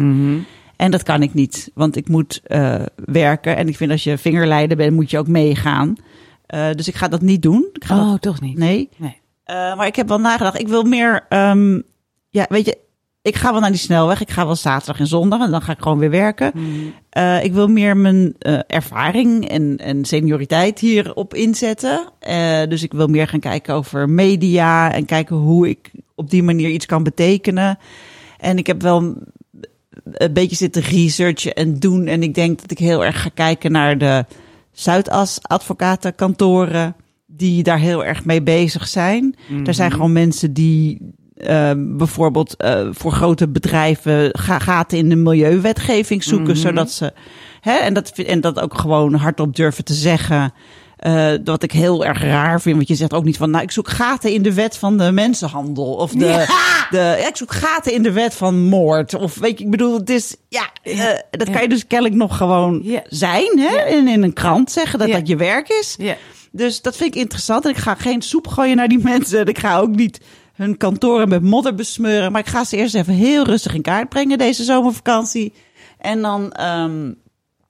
En 0.76 0.92
dat 0.92 1.04
kan 1.04 1.22
ik 1.22 1.34
niet, 1.34 1.72
want 1.74 1.96
ik 1.96 2.08
moet 2.08 2.42
eh, 2.44 2.76
werken. 3.06 3.56
En 3.58 3.68
ik 3.68 3.78
vind 3.78 3.92
als 3.92 4.04
je 4.04 4.18
vingerleider 4.18 4.78
bent, 4.78 4.94
moet 4.94 5.10
je 5.12 5.18
ook 5.18 5.28
meegaan. 5.28 5.96
Eh, 6.46 6.72
dus 6.72 6.88
ik 6.88 6.96
ga 6.96 7.08
dat 7.08 7.22
niet 7.22 7.42
doen. 7.42 7.70
Ik 7.74 7.86
ga 7.86 7.96
dat- 7.96 8.06
Oh, 8.06 8.14
toch 8.16 8.42
niet? 8.42 8.58
nee. 8.58 8.90
Nee. 8.98 9.22
Eh, 9.44 9.76
maar 9.76 9.88
ik 9.88 9.96
heb 9.96 10.08
wel 10.08 10.20
nagedacht. 10.20 10.60
Ik 10.60 10.68
wil 10.68 10.84
meer. 10.84 11.26
ehm, 11.30 11.82
ja, 12.30 12.46
weet 12.50 12.66
je, 12.66 12.78
ik 13.28 13.36
ga 13.36 13.52
wel 13.52 13.60
naar 13.60 13.72
die 13.72 13.80
snelweg. 13.80 14.22
Ik 14.22 14.30
ga 14.30 14.46
wel 14.46 14.56
zaterdag 14.56 15.00
en 15.00 15.08
zondag 15.08 15.42
en 15.42 15.52
dan 15.52 15.62
ga 15.62 15.72
ik 15.72 15.82
gewoon 15.82 15.98
weer 15.98 16.10
werken. 16.10 16.52
Eh, 17.10 17.44
ik 17.44 17.54
wil 17.54 17.68
meer 17.68 17.98
mijn 17.98 18.36
eh, 18.40 18.60
ervaring 18.68 19.50
en, 19.50 19.78
en 19.78 20.06
senioriteit 20.06 20.80
hierop 20.80 21.34
inzetten. 21.34 22.08
Eh, 22.20 22.64
dus 22.70 22.84
ik 22.84 22.94
wil 22.94 23.08
meer 23.08 23.28
gaan 23.28 23.40
kijken 23.40 23.74
over 23.74 24.10
media 24.10 24.94
en 24.94 25.06
kijken 25.06 25.36
hoe 25.36 25.70
ik 25.70 25.92
op 26.16 26.30
die 26.30 26.44
manier 26.44 26.70
iets 26.70 26.86
kan 26.86 27.04
betekenen. 27.04 27.78
En 28.38 28.58
ik 28.58 28.68
heb 28.68 28.82
wel 28.82 29.16
een 30.04 30.34
beetje 30.34 30.56
zitten 30.56 30.82
researchen 30.82 31.54
en 31.54 31.80
doen. 31.80 32.08
En 32.08 32.24
ik 32.24 32.34
denk 32.34 32.62
dat 32.62 32.72
ik 32.72 32.80
heel 32.80 33.06
erg 33.06 33.22
ga 33.22 33.30
kijken 33.34 33.72
naar 33.72 33.98
de 33.98 34.26
Zuidas 34.72 35.40
advocatenkantoren 35.42 36.96
die 37.26 37.64
daar 37.64 37.80
heel 37.80 38.06
erg 38.06 38.26
mee 38.26 38.42
bezig 38.42 38.88
zijn. 38.88 39.36
Er 39.66 39.74
zijn 39.74 39.92
gewoon 39.92 40.12
mensen 40.12 40.54
die 40.54 41.16
eh, 41.38 41.72
bijvoorbeeld 41.78 42.56
eh, 42.56 42.88
voor 42.92 43.12
grote 43.12 43.48
bedrijven 43.48 44.30
ga- 44.32 44.60
gaten 44.60 44.98
in 44.98 45.10
de 45.10 45.16
milieuwetgeving 45.16 46.24
zoeken, 46.24 46.58
zodat 46.58 46.92
ze 46.92 47.14
hè, 47.62 47.74
en 47.76 47.94
dat 47.94 48.10
en 48.10 48.42
dat 48.42 48.60
ook 48.60 48.78
gewoon 48.78 49.14
hardop 49.14 49.56
durven 49.56 49.84
te 49.86 49.94
zeggen. 49.94 50.54
Eh, 50.98 51.32
wat 51.44 51.64
ik 51.64 51.72
heel 51.72 52.06
erg 52.06 52.22
raar 52.22 52.62
vind, 52.62 52.76
want 52.76 52.88
je 52.88 52.96
zegt 52.96 53.14
ook 53.14 53.24
niet 53.24 53.38
van, 53.38 53.50
nou, 53.50 53.64
ik 53.64 53.72
zoek 53.72 53.90
gaten 53.90 54.34
in 54.34 54.42
de 54.42 54.54
wet 54.54 54.78
van 54.78 54.98
de 54.98 55.12
mensenhandel 55.12 55.94
of 55.94 56.12
de, 56.12 56.18
de 56.90 56.98
ja, 56.98 57.28
ik 57.28 57.36
zoek 57.36 57.54
gaten 57.54 57.94
in 57.94 58.04
de 58.04 58.12
wet 58.12 58.34
van 58.34 58.64
moord 58.64 59.14
of 59.14 59.36
weet 59.40 59.58
je, 59.60 59.64
ik 59.66 59.72
bedoel, 59.72 59.98
het 59.98 60.10
is 60.10 60.36
ja, 60.50 60.70
dat 61.32 61.50
kan 61.50 61.62
je 61.62 61.70
dus 61.70 61.88
kennelijk 61.88 62.16
nog 62.18 62.38
gewoon 62.38 62.84
zijn, 63.04 63.60
hè, 63.60 63.76
en 63.76 64.08
in 64.08 64.24
een 64.24 64.34
krant 64.34 64.72
zeggen 64.72 65.00
dat 65.00 65.12
dat 65.12 65.28
je 65.28 65.36
werk 65.36 65.70
is. 65.70 65.96
Ja. 65.98 66.16
Dus 66.52 66.82
dat 66.82 66.96
vind 66.98 67.16
ik 67.16 67.22
interessant. 67.22 67.64
En 67.66 67.70
ik 67.72 67.78
ga 67.78 67.96
geen 67.96 68.22
soep 68.22 68.48
gooien 68.48 68.76
naar 68.76 68.88
die 68.88 69.04
mensen. 69.14 69.40
En 69.40 69.46
ik 69.48 69.60
ga 69.60 69.78
ook 69.80 69.96
niet 69.96 70.20
hun 70.58 70.78
kantoren 70.78 71.30
met 71.30 71.42
modder 71.42 71.76
besmeuren. 71.76 72.32
Maar 72.32 72.42
ik 72.42 72.48
ga 72.48 72.64
ze 72.64 72.78
eerst 72.78 72.96
even 72.96 73.14
heel 73.14 73.46
rustig 73.46 73.74
in 73.74 73.82
kaart 73.82 74.10
brengen 74.10 74.38
deze 74.38 74.64
zomervakantie. 74.64 75.54
En 75.98 76.22
dan 76.22 76.52
ehm, 76.52 77.12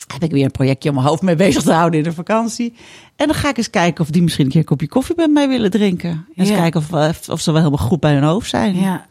heb 0.07 0.23
ik 0.23 0.31
weer 0.31 0.43
een 0.43 0.51
projectje 0.51 0.89
om 0.89 0.95
mijn 0.95 1.07
hoofd 1.07 1.21
mee 1.21 1.35
bezig 1.35 1.63
te 1.63 1.71
houden 1.71 1.99
in 1.99 2.05
de 2.05 2.13
vakantie. 2.13 2.73
En 3.15 3.27
dan 3.27 3.35
ga 3.35 3.49
ik 3.49 3.57
eens 3.57 3.69
kijken 3.69 4.03
of 4.03 4.09
die 4.09 4.21
misschien 4.21 4.45
een 4.45 4.51
keer 4.51 4.59
een 4.59 4.65
kopje 4.65 4.87
koffie 4.87 5.15
met 5.15 5.31
mij 5.31 5.47
willen 5.47 5.71
drinken. 5.71 6.09
En 6.09 6.25
eens 6.35 6.49
kijken 6.49 6.79
of, 6.79 6.93
eh, 6.93 7.09
of 7.31 7.41
ze 7.41 7.51
wel 7.51 7.61
helemaal 7.63 7.87
goed 7.87 7.99
bij 7.99 8.13
hun 8.13 8.23
hoofd 8.23 8.49
zijn. 8.49 8.75
Ja, 8.75 9.07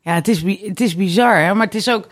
ja 0.00 0.14
het, 0.14 0.28
is, 0.28 0.42
het 0.62 0.80
is 0.80 0.96
bizar, 0.96 1.40
hè? 1.40 1.54
maar 1.54 1.66
het 1.66 1.74
is 1.74 1.90
ook. 1.90 2.06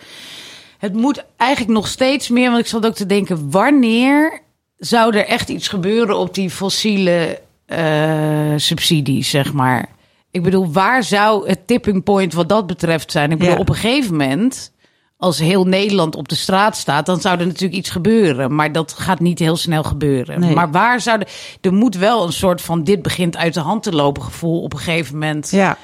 Het 0.78 0.92
moet 0.92 1.24
eigenlijk 1.36 1.72
nog 1.72 1.88
steeds 1.88 2.28
meer, 2.28 2.50
want 2.50 2.60
ik 2.60 2.66
zat 2.66 2.86
ook 2.86 2.94
te 2.94 3.06
denken: 3.06 3.50
wanneer 3.50 4.40
zou 4.76 5.16
er 5.16 5.26
echt 5.26 5.48
iets 5.48 5.68
gebeuren 5.68 6.18
op 6.18 6.34
die 6.34 6.50
fossiele 6.50 7.40
eh, 7.66 8.52
subsidies, 8.56 9.30
zeg 9.30 9.52
maar? 9.52 9.88
Ik 10.30 10.42
bedoel, 10.42 10.72
waar 10.72 11.02
zou 11.02 11.48
het 11.48 11.66
tipping 11.66 12.02
point 12.04 12.32
wat 12.32 12.48
dat 12.48 12.66
betreft 12.66 13.12
zijn? 13.12 13.30
Ik 13.32 13.38
bedoel, 13.38 13.54
Ja. 13.54 13.60
op 13.60 13.68
een 13.68 13.74
gegeven 13.74 14.16
moment, 14.16 14.72
als 15.16 15.38
heel 15.38 15.64
Nederland 15.64 16.16
op 16.16 16.28
de 16.28 16.34
straat 16.34 16.76
staat, 16.76 17.06
dan 17.06 17.20
zou 17.20 17.38
er 17.40 17.46
natuurlijk 17.46 17.78
iets 17.78 17.90
gebeuren. 17.90 18.54
Maar 18.54 18.72
dat 18.72 18.92
gaat 18.92 19.20
niet 19.20 19.38
heel 19.38 19.56
snel 19.56 19.82
gebeuren. 19.82 20.40
Nee. 20.40 20.54
Maar 20.54 20.70
waar 20.70 21.00
zou 21.00 21.18
de, 21.18 21.26
er 21.60 21.72
moet 21.72 21.94
wel 21.96 22.26
een 22.26 22.32
soort 22.32 22.60
van 22.62 22.84
dit 22.84 23.02
begint 23.02 23.36
uit 23.36 23.54
de 23.54 23.60
hand 23.60 23.82
te 23.82 23.92
lopen 23.92 24.22
gevoel 24.22 24.62
op 24.62 24.72
een 24.72 24.78
gegeven 24.78 25.12
moment 25.18 25.50
Ja. 25.50 25.76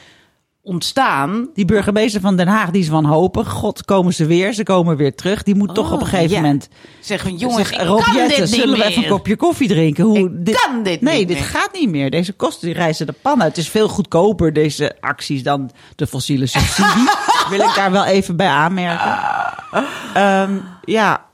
Ontstaan. 0.65 1.49
Die 1.55 1.65
burgemeester 1.65 2.21
van 2.21 2.37
Den 2.37 2.49
Haag, 2.49 2.71
die 2.71 2.83
is 2.83 2.89
wanhopig. 2.89 3.49
God, 3.49 3.85
komen 3.85 4.15
ze 4.15 4.27
weer? 4.27 4.53
Ze 4.53 4.63
komen 4.63 4.97
weer 4.97 5.15
terug. 5.15 5.43
Die 5.43 5.55
moet 5.55 5.75
toch 5.75 5.93
op 5.93 6.01
een 6.01 6.07
gegeven 6.07 6.25
Oh, 6.27 6.31
ja. 6.33 6.41
moment 6.41 6.69
Zeggen 7.01 7.37
jongens, 7.37 7.69
Zeg, 7.69 7.83
Rob 7.87 8.05
Jetten, 8.15 8.39
dit 8.41 8.49
zullen 8.49 8.71
we 8.71 8.79
meer. 8.79 8.87
even 8.87 9.03
een 9.03 9.09
kopje 9.09 9.37
koffie 9.37 9.69
drinken? 9.69 10.05
Hoe, 10.05 10.41
Ik 10.45 10.61
kan 10.67 10.83
dit 10.83 11.01
nee, 11.01 11.19
niet 11.19 11.29
dit 11.29 11.37
meer. 11.37 11.47
gaat 11.47 11.69
niet 11.73 11.89
meer. 11.91 12.11
Deze 12.11 12.33
kosten 12.33 12.67
die 12.67 12.77
reizen 12.77 13.07
de 13.07 13.15
pan 13.23 13.43
uit. 13.43 13.57
Het 13.57 13.65
is 13.65 13.69
veel 13.71 13.89
goedkoper, 13.89 14.53
deze 14.53 14.97
acties, 15.01 15.43
dan 15.43 15.71
de 15.97 16.07
fossiele 16.07 16.47
subsidie. 16.47 17.09
Wil 17.51 17.61
ik 17.61 17.73
daar 17.77 17.91
wel 17.91 18.05
even 18.05 18.37
bij 18.37 18.49
aanmerken. 18.49 19.19
Ehm, 20.15 20.53
ja. 20.85 21.25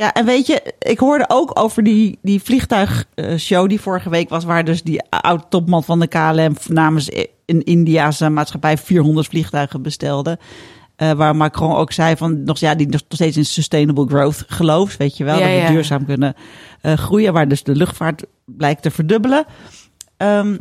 Ja, 0.00 0.12
en 0.12 0.24
weet 0.24 0.46
je, 0.46 0.74
ik 0.78 0.98
hoorde 0.98 1.24
ook 1.28 1.58
over 1.58 1.82
die, 1.82 2.18
die 2.22 2.42
vliegtuigshow 2.42 3.68
die 3.68 3.80
vorige 3.80 4.10
week 4.10 4.28
was, 4.28 4.44
waar 4.44 4.64
dus 4.64 4.82
die 4.82 5.02
oud-topman 5.10 5.84
van 5.84 6.00
de 6.00 6.06
KLM 6.06 6.56
namens 6.66 7.10
een 7.46 7.62
Indiase 7.64 8.28
maatschappij 8.28 8.78
400 8.78 9.26
vliegtuigen 9.26 9.82
bestelde. 9.82 10.38
Eh, 10.96 11.12
waar 11.12 11.36
Macron 11.36 11.76
ook 11.76 11.92
zei 11.92 12.16
van 12.16 12.44
nog, 12.44 12.58
ja, 12.58 12.74
die 12.74 12.88
nog 12.88 13.00
steeds 13.08 13.36
in 13.36 13.44
sustainable 13.44 14.06
growth 14.06 14.44
gelooft, 14.46 14.96
weet 14.96 15.16
je 15.16 15.24
wel. 15.24 15.38
Ja, 15.38 15.40
dat 15.40 15.50
we 15.50 15.56
ja. 15.56 15.68
duurzaam 15.68 16.04
kunnen 16.04 16.34
eh, 16.80 16.92
groeien, 16.92 17.32
waar 17.32 17.48
dus 17.48 17.62
de 17.62 17.76
luchtvaart 17.76 18.24
blijkt 18.44 18.82
te 18.82 18.90
verdubbelen. 18.90 19.44
Ehm, 20.16 20.56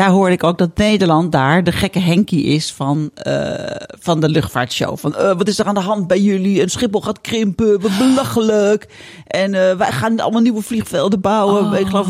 daar 0.00 0.10
hoorde 0.10 0.32
ik 0.32 0.44
ook 0.44 0.58
dat 0.58 0.76
Nederland 0.76 1.32
daar 1.32 1.64
de 1.64 1.72
gekke 1.72 1.98
Henkie 1.98 2.44
is 2.44 2.72
van, 2.72 3.10
eh, 3.14 3.76
van 4.00 4.20
de 4.20 4.28
luchtvaartshow. 4.28 4.98
Van 4.98 5.16
eh, 5.16 5.36
wat 5.36 5.48
is 5.48 5.58
er 5.58 5.66
aan 5.66 5.74
de 5.74 5.80
hand 5.80 6.06
bij 6.06 6.20
jullie? 6.20 6.60
En 6.60 6.68
Schiphol 6.68 7.00
gaat 7.00 7.20
krimpen, 7.20 7.80
wat 7.80 7.98
belachelijk. 7.98 8.88
En 9.26 9.54
eh, 9.54 9.76
wij 9.76 9.92
gaan 9.92 10.20
allemaal 10.20 10.40
nieuwe 10.40 10.62
vliegvelden 10.62 11.20
bouwen. 11.20 11.80
Ik 11.80 11.86
geloof 11.86 12.08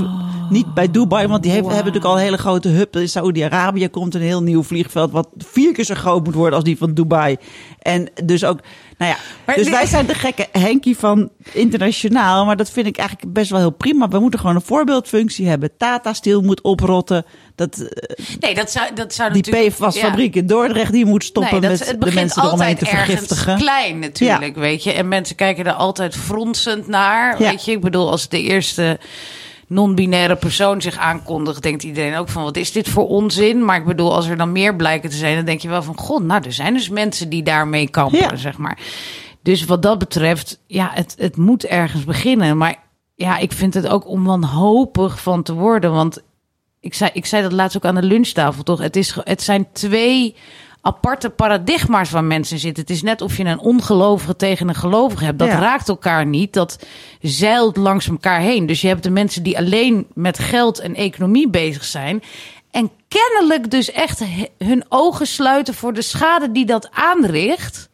niet 0.51 0.75
bij 0.75 0.91
Dubai, 0.91 1.27
want 1.27 1.43
die 1.43 1.53
heeft, 1.53 1.65
hebben 1.67 1.85
natuurlijk 1.85 2.05
al 2.13 2.17
een 2.17 2.25
hele 2.25 2.39
grote 2.39 2.69
hub. 2.69 2.97
In 2.97 3.09
Saudi-Arabië 3.09 3.89
komt 3.89 4.15
een 4.15 4.21
heel 4.21 4.43
nieuw 4.43 4.63
vliegveld 4.63 5.11
wat 5.11 5.29
vier 5.37 5.73
keer 5.73 5.85
zo 5.85 5.95
groot 5.95 6.25
moet 6.25 6.35
worden 6.35 6.55
als 6.55 6.65
die 6.65 6.77
van 6.79 6.95
Dubai. 6.95 7.37
En 7.79 8.09
dus 8.25 8.45
ook, 8.45 8.59
nou 8.99 9.11
ja, 9.11 9.17
Maar 9.47 9.55
dus 9.55 9.65
nee- 9.65 9.75
wij 9.75 9.87
zijn 9.87 10.07
de 10.07 10.15
gekke 10.15 10.47
Henkie 10.53 10.97
van 10.97 11.31
internationaal. 11.53 12.45
Maar 12.45 12.57
dat 12.57 12.71
vind 12.71 12.87
ik 12.87 12.97
eigenlijk 12.97 13.33
best 13.33 13.51
wel 13.51 13.59
heel 13.61 13.71
prima. 13.71 14.09
We 14.09 14.19
moeten 14.19 14.41
gewoon 14.41 14.55
een 14.55 14.63
voorbeeldfunctie 14.63 15.49
hebben. 15.49 15.71
Tata 15.77 16.13
Steel 16.13 16.41
moet 16.43 16.61
oprotten. 16.61 17.25
Dat, 17.55 17.79
eh, 17.79 18.27
Nee, 18.41 18.55
dat 18.55 18.71
zou, 18.71 18.87
dat 18.95 19.15
zou 19.15 19.33
die 19.33 19.43
natuurlijk... 19.43 19.75
PFAS-fabriek 19.75 20.35
in 20.35 20.47
Dordrecht, 20.47 20.93
die 20.93 21.07
moet 21.07 21.25
stoppen 21.25 21.61
Nee, 21.61 21.61
dat, 21.61 21.71
met 21.71 21.89
het 21.89 21.89
de 21.89 21.97
begint 21.99 22.15
mensen 22.15 22.43
eromheen 22.43 22.69
altijd 22.69 22.91
te 22.91 22.97
ergens 22.97 23.19
vergiftigen. 23.19 23.57
klein 23.59 23.99
natuurlijk, 23.99 24.57
weet 24.57 24.83
je. 24.85 24.93
En 24.93 25.09
mensen 25.09 25.37
kijken 25.37 25.65
er 25.67 25.73
altijd 25.73 26.17
fronsend 26.17 26.87
naar, 26.87 27.43
Ja. 27.43 27.51
weet 27.51 27.65
je. 27.65 27.73
Ik 27.73 27.81
bedoel, 27.81 28.11
als 28.11 28.29
de 28.29 28.43
eerste 28.43 28.99
non-binaire 29.71 30.37
persoon 30.37 30.81
zich 30.83 30.97
aankondigt, 30.97 31.63
denkt 31.63 31.83
iedereen 31.83 32.17
ook 32.17 32.29
van, 32.29 32.43
wat 32.43 32.57
is 32.57 32.73
dit 32.73 32.89
voor 32.89 33.09
onzin? 33.09 33.65
Maar 33.65 33.77
ik 33.77 33.85
bedoel, 33.85 34.15
als 34.15 34.27
er 34.27 34.37
dan 34.37 34.53
meer 34.53 34.77
blijken 34.77 35.11
te 35.11 35.17
zijn, 35.17 35.37
dan 35.37 35.45
denk 35.45 35.61
je 35.61 35.69
wel 35.69 35.83
van, 35.83 35.99
god, 35.99 36.23
nou, 36.23 36.43
er 36.45 36.53
zijn 36.53 36.75
dus 36.75 36.89
mensen 36.89 37.29
die 37.29 37.43
daarmee 37.43 37.89
kampen, 37.89 38.19
Ja. 38.19 38.37
zeg 38.37 38.59
maar. 38.59 38.79
Dus 39.43 39.65
wat 39.65 39.83
dat 39.83 39.99
betreft, 39.99 40.61
ja, 40.67 40.91
het, 40.95 41.15
het 41.19 41.37
moet 41.37 41.65
ergens 41.65 42.05
beginnen. 42.05 42.57
Maar 42.57 42.77
ja, 43.15 43.39
ik 43.39 43.53
vind 43.53 43.75
het 43.75 43.89
ook 43.89 44.09
om 44.09 44.25
wanhopig 44.25 45.21
van 45.23 45.43
te 45.43 45.53
worden, 45.55 45.93
want 45.93 46.23
ik 46.81 46.95
zei, 46.95 47.11
ik 47.13 47.27
zei 47.27 47.43
dat 47.43 47.53
laatst 47.53 47.77
ook 47.77 47.85
aan 47.85 47.95
de 47.95 48.03
lunchtafel, 48.03 48.63
toch? 48.63 48.79
Het, 48.81 48.97
is, 48.97 49.17
het 49.25 49.43
zijn 49.43 49.67
twee 49.73 50.37
aparte 50.81 51.31
paradigma's 51.31 52.11
waar 52.11 52.25
mensen 52.25 52.59
zitten. 52.59 52.83
Het 52.83 52.93
is 52.93 53.03
net 53.03 53.21
of 53.21 53.37
je 53.37 53.45
een 53.45 53.59
ongelovige 53.59 54.37
tegen 54.37 54.69
een 54.69 54.75
gelovige 54.75 55.25
hebt. 55.25 55.39
Dat 55.39 55.49
Ja. 55.49 55.59
raakt 55.59 55.89
elkaar 55.89 56.27
niet. 56.27 56.53
Dat 56.53 56.87
zeilt 57.21 57.77
langs 57.77 58.09
elkaar 58.09 58.41
heen. 58.41 58.67
Dus 58.67 58.81
je 58.81 58.89
hebt 58.89 59.03
de 59.03 59.11
mensen 59.11 59.43
die 59.43 59.59
alleen 59.59 60.07
met 60.15 60.39
geld 60.39 60.79
en 60.79 60.95
economie 60.95 61.49
bezig 61.49 61.85
zijn. 61.85 62.23
En 62.71 62.91
kennelijk 63.09 63.71
dus 63.71 63.91
echt 63.91 64.23
hun 64.59 64.85
ogen 64.89 65.27
sluiten 65.27 65.75
voor 65.75 65.93
de 65.93 66.03
schade 66.03 66.53
die 66.53 66.67
dat 66.67 66.91
aanricht. 66.91 67.89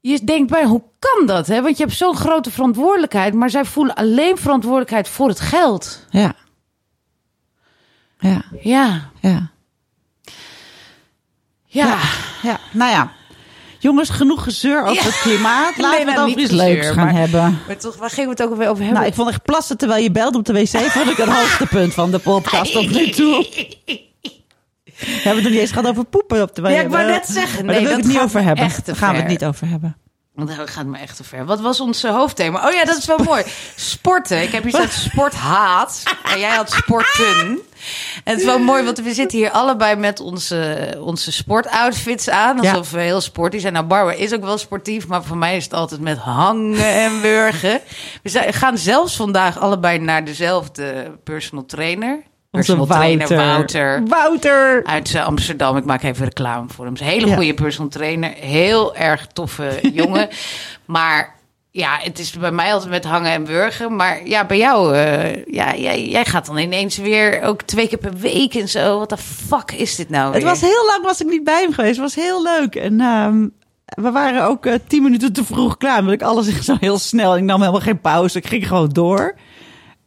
Je 0.00 0.24
denkt 0.24 0.50
bij, 0.50 0.64
hoe 0.64 0.82
kan 0.98 1.26
dat? 1.26 1.46
Hè? 1.46 1.62
Want 1.62 1.76
je 1.76 1.84
hebt 1.84 1.96
zo'n 1.96 2.16
grote 2.16 2.50
verantwoordelijkheid. 2.50 3.34
Maar 3.34 3.50
zij 3.50 3.64
voelen 3.64 3.94
alleen 3.94 4.36
verantwoordelijkheid 4.38 5.08
voor 5.08 5.28
het 5.28 5.40
geld. 5.40 6.06
Ja. 6.10 6.34
Ja, 8.18 8.42
Ja, 8.62 9.10
ja. 9.20 9.50
Ja. 11.70 11.98
Ja, 12.42 12.58
nou 12.70 12.90
ja. 12.90 13.12
Jongens, 13.78 14.08
genoeg 14.10 14.42
gezeur 14.42 14.84
over 14.84 15.04
het 15.04 15.18
klimaat. 15.20 15.76
Laten 15.76 15.82
Nee, 15.82 15.90
we 15.90 15.96
het 15.96 16.04
nou, 16.06 16.18
over 16.18 16.36
niet 16.36 16.38
iets 16.38 16.50
leuks 16.62 16.86
gaan 16.86 16.96
maar- 16.96 17.14
hebben. 17.14 17.58
Maar 17.66 17.76
toch, 17.76 17.96
waar 17.96 18.10
gingen 18.10 18.24
we 18.24 18.30
het 18.30 18.42
ook 18.42 18.50
alweer 18.50 18.68
over 18.68 18.78
hebben? 18.82 18.94
Nou, 19.00 19.06
ik 19.10 19.14
vond 19.16 19.28
echt 19.28 19.42
plassen 19.42 19.76
terwijl 19.76 20.02
je 20.02 20.10
belde 20.10 20.38
op 20.38 20.44
de 20.44 20.52
wc. 20.52 20.68
Vond 20.90 21.10
ik 21.10 21.16
het 21.16 21.28
hoogtepunt 21.28 21.94
van 21.94 22.10
de 22.10 22.18
podcast 22.18 22.72
tot 22.72 22.90
nu 22.90 23.08
toe. 23.08 23.46
We 25.00 25.06
hebben 25.06 25.34
het 25.34 25.42
nog 25.42 25.52
niet 25.52 25.60
eens 25.60 25.70
gehad 25.72 25.88
over 25.88 26.04
poepen 26.04 26.42
op 26.42 26.54
de 26.54 26.62
wc. 26.62 26.68
Ja, 26.70 26.80
ik 26.80 26.88
wou 26.88 27.06
net 27.06 27.26
zeggen, 27.26 27.64
Maar 27.64 27.74
nee, 27.74 27.84
daar 27.84 27.90
wil 27.90 27.98
ik 27.98 28.04
het 28.04 28.12
niet 28.12 28.22
over 28.22 28.42
hebben. 28.42 28.70
Daar 28.84 28.96
gaan 28.96 29.12
we 29.14 29.20
het 29.20 29.28
niet 29.28 29.44
over 29.44 29.66
hebben. 29.68 29.96
Want 30.46 30.56
dat 30.58 30.70
gaat 30.70 30.86
me 30.86 30.98
echt 30.98 31.16
te 31.16 31.24
ver. 31.24 31.44
Wat 31.44 31.60
was 31.60 31.80
ons 31.80 32.04
eh, 32.04 32.14
hoofdthema? 32.14 32.66
Oh 32.68 32.72
ja, 32.72 32.84
dat 32.84 32.96
is 32.96 33.06
wel 33.06 33.18
mooi. 33.18 33.42
Sporten. 33.76 34.42
Ik 34.42 34.52
heb 34.52 34.62
hier 34.62 34.72
staat 34.72 34.92
sporthaat. 35.10 36.02
En 36.24 36.38
jij 36.38 36.56
had 36.56 36.70
sporten. 36.70 37.58
En 38.24 38.32
het 38.32 38.38
is 38.38 38.44
wel 38.44 38.58
mooi, 38.58 38.84
want 38.84 39.00
we 39.00 39.14
zitten 39.14 39.38
hier 39.38 39.50
allebei 39.50 39.96
met 39.96 40.20
onze, 40.20 40.96
onze 41.00 41.32
sportoutfits 41.32 42.28
aan. 42.28 42.62
Ja. 42.62 42.70
Alsof 42.70 42.90
we 42.90 43.00
heel 43.00 43.20
sportief 43.20 43.60
zijn. 43.60 43.72
Nou, 43.72 43.86
Barbara 43.86 44.16
is 44.16 44.34
ook 44.34 44.44
wel 44.44 44.58
sportief, 44.58 45.06
maar 45.06 45.24
voor 45.24 45.36
mij 45.36 45.56
is 45.56 45.64
het 45.64 45.72
altijd 45.72 46.00
met 46.00 46.18
hangen 46.18 46.94
en 46.94 47.20
wurgen. 47.20 47.80
We 48.22 48.52
gaan 48.52 48.78
zelfs 48.78 49.16
vandaag 49.16 49.58
allebei 49.58 49.98
naar 49.98 50.24
dezelfde 50.24 51.18
personal 51.24 51.64
trainer. 51.64 52.22
Onze 52.52 52.76
Personal 52.76 52.86
trainer 52.86 53.36
Wouter. 53.36 54.02
Wouter. 54.06 54.84
Uit 54.84 55.14
eh, 55.14 55.26
Amsterdam. 55.26 55.76
Ik 55.76 55.84
maak 55.84 56.02
even 56.02 56.24
reclame 56.24 56.68
voor 56.68 56.84
hem. 56.84 56.94
Is 56.94 57.00
een 57.00 57.06
hele 57.06 57.26
Ja. 57.26 57.34
goede 57.34 57.54
personal 57.54 57.90
trainer. 57.90 58.30
Heel 58.36 58.96
erg 58.96 59.26
toffe 59.26 59.78
jongen. 59.92 60.28
Maar 60.84 61.34
ja, 61.70 61.98
het 62.02 62.18
is 62.18 62.32
bij 62.32 62.50
mij 62.50 62.72
altijd 62.72 62.90
met 62.90 63.04
hangen 63.04 63.32
en 63.32 63.44
burgen. 63.44 63.96
Maar 63.96 64.26
ja, 64.26 64.44
bij 64.46 64.56
jou, 64.58 64.94
eh, 64.94 65.44
ja, 65.44 65.74
jij, 65.76 66.08
jij 66.08 66.24
gaat 66.24 66.46
dan 66.46 66.58
ineens 66.58 66.96
weer 66.96 67.42
ook 67.42 67.62
twee 67.62 67.88
keer 67.88 67.98
per 67.98 68.16
week 68.16 68.54
en 68.54 68.68
zo. 68.68 68.98
Wat 68.98 69.08
de 69.08 69.16
fuck 69.16 69.72
is 69.72 69.96
dit 69.96 70.08
nou 70.08 70.32
Het 70.32 70.42
weer? 70.42 70.50
was 70.52 70.60
heel 70.60 70.86
lang 70.86 71.04
was 71.04 71.20
ik 71.20 71.26
niet 71.28 71.44
bij 71.44 71.60
hem 71.60 71.72
geweest. 71.72 72.00
Het 72.00 72.04
was 72.14 72.24
heel 72.24 72.42
leuk. 72.42 72.74
En 72.74 73.00
ehm, 73.00 73.46
we 73.84 74.10
waren 74.10 74.44
ook 74.44 74.66
eh, 74.66 74.74
tien 74.86 75.02
minuten 75.02 75.32
te 75.32 75.44
vroeg 75.44 75.76
klaar. 75.76 75.98
Omdat 75.98 76.14
ik 76.14 76.22
alles 76.22 76.60
zo 76.64 76.76
heel 76.80 76.98
snel. 76.98 77.36
Ik 77.36 77.42
nam 77.42 77.60
helemaal 77.60 77.80
geen 77.80 78.00
pauze. 78.00 78.38
Ik 78.38 78.46
ging 78.46 78.66
gewoon 78.68 78.88
door. 78.88 79.34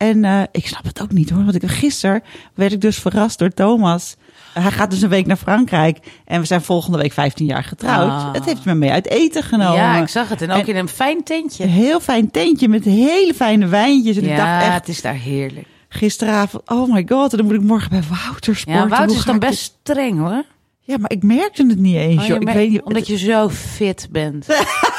En 0.10 0.26
eh, 0.26 0.42
ik 0.52 0.68
snap 0.68 0.84
het 0.84 1.02
ook 1.02 1.12
niet 1.12 1.30
hoor. 1.30 1.44
Want 1.44 1.64
ik, 1.64 1.70
gisteren 1.70 2.24
werd 2.54 2.72
ik 2.72 2.82
dus 2.82 2.98
verrast 2.98 3.40
door 3.40 3.50
Thomas. 3.50 4.16
Hij 4.54 4.72
gaat 4.72 4.90
dus 4.92 5.02
een 5.02 5.10
week 5.10 5.26
naar 5.26 5.38
Frankrijk. 5.38 5.98
En 6.26 6.40
we 6.40 6.46
zijn 6.46 6.62
volgende 6.62 6.98
week 6.98 7.14
15 7.14 7.46
jaar 7.46 7.64
getrouwd. 7.64 8.10
Ah. 8.10 8.34
Het 8.34 8.46
heeft 8.46 8.66
me 8.66 8.74
mee 8.76 8.92
uit 8.92 9.08
eten 9.08 9.44
genomen. 9.44 9.76
Ja, 9.76 10.02
ik 10.02 10.08
zag 10.08 10.30
het. 10.30 10.42
En 10.42 10.52
ook 10.52 10.62
En- 10.62 10.68
in 10.68 10.76
een 10.76 10.88
fijn 10.88 11.24
tentje. 11.24 11.64
Een 11.64 11.70
heel 11.70 12.00
fijn 12.00 12.32
tentje 12.32 12.68
met 12.68 12.84
hele 12.84 13.34
fijne 13.36 13.68
wijntjes. 13.68 14.16
En 14.18 14.24
ik 14.24 14.30
dacht 14.30 14.40
Ja, 14.42 14.62
echt 14.64 14.74
het 14.74 14.88
is 14.88 15.02
daar 15.02 15.14
heerlijk. 15.14 15.68
gisteravond, 15.90 16.70
oh 16.70 16.94
my 16.94 17.06
god. 17.10 17.32
En 17.32 17.38
dan 17.38 17.46
moet 17.48 17.56
ik 17.56 17.62
morgen 17.62 17.90
bij 17.90 18.04
Wouter 18.10 18.56
sporten. 18.56 18.82
Ja, 18.84 18.88
Wouter 18.88 19.16
is 19.18 19.26
dan 19.26 19.40
dit- 19.40 19.50
best 19.50 19.62
streng 19.82 20.20
hoor. 20.20 20.44
Ja, 20.82 20.98
maar 20.98 21.12
ik 21.12 21.24
merkte 21.24 21.66
het 21.68 21.80
niet 21.80 21.96
eens. 21.96 22.22
Oh, 22.22 22.28
joh. 22.28 22.42
ik 22.42 22.50
weet 22.50 22.70
niet, 22.70 22.82
Omdat 22.82 23.08
je 23.08 23.18
zo 23.18 23.50
fit 23.50 24.08
bent. 24.12 24.46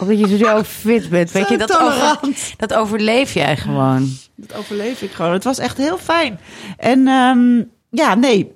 Omdat 0.00 0.18
je 0.18 0.36
zo 0.36 0.62
fit 0.82 1.08
bent. 1.10 1.30
Weet 1.30 1.46
Zo 1.46 1.52
je, 1.52 1.58
dat, 1.58 1.78
over, 1.80 2.18
dat 2.56 2.74
overleef 2.74 3.34
jij 3.34 3.56
gewoon. 3.56 4.08
Dat 4.36 4.56
overleef 4.56 5.02
ik 5.02 5.12
gewoon. 5.12 5.32
Het 5.32 5.44
was 5.44 5.58
echt 5.58 5.76
heel 5.76 5.98
fijn. 5.98 6.40
En 6.76 7.08
ehm, 7.08 7.62
ja, 7.90 8.14
nee. 8.14 8.52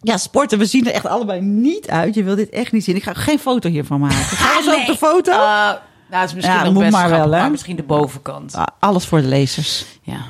Ja, 0.00 0.16
sporten. 0.16 0.58
We 0.58 0.64
zien 0.64 0.86
er 0.86 0.92
echt 0.92 1.06
allebei 1.06 1.40
niet 1.40 1.88
uit. 1.88 2.14
Je 2.14 2.22
wil 2.24 2.34
dit 2.36 2.48
echt 2.50 2.72
niet 2.72 2.84
zien. 2.84 2.96
Ik 2.96 3.02
ga 3.02 3.12
geen 3.14 3.38
foto 3.38 3.68
hiervan 3.68 4.00
maken. 4.00 4.16
Gaan 4.16 4.56
we 4.64 4.70
zo 4.70 4.76
op 4.80 4.86
de 4.86 4.96
foto? 4.96 5.32
Uh, 5.32 5.38
nou, 5.38 5.76
het 6.08 6.28
is 6.28 6.34
misschien 6.34 6.56
Ja, 6.56 6.64
nog 6.64 6.72
moet 6.72 6.82
best 6.82 6.94
maar 6.94 7.10
wel, 7.10 7.30
hè? 7.32 7.40
maar 7.40 7.50
misschien 7.50 7.76
de 7.76 7.82
bovenkant. 7.82 8.54
Ah, 8.54 8.66
alles 8.78 9.06
voor 9.06 9.20
de 9.20 9.28
lezers. 9.28 9.84
Ja. 10.02 10.20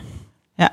Ja. 0.56 0.72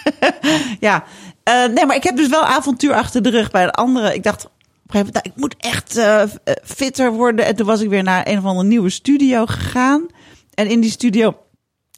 ja. 0.88 1.04
Eh, 1.42 1.64
nee, 1.66 1.86
maar 1.86 1.96
ik 1.96 2.02
heb 2.02 2.16
dus 2.16 2.28
wel 2.28 2.44
avontuur 2.44 2.94
achter 2.94 3.22
de 3.22 3.30
rug 3.30 3.50
bij 3.50 3.62
een 3.62 3.70
andere. 3.70 4.14
Ik 4.14 4.22
dacht, 4.22 4.48
gegeven 4.92 5.12
nou, 5.12 5.26
ik 5.34 5.40
moet 5.40 5.54
echt 5.58 5.96
eh, 5.96 6.22
eh, 6.22 6.28
fitter 6.64 7.12
worden. 7.12 7.46
En 7.46 7.56
toen 7.56 7.66
was 7.66 7.80
ik 7.80 7.88
weer 7.88 8.02
naar 8.02 8.28
een 8.28 8.38
of 8.38 8.44
andere 8.44 8.68
nieuwe 8.68 8.90
studio 8.90 9.46
gegaan. 9.46 10.06
En 10.54 10.68
in 10.68 10.80
die 10.80 10.90
studio 10.90 11.36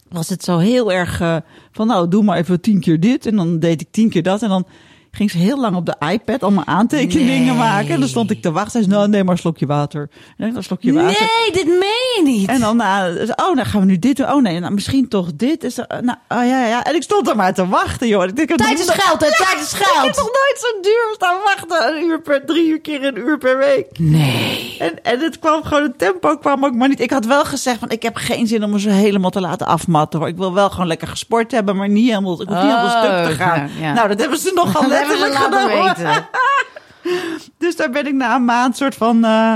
was 0.09 0.29
het 0.29 0.45
zo 0.45 0.59
heel 0.59 0.93
erg 0.93 1.21
eh, 1.21 1.37
van, 1.73 1.87
nou, 1.87 2.09
doe 2.09 2.23
maar 2.23 2.39
even 2.39 2.61
tien 2.61 2.81
keer 2.81 3.01
dit. 3.01 3.27
En 3.27 3.37
dan 3.37 3.59
deed 3.59 3.81
ik 3.81 3.91
tien 3.91 4.11
keer 4.11 4.23
dat. 4.23 4.43
En 4.43 4.49
dan 4.49 4.67
ging 5.15 5.31
ze 5.31 5.39
heel 5.39 5.61
lang 5.61 5.77
op 5.77 5.87
de 5.87 5.95
iPad 6.13 6.43
allemaal 6.43 6.65
aantekeningen 6.67 7.47
Nee. 7.47 7.55
maken. 7.57 7.89
En 7.91 8.01
dan 8.01 8.09
stond 8.09 8.31
ik 8.31 8.43
te 8.43 8.53
wachten. 8.53 8.71
Zei 8.73 8.85
ze, 8.85 8.91
nou, 8.91 9.09
neem 9.09 9.25
maar 9.25 9.35
een 9.35 9.41
slokje 9.41 9.67
water. 9.67 10.09
En 10.37 10.47
dan 10.47 10.57
een 10.57 10.63
slokje 10.65 10.93
water. 10.93 11.07
Nee, 11.21 11.53
dit 11.53 11.67
meen 11.67 12.13
je 12.17 12.21
niet. 12.25 12.49
En 12.49 12.61
dan, 12.61 12.81
uh, 12.81 13.05
oh, 13.37 13.55
dan 13.57 13.67
gaan 13.67 13.81
we 13.81 13.87
nu 13.87 13.99
dit 13.99 14.17
doen. 14.17 14.31
Oh 14.33 14.43
nee, 14.43 14.61
nou, 14.61 14.73
misschien 14.73 15.09
toch 15.09 15.29
dit. 15.35 15.65
Is 15.65 15.79
er, 15.79 15.87
nou, 15.89 16.19
oh 16.29 16.45
ja, 16.47 16.67
ja. 16.67 16.85
En 16.85 16.95
ik 16.95 17.03
stond 17.03 17.29
er 17.29 17.37
maar 17.37 17.55
te 17.55 17.69
wachten, 17.69 18.09
joh. 18.09 18.25
Ik 18.25 18.39
ik 18.39 18.57
Tijd 18.57 18.79
is 18.79 18.89
geld, 18.89 19.21
hè? 19.21 19.29
Tijd 19.45 19.61
is 19.61 19.73
Ik 19.73 19.79
heb 19.79 19.87
geld. 19.87 20.17
nog 20.17 20.25
nooit 20.25 20.55
zo 20.57 20.81
duur 20.83 21.09
staan 21.15 21.37
wachten. 21.45 21.97
Een 21.97 22.03
uur 22.09 22.21
per, 22.21 22.45
drie 22.47 22.67
uur 22.69 22.81
keer 22.81 23.05
een 23.05 23.17
uur 23.19 23.39
per 23.39 23.59
week. 23.59 23.99
Nee. 23.99 24.77
En, 24.79 25.03
en 25.05 25.21
het 25.21 25.39
kwam 25.39 25.63
gewoon, 25.63 25.83
het 25.83 25.99
tempo 25.99 26.37
kwam 26.37 26.65
ook 26.65 26.75
maar 26.75 26.89
niet. 26.89 27.01
Ik 27.01 27.11
had 27.11 27.25
wel 27.27 27.45
gezegd 27.45 27.79
van, 27.79 27.91
ik 27.91 28.03
heb 28.03 28.17
geen 28.17 28.47
zin 28.47 28.65
om 28.65 28.71
me 28.71 28.81
zo 28.81 28.89
helemaal 28.91 29.31
te 29.31 29.41
laten 29.41 29.67
afmatten. 29.67 30.19
Hoor. 30.21 30.29
Ik 30.29 30.37
wil 30.37 30.55
wel 30.55 30.71
gewoon 30.71 30.87
lekker 30.87 31.09
gesport 31.09 31.51
hebben, 31.51 31.77
maar 31.77 31.89
niet 31.89 32.09
helemaal, 32.09 32.33
ik 32.43 32.49
hoef 32.49 32.57
niet 32.63 32.67
helemaal 32.67 32.89
stuk 32.91 33.37
te 33.37 33.43
Oh, 33.43 33.47
gaan. 33.49 33.71
ja, 33.79 33.87
ja. 33.87 33.93
Nou, 33.93 34.09
dat 34.09 34.21
hebben 34.21 34.39
ze 34.39 34.51
nogal 34.55 34.89
letterlijk. 35.09 36.25
Dus 37.59 37.77
daar 37.77 37.91
ben 37.91 38.07
ik 38.07 38.15
na 38.15 38.35
een 38.35 38.45
maand 38.45 38.77
soort 38.77 38.95
van... 38.95 39.25
eh, 39.25 39.55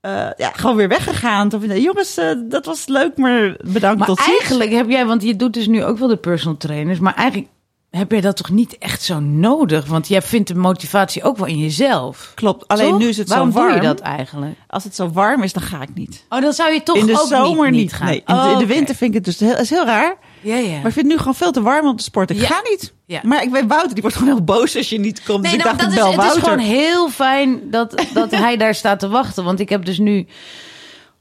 eh, 0.00 0.30
ja, 0.36 0.50
gewoon 0.54 0.76
weer 0.76 0.88
weggegaan. 0.88 1.48
Toen 1.48 1.60
van, 1.60 1.80
jongens, 1.80 2.16
eh, 2.16 2.30
dat 2.48 2.66
was 2.66 2.86
leuk, 2.86 3.16
maar 3.16 3.56
bedankt 3.62 3.98
Maar 3.98 4.06
tot 4.08 4.20
ziens. 4.20 4.38
eigenlijk 4.38 4.70
heb 4.70 4.88
jij, 4.90 5.06
want 5.06 5.22
je 5.22 5.36
doet 5.36 5.52
dus 5.52 5.66
nu 5.66 5.84
ook 5.84 5.98
wel 5.98 6.08
de 6.08 6.16
personal 6.16 6.56
trainers, 6.56 6.98
maar 6.98 7.14
eigenlijk 7.14 7.48
heb 7.90 8.10
je 8.12 8.20
dat 8.20 8.36
toch 8.36 8.50
niet 8.50 8.78
echt 8.78 9.02
zo 9.02 9.20
nodig? 9.20 9.86
Want 9.86 10.08
jij 10.08 10.22
vindt 10.22 10.48
de 10.48 10.54
motivatie 10.54 11.22
ook 11.22 11.36
wel 11.36 11.46
in 11.46 11.58
jezelf. 11.58 12.32
Klopt, 12.34 12.68
alleen 12.68 12.90
Toch? 12.90 12.98
nu 12.98 13.08
is 13.08 13.16
het 13.16 13.28
Waarom 13.28 13.52
zo 13.52 13.58
warm. 13.58 13.68
doe 13.72 13.80
je 13.80 13.86
dat 13.86 14.00
eigenlijk? 14.00 14.56
Als 14.66 14.84
het 14.84 14.94
zo 14.94 15.10
warm 15.10 15.42
is, 15.42 15.52
dan 15.52 15.62
ga 15.62 15.82
ik 15.82 15.94
niet. 15.94 16.24
Oh, 16.28 16.40
dan 16.40 16.52
zou 16.52 16.72
je 16.72 16.82
toch 16.82 16.96
in 16.96 17.06
de 17.06 17.20
ook 17.20 17.26
zomer 17.28 17.70
niet, 17.70 17.80
niet. 17.80 17.92
gaan. 17.92 18.06
Nee, 18.06 18.22
in, 18.26 18.34
de, 18.34 18.40
Oh, 18.40 18.46
in 18.46 18.58
de 18.58 18.64
oké. 18.64 18.72
winter 18.74 18.94
vind 18.94 19.10
ik 19.10 19.16
het 19.16 19.24
dus 19.24 19.48
heel, 19.48 19.56
is 19.58 19.70
heel 19.70 19.84
raar. 19.86 20.16
Ja, 20.40 20.56
ja. 20.56 20.68
Maar 20.68 20.76
ik 20.86 20.92
vind 20.92 20.94
het 20.94 21.06
nu 21.06 21.18
gewoon 21.18 21.34
veel 21.34 21.52
te 21.52 21.62
warm 21.62 21.86
om 21.86 21.96
te 21.96 22.02
sporten. 22.02 22.36
Ik 22.36 22.42
Ja. 22.42 22.48
ga 22.48 22.60
niet. 22.70 22.92
Ja. 23.06 23.20
Maar 23.22 23.42
ik 23.42 23.50
weet 23.50 23.66
Wouter, 23.66 23.92
die 23.92 24.02
wordt 24.02 24.16
gewoon 24.16 24.32
heel 24.34 24.44
boos 24.44 24.76
als 24.76 24.88
je 24.88 24.98
niet 25.00 25.22
komt. 25.22 25.42
Nee, 25.42 25.50
dus 25.50 25.60
ik 25.60 25.64
nou, 25.66 25.76
dacht, 25.76 25.90
dat 25.90 25.98
ik 25.98 26.08
is, 26.08 26.14
bel 26.16 26.24
het 26.24 26.34
is 26.34 26.40
Wouter. 26.40 26.42
gewoon 26.64 26.76
heel 26.78 27.10
fijn 27.10 27.60
dat, 27.70 28.04
dat 28.14 28.30
hij 28.30 28.56
daar 28.56 28.74
staat 28.74 28.98
te 28.98 29.08
wachten. 29.08 29.44
Want 29.44 29.60
ik 29.60 29.68
heb 29.68 29.84
dus 29.84 29.98
nu 29.98 30.26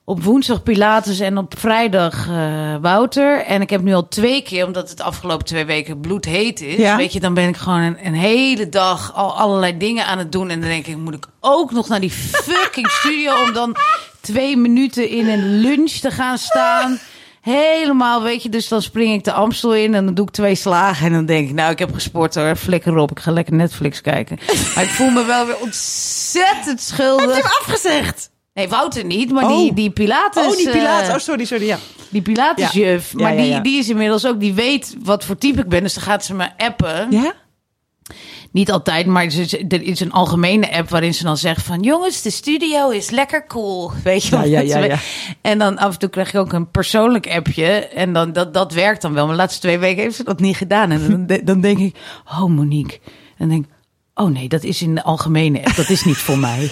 op 0.04 0.24
woensdag 0.24 0.64
Pilates 0.64 1.20
en 1.20 1.38
op 1.38 1.54
vrijdag 1.60 2.28
eh, 2.30 2.76
Wouter. 2.82 3.46
En 3.46 3.62
ik 3.62 3.70
heb 3.70 3.82
nu 3.82 3.94
al 3.94 4.08
twee 4.08 4.42
keer, 4.42 4.66
omdat 4.66 4.90
het 4.90 4.98
de 4.98 5.04
afgelopen 5.04 5.46
twee 5.46 5.66
weken 5.66 6.00
bloedheet 6.00 6.62
is. 6.62 6.78
Ja. 6.78 6.96
Weet 6.98 7.14
je, 7.14 7.20
dan 7.20 7.34
ben 7.34 7.48
ik 7.48 7.58
gewoon 7.58 7.80
een, 7.82 7.98
een 8.06 8.14
hele 8.14 8.70
dag 8.70 9.16
al 9.16 9.38
allerlei 9.38 9.78
dingen 9.78 10.06
aan 10.06 10.18
het 10.18 10.32
doen. 10.32 10.50
En 10.50 10.60
dan 10.60 10.70
denk 10.70 10.88
ik, 10.88 10.98
moet 10.98 11.14
ik 11.14 11.26
ook 11.40 11.72
nog 11.72 11.88
naar 11.88 12.00
die 12.00 12.12
fucking 12.12 12.88
studio 12.90 13.44
om 13.44 13.54
dan 13.54 13.76
twee 14.22 14.58
minuten 14.58 15.10
in 15.10 15.28
een 15.30 15.60
lunch 15.62 15.92
te 15.92 16.12
gaan 16.12 16.38
staan. 16.38 17.00
Helemaal, 17.52 18.24
weet 18.24 18.44
je, 18.44 18.50
dus 18.50 18.68
dan 18.68 18.82
spring 18.82 19.14
ik 19.14 19.24
de 19.24 19.32
Amstel 19.32 19.76
in 19.76 19.94
en 19.94 20.06
dan 20.06 20.14
doe 20.14 20.26
ik 20.26 20.32
twee 20.32 20.56
slagen. 20.56 21.06
En 21.08 21.14
dan 21.14 21.26
denk 21.26 21.50
ik, 21.50 21.56
nou, 21.56 21.72
ik 21.72 21.80
heb 21.80 21.94
gesport 21.94 22.36
hoor, 22.36 22.56
flikker 22.56 22.98
op. 22.98 23.12
Ik 23.12 23.20
ga 23.20 23.32
lekker 23.32 23.54
Netflix 23.54 24.02
kijken. 24.02 24.38
Maar 24.76 24.84
ik 24.84 24.90
voel 24.90 25.10
me 25.10 25.26
wel 25.26 25.46
weer 25.46 25.58
ontzettend 25.62 26.66
Heb 26.66 26.78
je 26.78 26.84
schuldig. 26.84 27.36
hem 27.36 27.44
afgezegd? 27.60 28.30
Nee, 28.54 28.68
Wouter 28.70 29.06
niet, 29.06 29.32
maar 29.32 29.44
Oh. 29.44 29.58
die, 29.58 29.74
die 29.74 29.90
Pilates... 29.92 30.46
oh, 30.46 30.56
die 30.58 30.70
Pilates. 30.70 31.08
eh, 31.08 31.14
Oh, 31.14 31.20
sorry, 31.20 31.46
sorry. 31.46 31.66
Ja. 31.66 31.78
die 32.10 32.22
Pilatesjuf. 32.22 33.12
Ja. 33.12 33.22
Maar 33.24 33.34
Ja, 33.34 33.40
ja, 33.42 33.46
ja. 33.46 33.54
Die, 33.54 33.72
die 33.72 33.80
is 33.80 33.90
inmiddels 33.90 34.26
ook, 34.26 34.40
die 34.40 34.54
weet 34.54 34.96
wat 35.04 35.26
voor 35.26 35.38
type 35.38 35.60
ik 35.60 35.68
ben. 35.70 35.84
Dus 35.84 35.94
dan 35.94 36.04
gaat 36.04 36.26
ze 36.26 36.34
me 36.34 36.48
appen. 36.58 37.08
ja? 37.12 37.34
Niet 38.52 38.72
altijd, 38.72 39.06
maar 39.06 39.26
er 39.68 39.82
is 39.82 40.00
een 40.00 40.12
algemene 40.12 40.72
app 40.72 40.90
waarin 40.90 41.14
ze 41.14 41.24
dan 41.24 41.38
zegt 41.38 41.66
van... 41.66 41.82
jongens, 41.82 42.22
de 42.22 42.30
studio 42.30 42.90
is 42.90 43.10
lekker 43.10 43.48
cool. 43.48 43.92
Weet 44.04 44.24
je 44.24 44.32
wel? 44.32 44.46
ja, 44.46 44.60
ja, 44.60 44.78
ja. 44.78 44.98
En 45.42 45.60
dan 45.60 45.78
af 45.78 45.94
en 45.94 46.00
toe 46.00 46.10
krijg 46.10 46.34
ik 46.34 46.40
ook 46.40 46.54
een 46.54 46.72
persoonlijk 46.72 47.28
appje. 47.28 47.88
En 47.88 48.14
dan, 48.14 48.34
dat, 48.34 48.54
dat 48.54 48.74
werkt 48.74 49.02
dan 49.02 49.14
wel. 49.14 49.24
Maar 49.24 49.36
de 49.36 49.42
laatste 49.42 49.62
twee 49.62 49.78
weken 49.78 50.04
heeft 50.04 50.16
ze 50.16 50.24
dat 50.24 50.40
niet 50.40 50.58
gedaan. 50.58 50.92
En 50.92 51.28
dan, 51.28 51.40
dan 51.44 51.62
denk 51.62 51.80
ik, 51.80 51.96
oh 52.26 52.46
Monique. 52.46 53.00
En 53.04 53.36
dan 53.38 53.50
denk 53.50 53.66
ik, 53.66 53.72
oh 54.14 54.30
nee, 54.30 54.48
dat 54.48 54.64
is 54.64 54.82
in 54.82 54.96
de 54.96 55.04
algemene 55.04 55.66
app. 55.66 55.76
Dat 55.76 55.90
is 55.90 56.04
niet 56.04 56.18
voor 56.18 56.38
mij. 56.38 56.72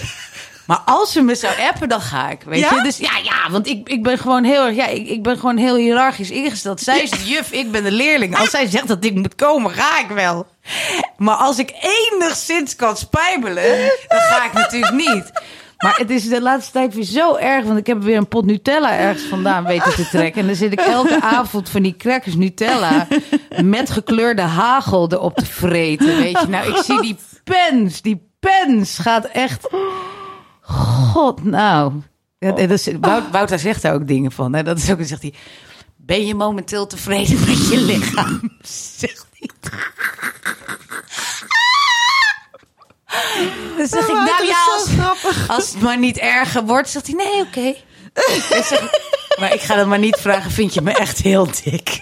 Maar 0.68 0.82
als 0.84 1.12
ze 1.12 1.22
me 1.22 1.34
zou 1.34 1.54
appen, 1.60 1.88
dan 1.88 2.00
ga 2.00 2.30
ik. 2.30 2.42
Weet 2.42 2.60
Ja? 2.60 2.74
je? 2.74 2.82
Dus 2.82 2.96
ja, 2.96 3.10
ja, 3.22 3.50
want 3.50 3.66
ik, 3.66 3.88
ik 3.88 4.02
ben 4.02 4.18
gewoon 4.18 4.44
heel 4.44 4.66
erg. 4.66 4.76
Ja, 4.76 4.86
ik, 4.86 5.08
ik 5.08 5.22
ben 5.22 5.38
gewoon 5.38 5.56
heel 5.56 5.76
hiërarchisch 5.76 6.30
ingesteld. 6.30 6.80
Zij 6.80 7.02
is 7.02 7.10
de 7.10 7.24
juf, 7.24 7.52
ik 7.52 7.70
ben 7.70 7.82
de 7.84 7.90
leerling. 7.90 8.36
Als 8.38 8.50
zij 8.50 8.66
zegt 8.66 8.88
dat 8.88 9.04
ik 9.04 9.14
moet 9.14 9.34
komen, 9.34 9.70
ga 9.70 9.98
ik 9.98 10.08
wel. 10.08 10.46
Maar 11.16 11.34
als 11.34 11.58
ik 11.58 11.72
enigszins 12.12 12.76
kan 12.76 12.96
spijbelen, 12.96 13.78
dan 14.08 14.18
ga 14.20 14.44
ik 14.44 14.52
natuurlijk 14.52 14.92
niet. 14.94 15.30
Maar 15.78 15.96
het 15.96 16.10
is 16.10 16.28
de 16.28 16.40
laatste 16.42 16.72
tijd 16.72 16.94
weer 16.94 17.04
zo 17.04 17.36
erg. 17.36 17.64
Want 17.64 17.78
ik 17.78 17.86
heb 17.86 18.02
weer 18.02 18.16
een 18.16 18.28
pot 18.28 18.44
Nutella 18.44 18.92
ergens 18.98 19.22
vandaan 19.28 19.64
weten 19.64 19.94
te 19.94 20.08
trekken. 20.08 20.40
En 20.40 20.46
dan 20.46 20.56
zit 20.56 20.72
ik 20.72 20.80
elke 20.80 21.20
avond 21.20 21.68
van 21.70 21.82
die 21.82 21.96
crackers 21.96 22.34
Nutella 22.34 23.06
met 23.62 23.90
gekleurde 23.90 24.42
hagel 24.42 25.12
erop 25.12 25.36
te 25.36 25.46
vreten. 25.46 26.16
Weet 26.16 26.40
je, 26.40 26.46
nou, 26.48 26.68
ik 26.76 26.82
zie 26.84 27.00
die 27.00 27.16
pens. 27.44 28.02
Die 28.02 28.30
pens 28.40 28.98
gaat 28.98 29.24
echt. 29.24 29.68
God, 30.68 31.44
nou. 31.44 31.92
Ja, 32.38 32.52
dat 32.52 32.70
is, 32.70 32.88
Wout, 33.00 33.30
Wouter 33.30 33.58
zegt 33.58 33.82
daar 33.82 33.94
ook 33.94 34.06
dingen 34.06 34.32
van. 34.32 34.54
Hè? 34.54 34.62
Dat 34.62 34.78
is 34.78 34.90
ook, 34.90 34.98
zegt 35.00 35.22
hij. 35.22 35.34
Ben 35.96 36.26
je 36.26 36.34
momenteel 36.34 36.86
tevreden 36.86 37.40
met 37.40 37.68
je 37.68 37.80
lichaam? 37.80 38.40
Zegt 38.98 39.26
hij. 39.32 39.50
Dan 43.76 43.86
zeg 43.86 44.02
ik, 44.02 44.08
Oh, 44.08 44.24
nou 44.24 44.26
dat 44.26 44.48
ja, 44.48 45.14
als, 45.48 45.72
het 45.72 45.80
maar 45.82 45.98
niet 45.98 46.18
erger 46.18 46.64
wordt, 46.64 46.88
zegt 46.88 47.06
hij, 47.06 47.14
nee, 47.14 47.40
oké. 47.42 47.74
Maar 49.40 49.54
ik 49.54 49.60
ga 49.60 49.74
dan 49.74 49.88
maar 49.88 49.98
niet 49.98 50.16
vragen, 50.16 50.50
vind 50.50 50.74
je 50.74 50.80
me 50.80 50.92
echt 50.92 51.18
heel 51.18 51.46
dik? 51.64 51.98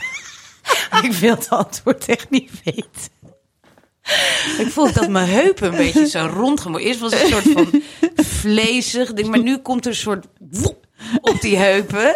ik 1.02 1.12
wil 1.12 1.34
het 1.34 1.50
antwoord 1.50 2.06
echt 2.06 2.30
niet 2.30 2.50
weten. 2.64 3.14
Ik 4.62 4.68
voel 4.68 4.92
dat 4.92 5.08
mijn 5.08 5.28
heupen 5.28 5.68
een 5.68 5.76
beetje 5.76 6.06
zo 6.06 6.30
rondgemoeid. 6.32 6.84
Eerst 6.84 7.00
was 7.00 7.12
het 7.12 7.22
een 7.22 7.28
soort 7.28 7.52
van 7.52 7.82
vlezig 8.24 9.12
ding, 9.12 9.28
maar 9.28 9.42
nu 9.42 9.58
komt 9.58 9.84
er 9.84 9.90
een 9.90 9.96
soort 9.96 10.26
op 11.20 11.40
die 11.40 11.56
heupen. 11.56 12.14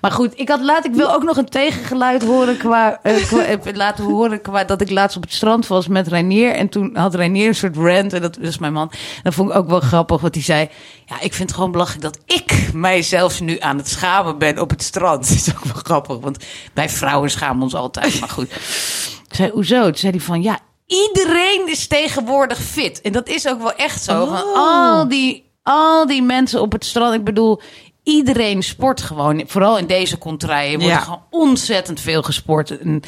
Maar 0.00 0.12
goed, 0.12 0.32
ik 0.38 0.48
had 0.48 0.60
laat, 0.60 0.84
ik 0.84 0.94
wil 0.94 1.12
ook 1.12 1.22
nog 1.22 1.36
een 1.36 1.48
tegengeluid 1.48 2.22
horen 2.22 2.56
qua, 2.56 2.98
eh, 3.02 3.52
eh, 3.52 3.74
laten 3.74 4.04
horen 4.04 4.40
qua 4.40 4.64
dat 4.64 4.80
ik 4.80 4.90
laatst 4.90 5.16
op 5.16 5.22
het 5.22 5.32
strand 5.32 5.66
was 5.66 5.88
met 5.88 6.08
Reinier 6.08 6.50
en 6.50 6.68
toen 6.68 6.96
had 6.96 7.14
Reinier 7.14 7.48
een 7.48 7.54
soort 7.54 7.76
rant 7.76 8.12
en 8.12 8.20
dat 8.20 8.38
is 8.38 8.58
mijn 8.58 8.72
man. 8.72 8.90
En 8.90 9.20
dat 9.22 9.34
vond 9.34 9.50
ik 9.50 9.56
ook 9.56 9.68
wel 9.68 9.80
grappig, 9.80 10.20
want 10.20 10.34
hij 10.34 10.44
zei: 10.44 10.68
ja, 11.04 11.14
ik 11.20 11.34
vind 11.34 11.48
het 11.48 11.52
gewoon 11.52 11.72
belachelijk 11.72 12.02
dat 12.02 12.18
ik 12.26 12.72
mijzelf 12.72 13.40
nu 13.40 13.58
aan 13.58 13.76
het 13.76 13.88
schamen 13.88 14.38
ben 14.38 14.58
op 14.58 14.70
het 14.70 14.82
strand. 14.82 15.22
Dat 15.28 15.36
is 15.36 15.54
ook 15.54 15.64
wel 15.64 15.82
grappig, 15.82 16.18
want 16.18 16.44
wij 16.74 16.88
vrouwen 16.88 17.30
schamen 17.30 17.62
ons 17.62 17.74
altijd. 17.74 18.20
Maar 18.20 18.28
goed, 18.28 18.50
ik 19.28 19.34
zei 19.34 19.50
hoezo? 19.50 19.82
Toen 19.82 19.96
zei 19.96 20.12
hij 20.12 20.20
van 20.20 20.42
ja, 20.42 20.58
iedereen 20.86 21.68
is 21.68 21.86
tegenwoordig 21.86 22.58
fit 22.62 23.00
en 23.00 23.12
dat 23.12 23.28
is 23.28 23.48
ook 23.48 23.58
wel 23.62 23.74
echt 23.74 24.02
zo. 24.02 24.26
Van 24.26 24.36
Oh. 24.42 24.56
al 24.56 25.08
die 25.08 25.52
al 25.62 26.06
die 26.06 26.22
mensen 26.22 26.60
op 26.60 26.72
het 26.72 26.84
strand. 26.84 27.14
Ik 27.14 27.24
bedoel, 27.24 27.60
iedereen 28.02 28.62
sport 28.62 29.02
gewoon. 29.02 29.42
Vooral 29.46 29.78
in 29.78 29.86
deze 29.86 30.18
contraien 30.18 30.72
wordt 30.78 30.84
Ja. 30.94 30.96
er 30.98 31.02
gewoon 31.04 31.22
ontzettend 31.30 32.00
veel 32.00 32.22
gesport. 32.22 32.78
En 32.78 33.00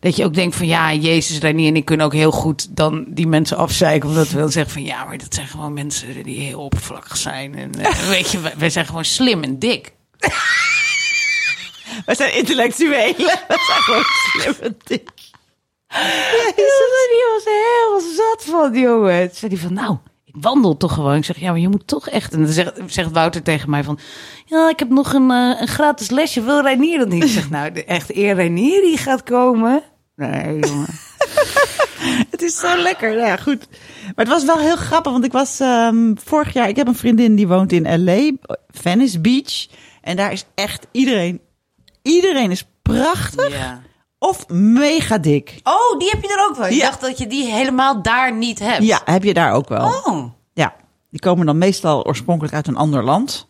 dat 0.00 0.16
je 0.16 0.24
ook 0.24 0.34
denkt 0.34 0.56
van 0.56 0.66
ja, 0.66 0.92
Jezus, 0.92 1.38
Renier 1.38 1.68
en 1.68 1.76
ik 1.76 1.84
kunnen 1.84 2.06
ook 2.06 2.12
heel 2.12 2.30
goed 2.30 2.76
dan 2.76 3.04
die 3.08 3.26
mensen 3.26 3.56
afzeiken. 3.56 4.08
Omdat 4.08 4.28
we 4.28 4.38
dan 4.38 4.50
zeggen 4.50 4.72
van 4.72 4.82
ja, 4.82 5.04
maar 5.04 5.18
dat 5.18 5.34
zijn 5.34 5.46
gewoon 5.46 5.72
mensen 5.72 6.22
die 6.22 6.40
heel 6.40 6.60
oppervlakkig 6.60 7.16
zijn. 7.16 7.54
En 7.54 7.74
eh, 7.84 8.08
weet 8.08 8.30
je, 8.30 8.40
wij, 8.40 8.54
wij 8.56 8.70
zijn 8.70 8.86
gewoon 8.86 9.04
slim 9.04 9.42
en 9.42 9.58
dik. 9.58 9.92
We 12.06 12.14
zijn 12.14 12.36
intellectuelen. 12.36 13.14
We 13.48 13.64
zijn 13.66 13.82
gewoon 13.82 14.04
slimme 14.32 14.76
dik. 14.84 15.08
Die 15.90 17.24
was 17.34 17.44
heel 17.44 18.00
zat 18.14 18.44
van, 18.44 18.80
jongen. 18.80 19.26
Toen 19.26 19.36
zei 19.36 19.52
hij 19.52 19.60
van, 19.60 19.72
nou, 19.72 19.96
ik 20.24 20.34
wandel 20.40 20.76
toch 20.76 20.94
gewoon. 20.94 21.16
Ik 21.16 21.24
zeg, 21.24 21.38
ja, 21.38 21.50
maar 21.50 21.60
je 21.60 21.68
moet 21.68 21.86
toch 21.86 22.08
echt... 22.08 22.32
En 22.32 22.42
dan 22.44 22.52
zegt, 22.52 22.80
zegt 22.86 23.10
Wouter 23.10 23.42
tegen 23.42 23.70
mij 23.70 23.84
van... 23.84 23.98
Ja, 24.44 24.68
ik 24.68 24.78
heb 24.78 24.88
nog 24.88 25.12
een, 25.12 25.30
eh, 25.30 25.60
een 25.60 25.68
gratis 25.68 26.10
lesje. 26.10 26.42
Wil 26.42 26.62
Reinier 26.62 26.98
dat 26.98 27.08
niet? 27.08 27.24
Ik 27.24 27.30
zeg, 27.30 27.50
nou, 27.50 27.72
echt 27.72 28.16
eer 28.16 28.34
Reinier 28.34 28.80
die 28.80 28.96
gaat 28.96 29.22
komen. 29.22 29.82
Nee, 30.16 30.58
jongen. 30.58 30.86
Het 32.30 32.42
is 32.42 32.58
zo 32.58 32.76
lekker. 32.76 33.14
Nou 33.14 33.26
ja, 33.26 33.36
goed. 33.36 33.68
Maar 34.02 34.24
het 34.24 34.28
was 34.28 34.44
wel 34.44 34.58
heel 34.58 34.76
grappig, 34.76 35.12
want 35.12 35.24
ik 35.24 35.32
was 35.32 35.60
ehm, 35.60 36.14
vorig 36.24 36.52
jaar... 36.52 36.68
Ik 36.68 36.76
heb 36.76 36.86
een 36.86 36.94
vriendin 36.94 37.34
die 37.34 37.48
woont 37.48 37.72
in 37.72 38.04
L.A., 38.04 38.54
Venice 38.68 39.20
Beach. 39.20 39.66
En 40.00 40.16
daar 40.16 40.32
is 40.32 40.44
echt 40.54 40.86
iedereen... 40.90 41.40
Iedereen 42.02 42.50
is 42.50 42.66
prachtig 42.82 43.50
Ja. 43.50 43.82
Of 44.22 44.48
mega 44.48 45.18
dik. 45.18 45.60
Oh, 45.62 45.98
die 45.98 46.08
heb 46.10 46.22
je 46.22 46.28
er 46.28 46.46
ook 46.48 46.56
wel. 46.56 46.66
Ik 46.66 46.72
Ja. 46.72 46.84
dacht 46.86 47.00
dat 47.00 47.18
je 47.18 47.26
die 47.26 47.50
helemaal 47.52 48.02
daar 48.02 48.32
niet 48.36 48.58
hebt. 48.58 48.82
Ja, 48.84 49.00
heb 49.04 49.22
je 49.22 49.34
daar 49.34 49.52
ook 49.52 49.68
wel. 49.68 49.84
Oh. 50.04 50.24
Ja, 50.52 50.74
die 51.10 51.20
komen 51.20 51.46
dan 51.46 51.58
meestal 51.58 52.06
oorspronkelijk 52.06 52.54
uit 52.54 52.66
een 52.66 52.76
ander 52.76 53.04
land. 53.04 53.48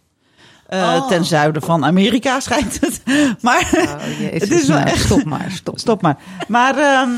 Eh, 0.66 0.78
Oh. 0.80 1.08
Ten 1.08 1.24
zuiden 1.24 1.62
van 1.62 1.84
Amerika 1.84 2.40
schijnt 2.40 2.80
het. 2.80 3.00
Maar 3.40 3.70
Oh, 3.74 4.18
jezus, 4.18 4.40
het 4.48 4.50
is 4.50 4.66
wel 4.66 4.76
nou, 4.78 4.88
echt... 4.90 5.04
Stop 5.04 5.24
maar, 5.24 5.50
stop. 5.50 5.78
Stop 5.78 6.02
maar. 6.02 6.16
Maar 6.48 6.78
ehm, 6.78 7.10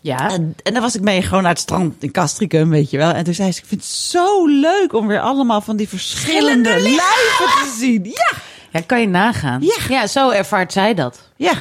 Ja. 0.00 0.30
en, 0.30 0.54
en 0.62 0.72
dan 0.72 0.82
was 0.82 0.94
ik 0.94 1.00
mee 1.02 1.22
gewoon 1.22 1.42
naar 1.42 1.52
het 1.52 1.60
strand 1.60 2.02
in 2.02 2.10
Castricum, 2.10 2.70
weet 2.70 2.90
je 2.90 2.96
wel. 2.96 3.10
En 3.10 3.24
toen 3.24 3.34
zei 3.34 3.52
ze, 3.52 3.58
ik 3.60 3.66
vind 3.66 3.80
het 3.80 3.90
zo 3.90 4.46
leuk 4.46 4.92
om 4.94 5.06
weer 5.06 5.20
allemaal 5.20 5.60
van 5.60 5.76
die 5.76 5.88
verschillende 5.88 6.70
Verschillende 6.70 6.96
lijven 6.96 7.62
te 7.70 7.74
zien. 7.78 8.04
Ja, 8.04 8.32
ja, 8.70 8.80
kan 8.86 9.00
je 9.00 9.08
nagaan. 9.08 9.62
Ja. 9.62 9.76
ja, 9.88 10.06
zo 10.06 10.30
ervaart 10.30 10.72
zij 10.72 10.94
dat. 10.94 11.30
ja. 11.36 11.52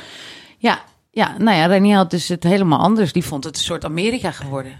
Ja, 0.57 0.79
ja 1.15 1.35
nou 1.37 1.57
ja, 1.57 1.65
Renier 1.65 1.95
had 1.95 2.09
dus 2.09 2.27
het 2.27 2.43
helemaal 2.43 2.79
anders. 2.79 3.13
Die 3.13 3.25
vond 3.25 3.43
het 3.43 3.57
een 3.57 3.63
soort 3.63 3.85
Amerika 3.85 4.31
geworden. 4.31 4.71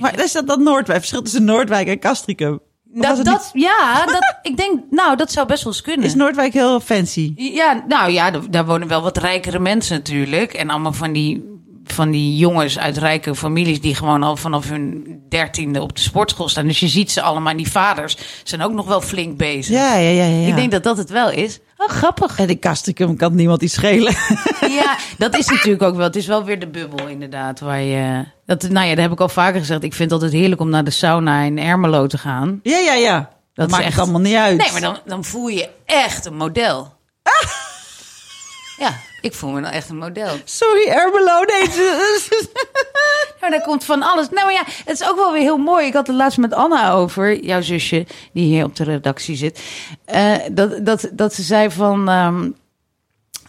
Maar 0.00 0.22
is 0.22 0.32
dat 0.32 0.46
dat 0.46 0.58
Noordwijk? 0.58 0.98
Verschil 0.98 1.22
tussen 1.22 1.44
Noordwijk 1.44 1.88
en 1.88 1.98
Castricum? 1.98 2.60
Dat, 2.84 3.24
dat, 3.24 3.50
ja, 3.52 4.04
dat, 4.06 4.38
ik 4.42 4.56
denk, 4.56 4.80
nou, 4.90 5.16
dat 5.16 5.32
zou 5.32 5.46
best 5.46 5.64
wel 5.64 5.72
eens 5.72 5.82
kunnen. 5.82 6.06
is 6.06 6.14
Noordwijk 6.14 6.52
heel 6.52 6.80
fancy? 6.80 7.32
Ja, 7.36 7.84
nou 7.88 8.10
ja, 8.10 8.30
daar 8.30 8.66
wonen 8.66 8.88
wel 8.88 9.02
wat 9.02 9.16
rijkere 9.16 9.58
mensen 9.58 9.96
natuurlijk. 9.96 10.52
En 10.52 10.70
allemaal 10.70 10.92
van 10.92 11.12
die, 11.12 11.60
van 11.84 12.10
die 12.10 12.36
jongens 12.36 12.78
uit 12.78 12.96
rijke 12.96 13.34
families 13.34 13.80
die 13.80 13.94
gewoon 13.94 14.22
al 14.22 14.36
vanaf 14.36 14.68
hun 14.68 15.20
dertiende 15.28 15.82
op 15.82 15.96
de 15.96 16.02
sportschool 16.02 16.48
staan. 16.48 16.66
Dus 16.66 16.80
je 16.80 16.88
ziet 16.88 17.10
ze 17.10 17.22
allemaal. 17.22 17.50
En 17.50 17.56
die 17.56 17.70
vaders 17.70 18.16
zijn 18.44 18.62
ook 18.62 18.72
nog 18.72 18.86
wel 18.86 19.00
flink 19.00 19.36
bezig. 19.36 19.76
Ja, 19.76 19.96
ja. 19.96 20.10
ja, 20.10 20.24
ja. 20.24 20.46
Ik 20.46 20.54
denk 20.54 20.70
dat 20.70 20.82
dat 20.82 20.96
het 20.96 21.10
wel 21.10 21.30
is. 21.30 21.60
Oh, 21.76 21.88
grappig. 21.88 22.38
En 22.38 22.48
in 22.48 22.58
Castricum 22.58 23.16
kan 23.16 23.34
niemand 23.34 23.62
iets 23.62 23.74
schelen. 23.74 24.14
Ja, 24.68 24.96
dat 25.18 25.38
is 25.38 25.46
natuurlijk 25.46 25.82
ook 25.82 25.94
wel. 25.96 26.04
Het 26.06 26.16
is 26.16 26.26
wel 26.26 26.44
weer 26.44 26.58
de 26.60 26.68
bubbel 26.68 27.06
inderdaad. 27.06 27.60
Waar 27.60 27.80
je, 27.80 28.24
dat, 28.46 28.62
nou 28.62 28.86
ja, 28.86 28.94
dat 28.94 29.02
heb 29.04 29.12
ik 29.12 29.20
al 29.20 29.28
vaker 29.28 29.60
gezegd. 29.60 29.82
Ik 29.82 29.94
vind 29.94 30.10
het 30.10 30.22
altijd 30.22 30.40
heerlijk 30.40 30.60
om 30.60 30.68
naar 30.70 30.84
de 30.84 30.90
sauna 30.90 31.40
in 31.42 31.58
Ermelo 31.58 32.06
te 32.06 32.18
gaan. 32.18 32.60
Ja, 32.62 32.78
ja, 32.78 32.92
ja. 32.94 33.30
Dat, 33.54 33.70
maakt 33.70 33.84
echt- 33.84 33.98
allemaal 33.98 34.20
niet 34.20 34.34
uit. 34.36 34.56
Nee, 34.58 34.72
maar 34.72 34.80
dan, 34.80 34.98
dan 35.06 35.24
voel 35.24 35.48
je 35.48 35.68
echt 35.84 36.24
een 36.26 36.36
model. 36.36 36.92
Ja, 38.78 38.92
ik 39.24 39.34
voel 39.34 39.50
me 39.50 39.60
dan 39.60 39.70
echt 39.70 39.88
een 39.88 39.96
model. 39.96 40.28
Sorry, 40.44 40.86
Ermelo. 40.88 41.40
Nee, 41.44 41.68
Nou, 43.40 43.52
daar 43.52 43.62
komt 43.62 43.84
van 43.84 44.02
alles. 44.02 44.28
Nou 44.30 44.44
maar 44.44 44.54
ja, 44.54 44.62
het 44.84 45.00
is 45.00 45.08
ook 45.08 45.16
wel 45.16 45.32
weer 45.32 45.40
heel 45.42 45.56
mooi. 45.56 45.86
Ik 45.86 45.92
had 45.92 46.06
het 46.06 46.16
laatst 46.16 46.38
met 46.38 46.54
Anna 46.54 46.92
over, 46.92 47.44
jouw 47.44 47.60
zusje, 47.60 48.06
die 48.32 48.44
hier 48.44 48.64
op 48.64 48.76
de 48.76 48.84
redactie 48.84 49.36
zit. 49.36 49.62
eh, 50.04 50.34
dat, 50.52 50.86
dat, 50.86 51.10
dat 51.12 51.34
ze 51.34 51.42
zei 51.42 51.70
van. 51.70 52.08
ehm, 52.08 52.50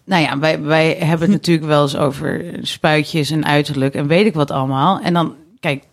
nou 0.05 0.21
ja, 0.23 0.39
wij, 0.39 0.61
wij 0.61 0.95
hebben 0.99 1.21
het 1.31 1.37
natuurlijk 1.37 1.67
wel 1.67 1.81
eens 1.81 1.95
over 1.97 2.45
spuitjes 2.61 3.29
en 3.31 3.45
uiterlijk 3.45 3.93
en 3.95 4.07
weet 4.07 4.25
ik 4.25 4.33
wat 4.33 4.51
allemaal. 4.51 4.99
En 4.99 5.13
dan, 5.13 5.35
kijk, 5.59 5.83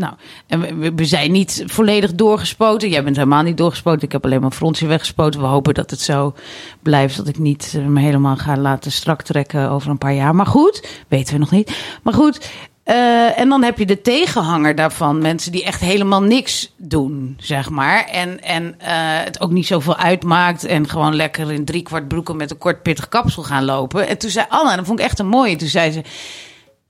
nou, 0.00 0.14
en 0.46 0.96
we, 0.96 1.04
zijn 1.04 1.32
niet 1.32 1.64
volledig 1.66 2.14
doorgespoten. 2.14 2.88
Jij 2.88 3.04
bent 3.04 3.16
helemaal 3.16 3.42
niet 3.42 3.56
doorgespoten. 3.56 4.02
Ik 4.02 4.12
heb 4.12 4.24
alleen 4.24 4.40
maar 4.40 4.50
frontje 4.50 4.86
weggespoten. 4.86 5.40
We 5.40 5.46
hopen 5.46 5.74
dat 5.74 5.90
het 5.90 6.00
zo 6.00 6.34
blijft. 6.82 7.16
Dat 7.16 7.28
ik 7.28 7.38
niet 7.38 7.74
eh, 7.76 7.86
me 7.86 8.00
helemaal 8.00 8.36
ga 8.36 8.56
laten 8.56 8.92
strak 8.92 9.22
trekken 9.22 9.70
over 9.70 9.90
een 9.90 9.98
paar 9.98 10.14
jaar. 10.14 10.34
Maar 10.34 10.46
goed, 10.46 11.04
weten 11.08 11.34
we 11.34 11.40
nog 11.40 11.50
niet. 11.50 11.98
Maar 12.02 12.14
goed. 12.14 12.50
eh, 12.84 13.38
en 13.38 13.48
dan 13.48 13.62
heb 13.62 13.78
je 13.78 13.86
de 13.86 14.00
tegenhanger 14.00 14.74
daarvan. 14.74 15.18
Mensen 15.18 15.52
die 15.52 15.64
echt 15.64 15.80
helemaal 15.80 16.22
niks 16.22 16.74
doen, 16.76 17.36
zeg 17.38 17.70
maar. 17.70 18.04
En, 18.04 18.42
en 18.42 18.80
eh, 18.80 19.24
het 19.24 19.40
ook 19.40 19.50
niet 19.50 19.66
zoveel 19.66 19.96
uitmaakt. 19.96 20.64
En 20.64 20.88
gewoon 20.88 21.16
lekker 21.16 21.52
in 21.52 21.64
driekwart 21.64 22.08
broeken 22.08 22.36
met 22.36 22.50
een 22.50 22.58
kort 22.58 22.82
pittig 22.82 23.08
kapsel 23.08 23.42
gaan 23.42 23.64
lopen. 23.64 24.08
En 24.08 24.18
toen 24.18 24.30
zei 24.30 24.46
Anna, 24.48 24.76
dat 24.76 24.86
vond 24.86 24.98
ik 24.98 25.04
echt 25.04 25.18
een 25.18 25.28
mooie. 25.28 25.56
Toen 25.56 25.68
zei 25.68 25.90
ze, 25.90 26.02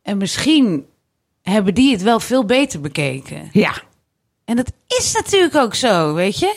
en 0.03 0.17
misschien 0.17 0.85
hebben 1.43 1.75
die 1.75 1.93
het 1.93 2.03
wel 2.03 2.21
veel 2.21 2.45
beter 2.45 2.81
bekeken. 2.81 3.49
Ja. 3.53 3.73
En 4.45 4.57
dat 4.57 4.73
is 4.87 5.13
natuurlijk 5.13 5.55
ook 5.55 5.75
zo, 5.75 6.15
weet 6.15 6.39
je? 6.39 6.55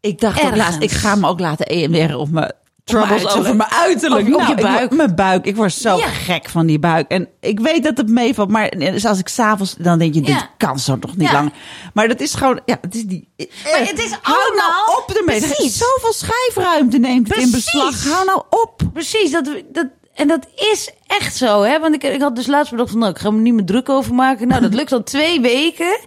Ik 0.00 0.20
dacht 0.20 0.36
ook 0.38 0.42
Ergens. 0.44 0.62
laatst, 0.62 0.82
ik 0.82 0.90
ga 0.90 1.14
me 1.14 1.28
ook 1.28 1.40
laten 1.40 1.66
EMDR 1.66 2.14
op 2.14 2.30
mijn 2.30 2.52
troubles 2.84 3.26
over 3.26 3.56
mijn 3.56 3.70
uiterlijk. 3.70 4.26
Op- 4.26 4.32
op 4.34 4.40
Nou, 4.40 4.50
je 4.50 4.56
ik 4.56 4.62
buik. 4.62 4.90
mijn 4.90 5.14
buik. 5.14 5.44
Ik 5.44 5.56
word 5.56 5.72
zo 5.72 5.96
Ja. 5.96 6.06
gek 6.06 6.48
van 6.48 6.66
die 6.66 6.78
buik. 6.78 7.08
En 7.10 7.28
ik 7.40 7.60
weet 7.60 7.82
dat 7.82 7.96
het 7.96 8.08
meevalt, 8.08 8.50
maar 8.50 8.70
dus 8.70 9.04
als 9.04 9.18
ik 9.18 9.28
s'avonds, 9.28 9.74
dan 9.78 9.98
denk 9.98 10.14
je, 10.14 10.20
dit 10.20 10.34
Ja. 10.34 10.50
kan 10.56 10.78
zo 10.78 10.98
toch 10.98 11.16
niet 11.16 11.28
Ja. 11.28 11.32
lang. 11.32 11.52
Maar 11.94 12.08
dat 12.08 12.20
is 12.20 12.34
gewoon, 12.34 12.60
ja, 12.64 12.78
het 12.80 12.94
is 12.94 13.04
die... 13.04 13.28
Maar 13.36 13.78
het 13.88 13.98
is 13.98 14.16
Hou 14.22 14.56
nou 14.56 14.98
op 15.02 15.16
ermee. 15.16 15.40
Zoveel 15.70 16.12
schijfruimte 16.12 16.98
neemt 16.98 17.28
het 17.28 17.38
in 17.38 17.50
beslag. 17.50 18.04
Hou 18.04 18.24
nou 18.26 18.42
op. 18.50 18.80
Precies, 18.92 19.30
dat, 19.30 19.48
dat, 19.72 19.86
en 20.16 20.28
dat 20.28 20.46
is 20.72 20.90
echt 21.06 21.36
zo, 21.36 21.62
hè? 21.62 21.78
Want 21.80 21.94
ik, 21.94 22.02
ik 22.02 22.20
had 22.20 22.36
dus 22.36 22.46
laatst 22.46 22.70
bedacht 22.70 22.90
van, 22.90 22.98
nou, 22.98 23.10
ik 23.12 23.18
ga 23.18 23.30
me 23.30 23.40
niet 23.40 23.54
meer 23.54 23.64
druk 23.64 23.88
over 23.88 24.14
maken. 24.14 24.48
Nou, 24.48 24.60
dat 24.60 24.74
lukt 24.74 24.92
al 24.92 25.02
twee 25.02 25.40
weken. 25.40 25.98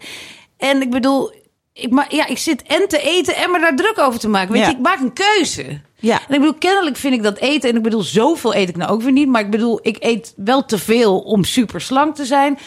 En 0.57 0.81
ik 0.81 0.89
bedoel, 0.89 1.31
ik, 1.73 1.89
ma 1.91 2.05
ja, 2.09 2.27
ik 2.27 2.37
zit 2.37 2.63
en 2.63 2.87
te 2.87 3.01
eten 3.01 3.35
en 3.35 3.51
me 3.51 3.59
daar 3.59 3.75
druk 3.75 3.99
over 3.99 4.19
te 4.19 4.27
maken. 4.29 4.51
Weet 4.51 4.61
Ja. 4.61 4.67
je, 4.69 4.75
ik 4.75 4.81
maak 4.81 4.99
een 4.99 5.13
keuze. 5.13 5.81
Ja. 6.01 6.19
En 6.27 6.33
ik 6.33 6.39
bedoel, 6.39 6.53
kennelijk 6.57 6.97
vind 6.97 7.13
ik 7.13 7.23
dat 7.23 7.37
eten. 7.37 7.69
En 7.69 7.75
ik 7.75 7.81
bedoel, 7.83 8.01
zoveel 8.01 8.55
eet 8.55 8.69
ik 8.69 8.77
nou 8.77 8.91
ook 8.91 9.01
weer 9.01 9.11
niet. 9.11 9.27
Maar 9.27 9.41
ik 9.41 9.49
bedoel, 9.51 9.79
ik 9.81 9.97
eet 9.99 10.33
wel 10.35 10.65
te 10.65 10.77
veel 10.77 11.19
om 11.19 11.43
super 11.43 11.81
slank 11.81 12.15
te 12.15 12.25
zijn. 12.25 12.57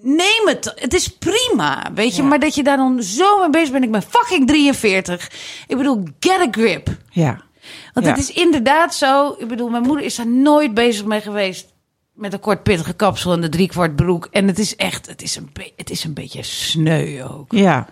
Neem 0.00 0.46
het. 0.46 0.72
Het 0.76 0.94
is 0.94 1.08
prima. 1.08 1.90
Weet 1.94 2.16
je, 2.16 2.22
Ja. 2.22 2.28
maar 2.28 2.38
dat 2.40 2.54
je 2.54 2.62
daar 2.62 2.76
dan 2.76 3.02
zo 3.02 3.38
mee 3.40 3.50
bezig 3.50 3.70
bent. 3.70 3.84
Ik 3.84 3.90
ben 3.90 4.02
fucking 4.02 4.46
43. 4.46 5.30
Ik 5.66 5.76
bedoel, 5.76 6.02
get 6.20 6.38
a 6.40 6.48
grip. 6.50 6.88
Ja. 7.10 7.40
Want 7.92 8.06
Ja. 8.06 8.12
het 8.12 8.20
is 8.20 8.32
inderdaad 8.32 8.94
zo. 8.94 9.34
Ik 9.38 9.48
bedoel, 9.48 9.68
mijn 9.68 9.82
moeder 9.82 10.04
is 10.04 10.16
daar 10.16 10.26
nooit 10.28 10.74
bezig 10.74 11.04
mee 11.04 11.20
geweest. 11.20 11.76
Met 12.12 12.32
een 12.32 12.40
kort 12.40 12.62
pittige 12.62 12.92
kapsel 12.92 13.32
en 13.32 13.40
de 13.40 13.48
driekwart 13.48 13.96
broek. 13.96 14.28
En 14.30 14.46
het 14.46 14.58
is 14.58 14.76
echt, 14.76 15.06
het 15.06 15.22
is 15.22 15.36
een, 15.36 15.50
het 15.76 15.90
is 15.90 16.04
een 16.04 16.14
beetje 16.14 16.42
sneu 16.42 17.22
ook. 17.24 17.52
Ja. 17.52 17.86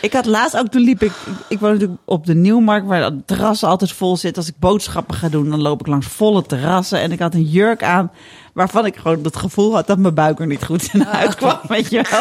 Ik 0.00 0.12
had 0.12 0.26
laatst 0.26 0.56
ook, 0.56 0.68
toen 0.68 0.82
liep 0.82 1.02
ik, 1.02 1.12
ik 1.48 1.58
woon 1.58 1.72
natuurlijk 1.72 2.00
op 2.04 2.26
de 2.26 2.34
Nieuwmarkt, 2.34 2.86
waar 2.86 3.02
het 3.02 3.26
terras 3.26 3.62
altijd 3.64 3.92
vol 3.92 4.16
zit. 4.16 4.36
Als 4.36 4.48
ik 4.48 4.54
boodschappen 4.58 5.14
ga 5.16 5.28
doen, 5.28 5.50
dan 5.50 5.60
loop 5.62 5.80
ik 5.80 5.86
langs 5.86 6.06
volle 6.06 6.42
terrassen. 6.42 7.00
En 7.00 7.12
ik 7.12 7.18
had 7.18 7.34
een 7.34 7.42
jurk 7.44 7.82
aan, 7.82 8.12
waarvan 8.54 8.86
ik 8.86 8.96
gewoon 8.96 9.18
het 9.22 9.36
gevoel 9.36 9.74
had 9.74 9.86
dat 9.86 9.98
mijn 9.98 10.14
buik 10.14 10.40
er 10.40 10.46
niet 10.46 10.64
goed 10.64 10.88
in 10.92 11.06
uitkwam, 11.06 11.58
weet 11.68 11.90
je 11.90 12.04
wel. 12.10 12.20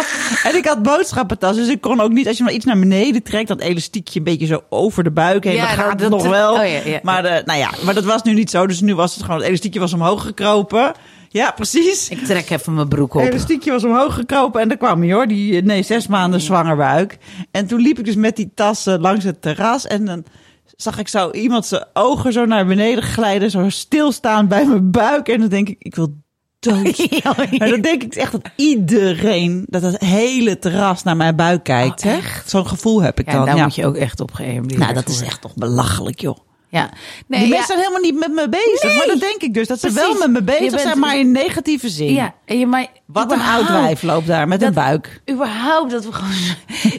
En 0.51 0.57
ik 0.57 0.65
had 0.65 0.83
boodschappentas, 0.83 1.55
dus 1.55 1.67
ik 1.67 1.81
kon 1.81 1.99
ook 2.01 2.11
niet, 2.11 2.27
als 2.27 2.37
je 2.37 2.43
maar 2.43 2.53
iets 2.53 2.65
naar 2.65 2.79
beneden 2.79 3.23
trekt, 3.23 3.47
dat 3.47 3.59
elastiekje 3.59 4.19
een 4.19 4.25
beetje 4.25 4.45
zo 4.45 4.63
over 4.69 5.03
de 5.03 5.11
buik 5.11 5.43
heen, 5.43 5.55
Ja, 5.55 5.67
dan 5.67 5.75
gaat 5.75 5.89
het 5.89 5.99
dat- 5.99 6.09
nog 6.09 6.27
wel. 6.27 6.51
oh 6.53 6.57
ja, 6.67 6.79
ja. 6.85 6.99
Maar, 7.03 7.21
de, 7.21 7.41
nou 7.45 7.59
ja, 7.59 7.69
maar 7.85 7.93
dat 7.93 8.03
was 8.03 8.23
nu 8.23 8.33
niet 8.33 8.49
zo, 8.49 8.67
dus 8.67 8.81
nu 8.81 8.95
was 8.95 9.13
het 9.15 9.23
gewoon, 9.23 9.37
het 9.39 9.47
elastiekje 9.47 9.79
was 9.79 9.93
omhoog 9.93 10.21
gekropen. 10.23 10.91
Ja, 11.29 11.51
precies. 11.51 12.09
Ik 12.09 12.25
trek 12.25 12.49
even 12.49 12.73
mijn 12.73 12.87
broek 12.87 13.13
op. 13.13 13.21
Elastiekje 13.21 13.71
was 13.71 13.83
omhoog 13.83 14.13
gekropen 14.13 14.61
en 14.61 14.67
daar 14.67 14.77
kwam 14.77 15.01
hij 15.01 15.13
hoor. 15.13 15.27
Die, 15.27 15.61
nee, 15.63 15.83
zes 15.83 16.07
maanden 16.07 16.41
zwanger 16.41 16.75
buik. 16.75 17.17
En 17.51 17.67
toen 17.67 17.81
liep 17.81 17.99
ik 17.99 18.05
dus 18.05 18.15
met 18.15 18.35
die 18.35 18.51
tassen 18.55 19.01
langs 19.01 19.23
het 19.23 19.41
terras. 19.41 19.87
En 19.87 20.05
dan 20.05 20.23
zag 20.83 20.97
ik 20.99 21.07
zo 21.07 21.31
iemand 21.31 21.65
zijn 21.65 21.85
ogen 21.93 22.33
zo 22.33 22.45
naar 22.45 22.65
beneden 22.65 23.03
glijden. 23.03 23.51
Zo 23.51 23.69
stilstaan 23.69 24.47
bij 24.47 24.65
mijn 24.65 24.91
buik. 24.91 25.27
En 25.27 25.39
dan 25.39 25.49
denk 25.49 25.69
ik, 25.69 25.75
ik 25.79 25.95
wil 25.95 26.13
dood. 26.59 27.07
Maar 27.59 27.69
dan 27.69 27.81
denk 27.81 28.03
ik 28.03 28.15
echt 28.15 28.31
dat 28.31 28.41
iedereen, 28.55 29.65
dat 29.67 29.81
het 29.81 29.99
hele 29.99 30.59
terras 30.59 31.03
naar 31.03 31.17
mijn 31.17 31.35
buik 31.35 31.63
kijkt. 31.63 32.05
Oh, 32.05 32.11
echt? 32.11 32.49
Zo'n 32.49 32.67
gevoel 32.67 33.01
heb 33.01 33.19
ik 33.19 33.25
Ja, 33.25 33.31
dan. 33.31 33.45
daar 33.45 33.55
ja. 33.55 33.63
moet 33.63 33.75
je 33.75 33.85
ook 33.85 33.95
echt 33.95 34.19
op 34.19 34.31
Nou, 34.77 34.93
dat 34.93 35.07
is 35.07 35.21
echt 35.21 35.41
toch 35.41 35.55
belachelijk, 35.55 36.19
joh. 36.21 36.37
Ja. 36.69 36.89
Nee, 37.27 37.39
die 37.39 37.49
ja. 37.49 37.55
mensen 37.55 37.65
zijn 37.65 37.79
helemaal 37.79 38.11
niet 38.11 38.19
met 38.19 38.31
me 38.31 38.49
bezig. 38.49 38.83
Nee. 38.83 38.97
Maar 38.97 39.07
dat 39.07 39.19
denk 39.19 39.41
ik 39.41 39.53
dus. 39.53 39.67
Dat 39.67 39.79
ze 39.79 39.87
Precies. 39.91 40.09
wel 40.11 40.19
met 40.19 40.31
me 40.31 40.43
bezig 40.43 40.69
bent- 40.69 40.81
zijn, 40.81 40.99
maar 40.99 41.17
in 41.19 41.31
negatieve 41.31 41.89
zin. 41.89 42.13
Ja, 42.13 42.33
en 42.45 42.59
je 42.59 42.65
maar 42.67 42.87
Wat 43.05 43.31
een 43.31 43.41
oud 43.41 43.67
wijf 43.67 44.01
loopt 44.01 44.27
daar 44.27 44.47
met 44.47 44.61
een 44.61 44.73
buik. 44.73 45.21
überhaupt 45.31 45.91
dat 45.91 46.05
we 46.05 46.11
gewoon 46.11 46.33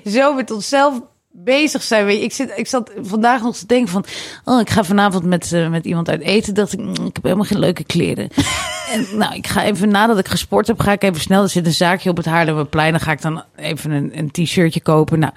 zo 0.14 0.34
met 0.34 0.50
onszelf 0.50 1.00
bezig 1.36 1.82
zijn. 1.82 2.04
Weet 2.04 2.18
je, 2.18 2.24
ik, 2.24 2.32
zit, 2.32 2.52
ik 2.56 2.66
zat 2.66 2.90
vandaag 3.02 3.42
nog 3.42 3.56
te 3.56 3.66
denken 3.66 3.88
van... 3.88 4.04
Oh, 4.44 4.60
ik 4.60 4.70
ga 4.70 4.84
vanavond 4.84 5.24
met, 5.24 5.52
eh, 5.52 5.70
met 5.70 5.84
iemand 5.84 6.08
uit 6.08 6.20
eten. 6.20 6.54
dacht 6.54 6.72
ik, 6.72 6.80
mm, 6.80 6.90
ik 6.90 7.14
heb 7.14 7.22
helemaal 7.22 7.44
geen 7.44 7.58
leuke 7.58 7.84
kleren. 7.84 8.28
en 8.92 9.06
nou, 9.12 9.34
ik 9.34 9.46
ga 9.46 9.64
even 9.64 9.88
nadat 9.88 10.18
ik 10.18 10.28
gesport 10.28 10.66
heb, 10.66 10.80
ga 10.80 10.92
ik 10.92 11.02
even 11.02 11.20
snel... 11.20 11.42
Er 11.42 11.48
zit 11.48 11.66
een 11.66 11.72
zaakje 11.72 12.10
op 12.10 12.16
het 12.16 12.26
Haarlemmerplein. 12.26 12.90
Dan 12.90 13.00
ga 13.00 13.12
ik 13.12 13.22
dan 13.22 13.42
even 13.56 13.90
een, 13.90 14.18
een 14.18 14.30
t-shirtje 14.30 14.80
kopen. 14.80 15.18
Nou, 15.18 15.32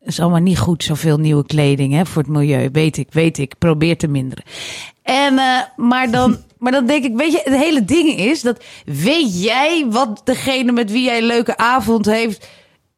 is 0.00 0.20
allemaal 0.20 0.40
niet 0.40 0.58
goed, 0.58 0.84
zoveel 0.84 1.18
nieuwe 1.18 1.46
kleding 1.46 1.92
hè, 1.92 2.06
voor 2.06 2.22
het 2.22 2.30
milieu. 2.30 2.68
Weet 2.72 2.96
ik, 2.96 3.08
weet 3.10 3.38
ik. 3.38 3.58
Probeer 3.58 3.96
te 3.96 4.08
minderen. 4.08 4.44
En, 5.02 5.38
eh, 5.38 5.60
maar, 5.76 6.10
dan, 6.10 6.36
maar 6.58 6.72
dan 6.72 6.86
denk 6.86 7.04
ik, 7.04 7.16
weet 7.16 7.32
je, 7.32 7.40
het 7.44 7.56
hele 7.56 7.84
ding 7.84 8.18
is 8.18 8.42
dat 8.42 8.64
weet 8.84 9.42
jij 9.42 9.86
wat 9.90 10.20
degene 10.24 10.72
met 10.72 10.90
wie 10.90 11.04
jij 11.04 11.18
een 11.18 11.26
leuke 11.26 11.56
avond 11.56 12.06
heeft, 12.06 12.48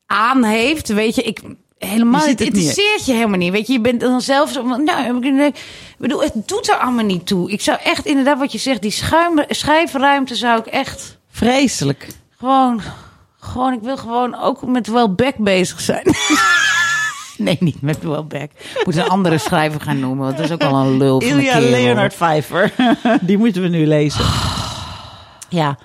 aan 0.06 0.44
heeft? 0.44 0.88
Weet 0.88 1.14
je, 1.14 1.22
ik 1.22 1.40
helemaal 1.78 2.24
Je 2.24 2.30
het 2.30 2.40
interesseert 2.40 3.06
je 3.06 3.12
helemaal 3.12 3.38
niet. 3.38 3.52
Weet 3.52 3.66
je, 3.66 3.72
je 3.72 3.80
bent 3.80 4.00
dan 4.00 4.20
zelf 4.20 4.52
zo 4.52 4.66
van, 4.68 4.84
nou, 4.84 5.02
heb 5.02 5.24
ik 5.24 5.54
bedoel, 5.98 6.22
het 6.22 6.48
doet 6.48 6.68
er 6.68 6.76
allemaal 6.76 7.04
niet 7.04 7.26
toe. 7.26 7.50
Ik 7.50 7.60
zou 7.60 7.78
echt 7.84 8.06
inderdaad 8.06 8.38
wat 8.38 8.52
je 8.52 8.58
zegt, 8.58 8.82
die 8.82 8.90
schuim, 8.90 9.44
schijfruimte 9.48 10.34
zou 10.34 10.58
ik 10.58 10.66
echt 10.66 11.18
Vreselijk. 11.30 12.08
gewoon, 12.38 12.80
gewoon, 13.38 13.72
ik 13.72 13.80
wil 13.82 13.96
gewoon 13.96 14.40
ook 14.40 14.66
met 14.66 14.86
Wellbeck 14.86 15.36
bezig 15.36 15.80
zijn. 15.80 16.04
nee, 17.36 17.56
niet 17.60 17.82
met 17.82 18.02
Wellbeck. 18.02 18.50
Ik 18.52 18.82
moet 18.84 18.96
een 18.96 19.08
andere 19.08 19.38
schrijver 19.38 19.80
gaan 19.80 20.00
noemen, 20.00 20.24
want 20.24 20.36
dat 20.36 20.46
is 20.46 20.52
ook 20.52 20.62
al 20.62 20.76
een 20.76 20.96
lul 20.96 21.20
van 21.20 21.30
Ilja. 21.30 21.60
Leonard 21.60 22.14
Pfeiffer. 22.14 22.72
Die 23.20 23.38
moeten 23.38 23.62
we 23.62 23.68
nu 23.68 23.86
lezen. 23.86 24.24
Ja. 25.48 25.78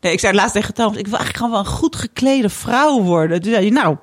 Nee, 0.00 0.12
ik 0.12 0.20
zei 0.20 0.34
laatst 0.34 0.54
tegen 0.54 0.74
Thomas, 0.74 0.96
ik 0.96 1.06
wil 1.06 1.18
eigenlijk 1.18 1.36
gewoon 1.36 1.50
wel 1.50 1.72
een 1.72 1.78
goed 1.78 1.96
geklede 1.96 2.48
vrouw 2.48 3.00
worden. 3.00 3.42
Toen 3.42 3.52
zei 3.52 3.64
hij, 3.64 3.82
nou, 3.82 3.96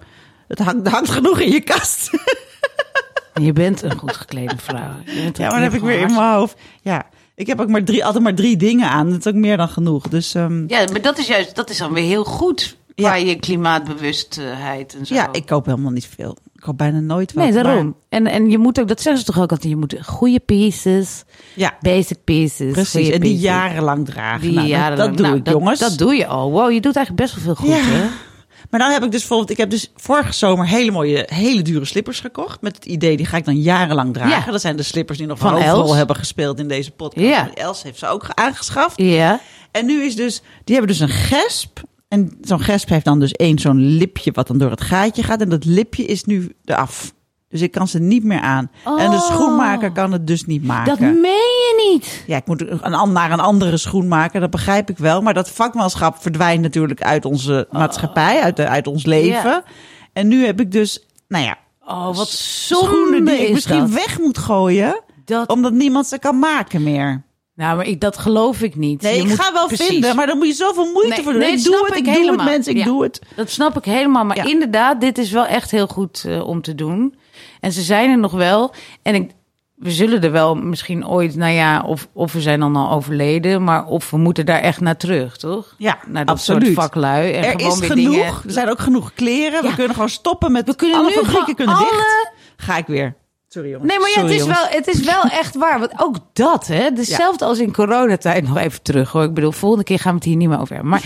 het 0.60 0.88
hangt, 0.88 1.10
genoeg 1.10 1.40
in 1.40 1.52
je 1.52 1.62
kast. 1.62 2.10
Je 3.42 3.54
bent 3.54 3.82
een 3.82 3.98
goed 3.98 4.16
geklede 4.16 4.56
vrouw. 4.58 4.92
Ja, 5.06 5.24
maar 5.38 5.50
dan 5.50 5.62
heb 5.62 5.74
ik 5.74 5.82
weer 5.82 6.00
in 6.00 6.14
mijn 6.14 6.34
hoofd. 6.34 6.56
Ja, 6.82 7.06
ik 7.36 7.48
heb 7.48 7.62
ook 7.62 7.68
maar 7.68 7.84
drie, 7.84 8.06
altijd 8.06 8.24
maar 8.24 8.36
drie 8.36 8.58
dingen 8.58 8.90
aan. 8.90 9.10
Dat 9.10 9.20
is 9.20 9.28
ook 9.28 9.34
meer 9.40 9.58
dan 9.58 9.70
genoeg. 9.70 10.08
Dus 10.08 10.36
ehm, 10.36 10.64
Ja, 10.68 10.86
maar 10.92 11.02
dat 11.02 11.18
is 11.18 11.28
juist, 11.28 11.56
dat 11.56 11.70
is 11.70 11.78
dan 11.78 11.94
weer 11.94 12.04
heel 12.04 12.24
goed 12.24 12.78
qua 12.96 13.16
Ja. 13.16 13.26
je 13.30 13.36
klimaatbewustheid 13.36 14.96
en 15.00 15.06
zo. 15.06 15.14
ja, 15.14 15.30
ik 15.32 15.46
koop 15.46 15.66
helemaal 15.66 15.92
niet 15.92 16.08
veel. 16.16 16.38
Ik 16.56 16.62
koop 16.62 16.78
bijna 16.78 17.00
nooit 17.00 17.34
wat. 17.34 17.44
Nee, 17.44 17.54
daarom. 17.64 17.86
maar- 17.86 17.94
En, 18.10 18.28
en 18.28 18.50
je 18.50 18.58
moet 18.58 18.80
ook, 18.80 18.88
dat 18.88 19.02
zeggen 19.02 19.26
ze 19.26 19.32
toch 19.32 19.42
ook 19.44 19.52
altijd, 19.52 19.70
je 19.72 19.76
moet 19.78 19.96
goede 20.06 20.40
pieces, 20.40 21.24
ja, 21.56 21.78
basic 21.82 22.18
pieces. 22.24 22.72
precies. 22.72 22.92
goede 22.92 23.14
En 23.14 23.20
die 23.20 23.30
pieces. 23.30 23.46
jarenlang 23.46 24.06
dragen. 24.06 24.42
Die 24.42 24.50
Nou, 24.52 24.68
dat- 24.68 24.78
jarenlang- 24.78 25.08
dat, 25.10 25.18
doe 25.18 25.26
nou, 25.28 25.40
ik, 25.40 25.50
jongens. 25.50 25.80
Dat 25.80 25.98
doe 25.98 26.16
je 26.16 26.28
al. 26.28 26.52
Wow, 26.52 26.72
je 26.72 26.82
doet 26.82 26.96
eigenlijk 26.96 27.26
best 27.32 27.44
wel 27.44 27.56
veel 27.56 27.66
goed, 27.66 27.76
Ja. 27.86 27.92
hè? 27.92 28.06
Maar 28.74 28.82
dan 28.82 28.92
heb 28.92 29.04
ik 29.04 29.12
dus 29.12 29.20
bijvoorbeeld, 29.20 29.50
ik 29.50 29.58
heb 29.58 29.70
dus 29.70 29.92
vorige 29.96 30.34
zomer 30.34 30.68
hele 30.68 30.92
mooie, 30.92 31.28
hele 31.34 31.62
dure 31.62 31.86
slippers 31.86 32.20
gekocht. 32.20 32.62
Met 32.62 32.76
het 32.76 32.86
idee, 32.86 33.18
die 33.18 33.26
ga 33.26 33.38
ik 33.38 33.46
dan 33.46 33.62
jarenlang 33.62 34.14
dragen. 34.14 34.40
Ja. 34.46 34.52
Dat 34.52 34.62
zijn 34.62 34.76
de 34.76 34.84
slippers 34.84 35.18
die 35.18 35.28
nog 35.28 35.40
Van 35.40 35.56
een 35.56 35.62
Els. 35.62 35.94
hebben 35.96 36.16
gespeeld 36.16 36.60
in 36.60 36.68
deze 36.68 36.92
podcast. 36.92 37.26
Ja. 37.26 37.54
Els 37.54 37.84
heeft 37.84 38.00
ze 38.00 38.08
ook 38.08 38.30
aangeschaft. 38.34 38.94
Ja. 39.02 39.40
En 39.72 39.86
nu 39.86 40.04
is 40.04 40.16
dus, 40.16 40.42
die 40.64 40.76
hebben 40.76 40.88
dus 40.98 41.00
een 41.00 41.10
gesp. 41.16 41.82
En 42.08 42.38
zo'n 42.42 42.60
gesp 42.62 42.90
heeft 42.90 43.06
dan 43.06 43.20
dus 43.20 43.32
één 43.32 43.60
zo'n 43.60 43.80
lipje 43.80 44.32
wat 44.32 44.48
dan 44.48 44.58
door 44.58 44.70
het 44.72 44.82
gaatje 44.82 45.24
gaat. 45.24 45.42
En 45.42 45.50
dat 45.50 45.66
lipje 45.66 46.06
is 46.06 46.24
nu 46.24 46.56
eraf. 46.66 47.14
Dus 47.50 47.62
ik 47.62 47.72
kan 47.72 47.88
ze 47.88 48.00
niet 48.00 48.24
meer 48.24 48.40
aan. 48.42 48.72
En 48.86 49.10
de 49.10 49.16
Oh. 49.16 49.22
schoenmaker 49.32 49.92
kan 49.92 50.12
het 50.12 50.28
dus 50.28 50.46
niet 50.46 50.64
maken. 50.64 50.90
Dat 50.92 51.00
meen 51.00 51.22
je 51.22 51.63
niet. 51.94 52.24
Ja, 52.28 52.38
ik 52.38 52.46
moet 52.48 52.62
een, 52.70 53.12
naar 53.12 53.32
een 53.32 53.40
andere 53.40 53.78
schoenmaker, 53.78 54.40
dat 54.40 54.50
begrijp 54.50 54.90
ik 54.90 54.98
wel. 54.98 55.22
Maar 55.22 55.34
dat 55.34 55.50
vakmanschap 55.50 56.22
verdwijnt 56.22 56.62
natuurlijk 56.62 57.02
uit 57.02 57.26
onze 57.26 57.68
maatschappij, 57.72 58.42
uit, 58.42 58.56
de, 58.56 58.68
uit 58.68 58.88
ons 58.88 59.06
leven. 59.06 59.50
Ja. 59.50 59.64
En 60.14 60.28
nu 60.28 60.46
heb 60.46 60.60
ik 60.60 60.72
dus, 60.72 61.06
nou 61.28 61.44
ja, 61.44 61.58
Oh, 61.88 62.16
wat 62.16 62.30
schoenen 62.30 63.26
die 63.26 63.34
ik 63.36 63.48
is 63.48 63.54
misschien 63.54 63.80
dat. 63.80 63.90
weg 63.90 64.20
moet 64.20 64.38
gooien. 64.38 65.02
Dat, 65.26 65.50
Omdat 65.50 65.74
niemand 65.74 66.08
ze 66.08 66.20
kan 66.20 66.40
maken 66.40 66.84
meer. 66.84 67.24
nou, 67.56 67.76
maar 67.76 67.86
ik, 67.88 68.02
dat 68.02 68.18
geloof 68.18 68.62
ik 68.62 68.76
niet. 68.76 69.02
Nee, 69.02 69.16
Je 69.16 69.22
ik 69.22 69.28
moet- 69.28 69.40
ga 69.40 69.54
wel 69.54 69.68
precies. 69.68 69.88
vinden, 69.88 70.16
maar 70.16 70.28
dan 70.28 70.38
moet 70.38 70.48
je 70.48 70.54
zoveel 70.54 70.92
moeite 70.92 71.10
Nee, 71.14 71.24
voor 71.24 71.32
doen. 71.32 71.42
nee, 71.42 71.52
ik 71.52 71.64
doe 71.64 71.76
het, 71.86 71.90
ik 71.92 71.96
ik 71.98 72.04
doe 72.04 72.14
helemaal. 72.14 72.46
het, 72.46 72.54
mensen, 72.54 72.72
ik 72.72 72.78
Ja. 72.78 72.84
doe 72.86 73.04
het. 73.04 73.22
Dat 73.36 73.50
snap 73.50 73.78
ik 73.78 73.86
helemaal. 73.86 74.26
Maar 74.26 74.36
Ja. 74.38 74.44
inderdaad, 74.44 75.02
dit 75.02 75.18
is 75.18 75.32
wel 75.32 75.46
echt 75.46 75.72
heel 75.72 75.88
goed 75.88 76.24
eh, 76.28 76.48
om 76.48 76.62
te 76.62 76.76
doen. 76.76 77.16
En 77.60 77.72
ze 77.72 77.82
zijn 77.82 78.10
er 78.10 78.18
nog 78.20 78.32
wel. 78.32 78.74
En 79.02 79.16
ik, 79.16 79.32
we 79.84 79.92
zullen 79.92 80.22
er 80.22 80.32
wel 80.32 80.56
misschien 80.56 81.08
ooit, 81.08 81.36
nou 81.36 81.52
ja, 81.54 81.82
of, 81.86 82.08
of 82.14 82.34
we 82.34 82.42
zijn 82.42 82.60
dan 82.60 82.76
al 82.76 82.92
overleden, 82.92 83.64
maar 83.64 83.86
of 83.86 84.10
we 84.12 84.18
moeten 84.18 84.46
daar 84.46 84.60
echt 84.60 84.80
naar 84.82 84.98
terug, 84.98 85.38
toch? 85.38 85.76
Ja, 85.78 85.98
Naar 86.08 86.26
dat 86.26 86.36
absoluut. 86.36 86.64
soort 86.66 86.76
vaklui. 86.76 87.32
En 87.32 87.44
Er 87.44 87.52
gewoon 87.52 87.72
is 87.72 87.80
weer 87.80 87.90
genoeg. 87.90 88.12
dingen- 88.14 88.26
Er 88.46 88.52
zijn 88.52 88.70
ook 88.70 88.80
genoeg 88.80 89.14
kleren. 89.14 89.64
Ja. 89.64 89.70
We 89.70 89.76
kunnen 89.76 89.94
gewoon 89.94 90.10
stoppen 90.10 90.52
met 90.52 90.66
We 90.68 90.76
kunnen 90.76 90.98
alle 90.98 91.08
nu 91.08 91.14
fabrieken 91.14 91.56
kunnen 91.56 91.76
alle- 91.76 91.86
dicht. 91.90 92.32
Ga 92.58 92.78
ik 92.78 92.86
weer. 92.88 93.16
Sorry 93.48 93.70
jongens. 93.70 93.90
Nee, 93.90 94.00
maar 94.00 94.10
ja, 94.10 94.22
het 94.22 94.32
is, 94.42 94.46
wel, 94.46 94.66
het 94.70 94.88
is 94.88 95.00
wel 95.00 95.24
echt 95.24 95.56
waar. 95.56 95.80
Want 95.80 95.92
ook 95.98 96.16
dat, 96.34 96.68
hè. 96.68 96.84
Hetzelfde 96.96 97.46
als 97.46 97.60
in 97.60 97.74
coronatijd. 97.74 98.44
Nog 98.48 98.58
even 98.58 98.82
terug, 98.82 99.12
hoor. 99.12 99.24
Ik 99.24 99.34
bedoel, 99.34 99.52
volgende 99.52 99.84
keer 99.86 100.00
gaan 100.00 100.12
we 100.12 100.18
het 100.18 100.28
hier 100.28 100.36
niet 100.36 100.50
meer 100.50 100.60
over 100.60 100.74
hebben. 100.74 100.92
Maar 100.92 101.04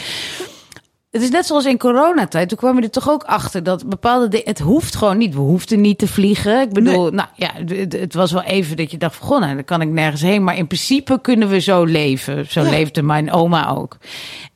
het 1.17 1.25
is 1.25 1.35
net 1.35 1.45
zoals 1.45 1.65
in 1.65 1.77
coronatijd. 1.77 2.49
Toen 2.49 2.57
kwamen 2.57 2.77
we 2.77 2.83
er 2.83 2.91
toch 2.91 3.09
ook 3.09 3.23
achter 3.23 3.63
dat 3.63 3.89
bepaalde 3.89 4.27
dingen... 4.27 4.47
Het 4.47 4.59
hoeft 4.59 4.95
gewoon 4.95 5.17
niet. 5.17 5.33
We 5.33 5.39
hoefden 5.39 5.81
niet 5.81 5.97
te 5.97 6.07
vliegen. 6.07 6.61
Ik 6.61 6.69
bedoel, 6.73 7.09
nou 7.09 7.27
ja, 7.35 7.51
het, 7.65 7.93
het 7.93 8.13
was 8.13 8.31
wel 8.31 8.41
even 8.43 8.77
dat 8.77 8.91
je 8.91 8.97
dacht... 8.97 9.15
van, 9.15 9.39
nou, 9.41 9.53
dan 9.55 9.63
kan 9.63 9.81
ik 9.81 9.89
nergens 9.89 10.21
heen. 10.21 10.43
Maar 10.43 10.57
in 10.57 10.67
principe 10.67 11.21
kunnen 11.21 11.49
we 11.49 11.59
zo 11.59 11.83
leven. 11.83 12.45
Zo 12.51 12.61
Ja. 12.61 12.69
leefde 12.69 13.01
mijn 13.01 13.31
oma 13.31 13.69
ook. 13.69 13.97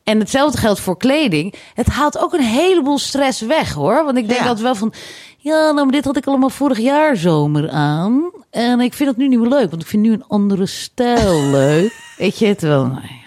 En 0.03 0.20
hetzelfde 0.20 0.57
geldt 0.57 0.80
voor 0.80 0.97
kleding. 0.97 1.53
Het 1.74 1.88
haalt 1.88 2.18
ook 2.20 2.34
een 2.34 2.43
heleboel 2.43 2.97
stress 2.99 3.41
weg, 3.41 3.74
hoor. 3.74 4.03
Want 4.05 4.18
ik 4.18 4.28
denk 4.28 4.39
Ja. 4.39 4.45
dat 4.45 4.59
wel 4.59 4.76
van... 4.76 4.93
Ja, 5.38 5.53
nou, 5.62 5.74
maar 5.76 5.91
dit 5.91 6.05
had 6.05 6.18
ik 6.18 6.26
allemaal 6.28 6.49
vorig 6.49 6.80
jaar 6.80 7.16
zomer 7.18 7.70
aan. 7.70 8.32
En 8.49 8.80
ik 8.80 8.93
vind 8.93 9.09
het 9.09 9.18
nu 9.18 9.28
niet 9.28 9.39
meer 9.39 9.49
leuk, 9.49 9.70
want 9.70 9.82
ik 9.82 9.88
vind 9.88 10.03
nu 10.03 10.12
een 10.14 10.24
andere 10.28 10.66
stijl 10.66 11.41
leuk. 11.59 11.93
Weet 12.18 12.38
je, 12.39 12.55
nou 12.59 12.89
ja, 12.91 12.99
who 12.99 13.20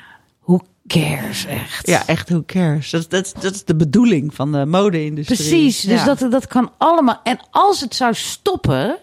cares 0.87 1.47
echt? 1.47 1.87
Ja, 1.87 2.07
echt, 2.07 2.28
who 2.28 2.43
cares? 2.47 2.91
Dat, 2.91 3.11
dat, 3.11 3.35
dat 3.41 3.55
is 3.55 3.64
de 3.64 3.76
bedoeling 3.76 4.35
van 4.35 4.53
de 4.53 4.66
mode-industrie. 4.66 5.39
Precies, 5.39 5.80
dus 5.80 6.05
Ja. 6.05 6.14
dat, 6.14 6.30
dat 6.30 6.47
kan 6.47 6.72
allemaal. 6.78 7.20
En 7.22 7.39
als 7.51 7.80
het 7.80 7.95
zou 7.95 8.14
stoppen, 8.14 8.97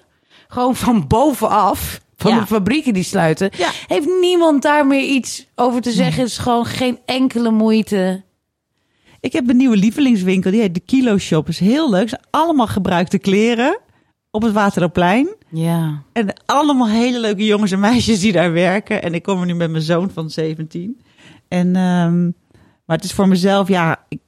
gewoon 0.47 0.75
van 0.75 1.07
bovenaf, 1.07 2.01
van 2.17 2.31
Ja. 2.33 2.39
de 2.39 2.45
fabrieken 2.47 2.93
die 2.93 3.03
sluiten, 3.03 3.49
Ja. 3.57 3.69
heeft 3.87 4.07
niemand 4.21 4.61
daar 4.61 4.87
meer 4.87 5.03
iets 5.09 5.47
over 5.55 5.81
te 5.81 5.91
zeggen. 5.91 6.21
Het 6.21 6.31
is 6.31 6.37
gewoon 6.37 6.65
geen 6.65 6.99
enkele 7.05 7.51
moeite. 7.51 8.23
Ik 9.19 9.33
heb 9.33 9.49
een 9.49 9.57
nieuwe 9.57 9.77
lievelingswinkel, 9.77 10.51
die 10.51 10.59
heet 10.61 10.73
de 10.73 10.79
Kilo 10.79 11.17
Shop. 11.17 11.47
Is 11.47 11.59
heel 11.59 11.89
leuk. 11.89 12.09
Zijn 12.09 12.21
allemaal 12.29 12.67
gebruikte 12.67 13.17
kleren 13.17 13.79
op 14.31 14.41
het 14.41 14.51
Waterloopplein. 14.53 15.35
Ja. 15.49 16.03
En 16.13 16.33
allemaal 16.45 16.87
hele 16.87 17.19
leuke 17.19 17.45
jongens 17.45 17.71
en 17.71 17.79
meisjes 17.79 18.19
die 18.19 18.31
daar 18.31 18.51
werken. 18.53 19.01
En 19.03 19.13
ik 19.13 19.23
kom 19.23 19.39
er 19.39 19.45
nu 19.45 19.53
met 19.53 19.71
mijn 19.71 19.83
zoon 19.83 20.09
van 20.13 20.29
17. 20.29 21.01
En, 21.51 21.75
ehm, 21.75 22.23
maar 22.85 22.95
het 22.95 23.03
is 23.03 23.13
voor 23.13 23.27
mezelf, 23.27 23.67
ja, 23.67 24.05
ik, 24.07 24.19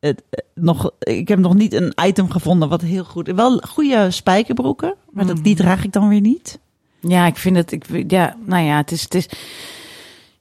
het, 0.00 0.22
eh, 0.30 0.44
nog, 0.54 0.90
ik 0.98 1.28
heb 1.28 1.38
nog 1.38 1.54
niet 1.54 1.72
een 1.72 1.92
item 2.04 2.30
gevonden 2.30 2.68
wat 2.68 2.80
heel 2.80 3.04
goed... 3.04 3.28
Wel 3.28 3.62
goede 3.68 4.10
spijkerbroeken, 4.10 4.94
maar 5.10 5.26
dat, 5.26 5.44
die 5.44 5.54
draag 5.54 5.84
ik 5.84 5.92
dan 5.92 6.08
weer 6.08 6.20
niet. 6.20 6.58
Ja, 7.00 7.26
ik 7.26 7.36
vind 7.36 7.56
het. 7.56 7.72
Ik, 7.72 8.10
ja, 8.10 8.36
nou 8.44 8.64
ja, 8.64 8.76
het 8.76 8.92
is. 8.92 9.02
Het 9.02 9.14
is 9.14 9.28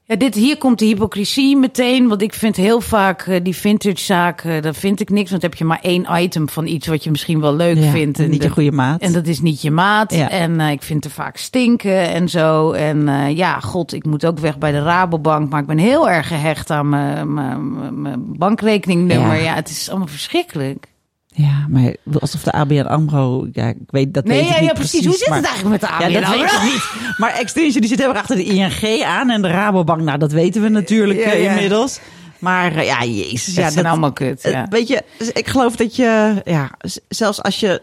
ja, 0.06 0.16
dit, 0.16 0.36
hier 0.36 0.58
komt 0.58 0.80
de 0.80 0.86
hypocrisie 0.86 1.58
meteen. 1.58 2.08
Want 2.08 2.22
ik 2.22 2.34
vind 2.34 2.56
heel 2.56 2.82
vaak 2.82 3.22
eh, 3.22 3.40
die 3.44 3.56
vintage 3.56 4.00
zaken, 4.00 4.62
daar 4.62 4.74
vind 4.76 5.00
ik 5.00 5.10
niks. 5.10 5.30
Want 5.30 5.42
dan 5.42 5.50
heb 5.50 5.60
je 5.60 5.66
maar 5.66 5.80
één 5.82 6.08
item 6.12 6.50
van 6.50 6.66
iets 6.68 6.88
wat 6.88 7.04
je 7.04 7.12
misschien 7.12 7.40
wel 7.42 7.56
leuk 7.56 7.78
Ja, 7.78 7.92
vindt. 7.92 8.20
en 8.20 8.26
niet 8.30 8.34
je 8.34 8.40
dat- 8.48 8.52
goede 8.52 8.72
maat. 8.72 9.02
En 9.02 9.14
dat 9.14 9.28
is 9.28 9.40
niet 9.42 9.62
je 9.62 9.72
maat. 9.72 10.14
Ja. 10.14 10.30
En 10.30 10.60
eh, 10.60 10.72
ik 10.72 10.82
vind 10.84 11.06
er 11.06 11.12
vaak 11.12 11.38
stinken 11.38 12.10
en 12.14 12.30
zo. 12.30 12.72
En 12.72 13.08
eh, 13.10 13.38
ja, 13.38 13.60
god, 13.60 13.94
ik 13.94 14.06
moet 14.06 14.26
ook 14.26 14.40
weg 14.40 14.58
bij 14.58 14.72
de 14.72 14.82
Rabobank. 14.82 15.50
Maar 15.50 15.62
ik 15.62 15.68
ben 15.68 15.78
heel 15.78 16.10
erg 16.10 16.28
gehecht 16.28 16.70
aan 16.72 16.90
mijn- 16.90 18.24
bankrekeningnummer. 18.38 19.36
Ja. 19.36 19.42
Ja. 19.44 19.54
het 19.56 19.70
is 19.70 19.90
allemaal 19.90 20.08
verschrikkelijk. 20.08 20.92
Ja, 21.36 21.66
maar 21.70 21.96
alsof 22.20 22.44
de 22.44 22.52
ABN 22.52 22.80
AMRO... 22.82 23.48
Ja, 23.52 23.68
ik 23.68 23.76
weet 23.88 24.14
dat 24.14 24.24
Nee, 24.26 24.38
weet 24.40 24.48
ik 24.48 24.54
ja, 24.54 24.60
niet 24.60 24.70
ja, 24.70 24.76
precies. 24.76 25.06
Hoe 25.06 25.16
zit 25.16 25.28
maar- 25.28 25.38
het 25.38 25.48
eigenlijk 25.48 25.82
met 25.82 25.90
de 25.90 25.96
ABN 25.96 26.12
Ja, 26.12 26.20
dat 26.20 26.30
weet 26.30 26.52
ik 26.52 26.62
niet. 26.64 26.84
Maar 27.18 27.34
Extension 27.34 27.80
die 27.82 27.90
zit 27.90 28.00
heel 28.00 28.10
erg 28.10 28.18
achter 28.18 28.36
de 28.36 28.44
ING 28.44 29.04
aan. 29.04 29.30
En 29.30 29.42
de 29.42 29.48
Rabobank, 29.48 30.02
nou, 30.02 30.18
dat 30.18 30.32
weten 30.32 30.62
we 30.62 30.70
natuurlijk 30.70 31.20
Ja, 31.20 31.26
eh, 31.32 31.44
ja. 31.44 31.50
inmiddels. 31.52 32.00
Maar 32.40 32.76
eh, 32.76 32.86
ja, 32.86 33.04
jezus. 33.04 33.46
Ja, 33.46 33.60
Ja, 33.60 33.64
dat 33.64 33.72
zijn 33.74 33.84
dat, 33.84 33.94
allemaal 33.94 34.14
kut. 34.14 34.42
eh. 34.42 34.64
Weet 34.70 34.88
je, 34.88 35.02
ik 35.34 35.48
geloof 35.48 35.76
dat 35.76 35.96
je... 35.96 36.42
Ja, 36.46 36.72
zelfs 37.10 37.42
als 37.44 37.60
je 37.60 37.82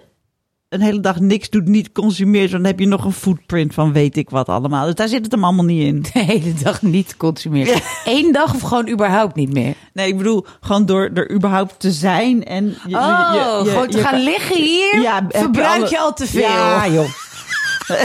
een 0.71 0.81
hele 0.81 1.01
dag 1.01 1.21
niks 1.21 1.51
doet, 1.51 1.67
niet 1.69 1.93
consumeert... 1.93 2.51
dan 2.51 2.65
heb 2.65 2.79
je 2.79 2.87
nog 2.87 3.05
een 3.05 3.13
footprint 3.13 3.75
van 3.75 3.93
weet 3.93 4.17
ik 4.17 4.31
wat 4.31 4.49
allemaal. 4.49 4.85
Dus 4.87 4.95
daar 4.95 5.09
zit 5.09 5.23
het 5.23 5.33
hem 5.33 5.45
allemaal 5.45 5.65
niet 5.65 5.83
in. 5.83 6.03
de 6.13 6.19
hele 6.33 6.53
dag 6.63 6.83
niet 6.83 7.17
consumeren. 7.17 7.81
Eén 8.05 8.33
dag 8.33 8.55
of 8.55 8.61
gewoon 8.61 8.89
überhaupt 8.89 9.35
niet 9.35 9.53
meer? 9.53 9.75
Nee, 9.93 10.09
ik 10.09 10.17
bedoel, 10.17 10.47
gewoon 10.61 10.87
door 10.87 11.11
er 11.15 11.31
überhaupt 11.31 11.81
te 11.81 11.91
zijn 11.91 12.45
en... 12.45 12.65
Je, 12.87 12.97
Oh, 12.97 13.31
je- 13.33 13.65
je- 13.65 13.71
gewoon 13.71 13.89
te 13.89 13.99
gaan 13.99 14.21
liggen 14.23 14.57
hier? 14.57 15.01
Ja, 15.01 15.27
verbruik 15.29 15.81
alle- 15.81 15.91
je 15.91 15.99
al 15.99 16.13
te 16.13 16.27
veel? 16.27 16.41
Ja, 16.41 16.89
joh. 16.89 17.09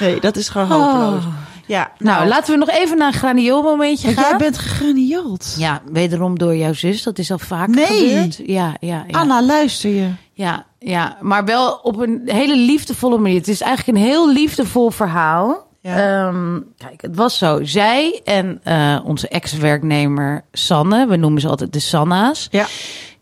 nee, 0.00 0.20
dat 0.20 0.36
is 0.36 0.48
gewoon 0.48 0.68
hopeloos. 0.70 1.22
Ja, 1.70 1.92
Nou, 1.98 2.28
laten 2.28 2.52
we 2.52 2.58
nog 2.58 2.70
even 2.70 2.98
naar 2.98 3.06
een 3.06 3.18
graniool 3.18 3.62
momentje 3.62 4.12
gaan. 4.12 4.24
jij 4.28 4.36
bent 4.36 4.58
gegraniold. 4.58 5.54
Ja, 5.58 5.82
wederom 5.92 6.38
door 6.38 6.56
jouw 6.56 6.72
zus. 6.72 7.02
Dat 7.02 7.18
is 7.18 7.30
al 7.30 7.38
vaker 7.38 7.74
Nee. 7.74 7.86
gebeurd. 7.86 8.40
Ja, 8.46 8.74
ja, 8.80 9.04
ja. 9.06 9.18
Anna, 9.18 9.42
luister 9.42 9.90
je. 9.90 10.08
Ja, 10.32 10.66
ja, 10.78 11.16
maar 11.20 11.44
wel 11.44 11.72
op 11.82 11.96
een 11.98 12.22
hele 12.24 12.56
liefdevolle 12.56 13.18
manier. 13.18 13.38
Het 13.38 13.48
is 13.48 13.60
eigenlijk 13.60 13.98
een 13.98 14.04
heel 14.04 14.32
liefdevol 14.32 14.90
verhaal. 14.90 15.68
Ja. 15.82 16.26
Ehm, 16.26 16.58
kijk, 16.76 17.02
het 17.02 17.16
was 17.16 17.38
zo. 17.38 17.64
Zij 17.64 18.20
en 18.24 18.60
eh, 18.64 18.98
onze 19.04 19.28
ex-werknemer 19.28 20.44
Sanne, 20.52 21.06
we 21.06 21.16
noemen 21.16 21.40
ze 21.40 21.48
altijd 21.48 21.72
de 21.72 21.78
Sanna's. 21.80 22.48
Ja. 22.50 22.66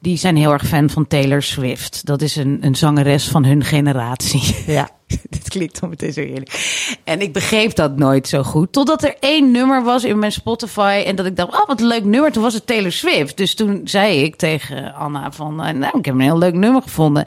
Die 0.01 0.17
zijn 0.17 0.37
heel 0.37 0.53
erg 0.53 0.67
fan 0.67 0.91
van 0.91 1.07
Taylor 1.07 1.43
Swift. 1.43 2.07
Dat 2.07 2.23
is 2.23 2.37
een, 2.37 2.59
een 2.61 2.75
zangeres 2.75 3.29
van 3.29 3.45
hun 3.45 3.65
generatie. 3.65 4.57
Ja. 4.67 4.89
Dit 5.31 5.49
klinkt 5.49 5.81
dan 5.81 5.89
meteen 5.89 6.13
zo 6.13 6.21
eerlijk. 6.21 6.77
En 7.05 7.21
ik 7.21 7.33
begreep 7.33 7.75
dat 7.75 7.97
nooit 7.97 8.29
zo 8.29 8.43
goed. 8.43 8.73
Totdat 8.73 9.03
er 9.05 9.17
één 9.21 9.51
nummer 9.51 9.83
was 9.83 10.05
in 10.05 10.19
mijn 10.19 10.33
Spotify. 10.33 11.03
En 11.07 11.17
dat 11.17 11.27
ik 11.27 11.37
dacht, 11.37 11.53
oh 11.53 11.67
wat 11.67 11.81
een 11.81 11.87
leuk 11.87 12.05
nummer. 12.05 12.33
Toen 12.33 12.43
was 12.43 12.55
het 12.55 12.67
Taylor 12.67 12.93
Swift. 12.93 13.37
Dus 13.37 13.55
toen 13.55 13.81
zei 13.85 14.23
ik 14.23 14.37
tegen 14.37 14.95
Anna 14.95 15.33
van, 15.33 15.63
eh, 15.63 15.75
nou 15.75 15.99
ik 15.99 16.05
heb 16.05 16.15
een 16.15 16.21
heel 16.21 16.39
leuk 16.39 16.55
nummer 16.55 16.83
gevonden. 16.83 17.27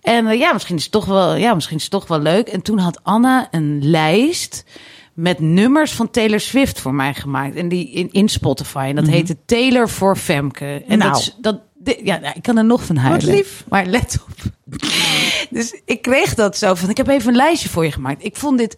En 0.00 0.26
eh, 0.26 0.38
ja, 0.38 0.52
misschien 0.52 0.76
is 0.76 0.82
het 0.82 0.92
toch 0.92 1.04
wel, 1.04 1.34
ja, 1.34 1.54
misschien 1.54 1.76
is 1.76 1.82
het 1.82 1.92
toch 1.92 2.06
wel 2.06 2.20
leuk. 2.20 2.48
En 2.48 2.62
toen 2.62 2.78
had 2.78 3.00
Anna 3.02 3.48
een 3.50 3.78
lijst 3.82 4.64
met 5.14 5.38
nummers 5.40 5.92
van 5.92 6.10
Taylor 6.10 6.40
Swift 6.40 6.80
voor 6.80 6.94
mij 6.94 7.14
gemaakt. 7.14 7.54
En 7.54 7.68
die 7.68 7.90
in, 7.90 8.08
in 8.12 8.28
Spotify. 8.28 8.86
En 8.88 8.94
dat 8.94 9.06
heette 9.06 9.36
Taylor 9.46 9.88
voor 9.88 10.16
Femke. 10.16 10.84
En 10.88 10.98
Nou. 10.98 11.12
dat, 11.12 11.36
dat, 11.40 11.60
ja, 11.84 12.18
nou, 12.18 12.34
ik 12.36 12.42
kan 12.42 12.56
er 12.56 12.64
nog 12.64 12.84
van 12.84 12.96
huilen. 12.96 13.34
lief. 13.34 13.64
Maar 13.68 13.86
let 13.86 14.18
op. 14.28 14.52
Dus 15.50 15.80
ik 15.84 16.02
kreeg 16.02 16.34
dat 16.34 16.56
zo 16.56 16.74
van, 16.74 16.88
ik 16.90 16.96
heb 16.96 17.08
even 17.08 17.28
een 17.28 17.36
lijstje 17.36 17.68
voor 17.68 17.84
je 17.84 17.92
gemaakt. 17.92 18.24
Ik 18.24 18.36
vond 18.36 18.58
dit 18.58 18.76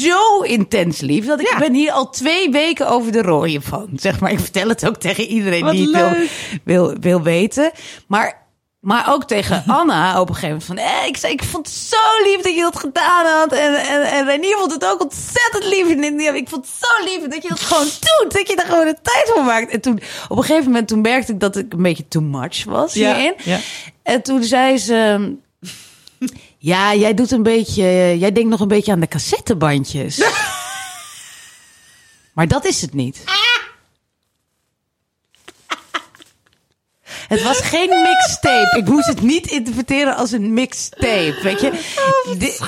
zo 0.00 0.40
intens 0.42 1.00
lief, 1.00 1.26
dat 1.26 1.40
ik 1.40 1.48
Ja. 1.50 1.58
ben 1.58 1.74
hier 1.74 1.92
al 1.92 2.10
twee 2.10 2.50
weken 2.50 2.88
over 2.88 3.12
de 3.12 3.22
rooien 3.22 3.62
van. 3.62 3.88
Zeg 3.96 4.20
maar, 4.20 4.30
ik 4.32 4.40
vertel 4.40 4.68
het 4.68 4.86
ook 4.86 4.96
tegen 4.96 5.24
iedereen 5.24 5.62
Wat 5.64 5.72
die 5.72 5.96
het 5.96 6.10
wil, 6.10 6.26
wil, 6.64 6.96
wil 7.00 7.22
weten. 7.22 7.70
Maar, 8.08 8.45
maar 8.80 9.12
ook 9.12 9.24
tegen 9.24 9.64
Anna 9.78 10.20
op 10.20 10.28
een 10.28 10.34
gegeven 10.34 10.62
moment 10.68 10.84
van, 10.90 11.00
eh, 11.00 11.06
ik, 11.06 11.16
zei, 11.16 11.32
ik 11.32 11.44
vond 11.44 11.66
het 11.66 11.76
zo 11.76 12.22
lief 12.24 12.40
dat 12.40 12.54
je 12.54 12.60
dat 12.60 12.78
gedaan 12.78 13.26
had. 13.26 13.52
En, 13.52 13.74
en, 13.74 14.02
en 14.02 14.26
Renier 14.26 14.56
vond 14.58 14.72
het 14.72 14.84
ook 14.84 15.02
ontzettend 15.02 15.64
lief. 15.64 15.88
En 15.90 16.14
ik 16.34 16.48
vond 16.48 16.66
het 16.66 16.74
zo 16.80 17.04
lief 17.04 17.28
dat 17.28 17.42
je 17.42 17.48
dat 17.48 17.60
gewoon 17.60 17.84
doet. 18.20 18.32
Dat 18.32 18.48
je 18.48 18.56
daar 18.56 18.66
gewoon 18.66 18.84
de 18.84 18.96
tijd 19.02 19.30
voor 19.34 19.44
maakt. 19.44 19.70
En 19.70 19.80
toen, 19.80 20.00
op 20.28 20.36
een 20.36 20.44
gegeven 20.44 20.64
moment, 20.64 20.88
toen 20.88 21.00
merkte 21.00 21.32
ik 21.32 21.40
dat 21.40 21.56
ik 21.56 21.72
een 21.72 21.82
beetje 21.82 22.08
too 22.08 22.22
much 22.22 22.64
was 22.64 22.94
hierin. 22.94 23.34
ja. 23.44 23.58
En 24.02 24.22
toen 24.22 24.44
zei 24.44 24.78
ze... 24.78 25.34
Ja, 26.58 26.94
jij 26.94 27.14
doet 27.14 27.30
een 27.30 27.42
beetje... 27.42 27.84
Jij 28.18 28.32
denkt 28.32 28.50
nog 28.50 28.60
een 28.60 28.68
beetje 28.68 28.92
aan 28.92 29.00
de 29.00 29.08
cassettebandjes. 29.08 30.22
maar 32.34 32.48
dat 32.48 32.64
is 32.64 32.80
het 32.80 32.94
niet. 32.94 33.22
Het 37.28 37.42
was 37.42 37.60
geen 37.60 37.88
mixtape. 38.02 38.76
Ik 38.78 38.88
moest 38.88 39.06
het 39.06 39.22
niet 39.22 39.46
interpreteren 39.50 40.16
als 40.16 40.32
een 40.32 40.52
mixtape. 40.52 41.38
Weet 41.42 41.60
je? 41.60 41.70
Dit- 42.38 42.60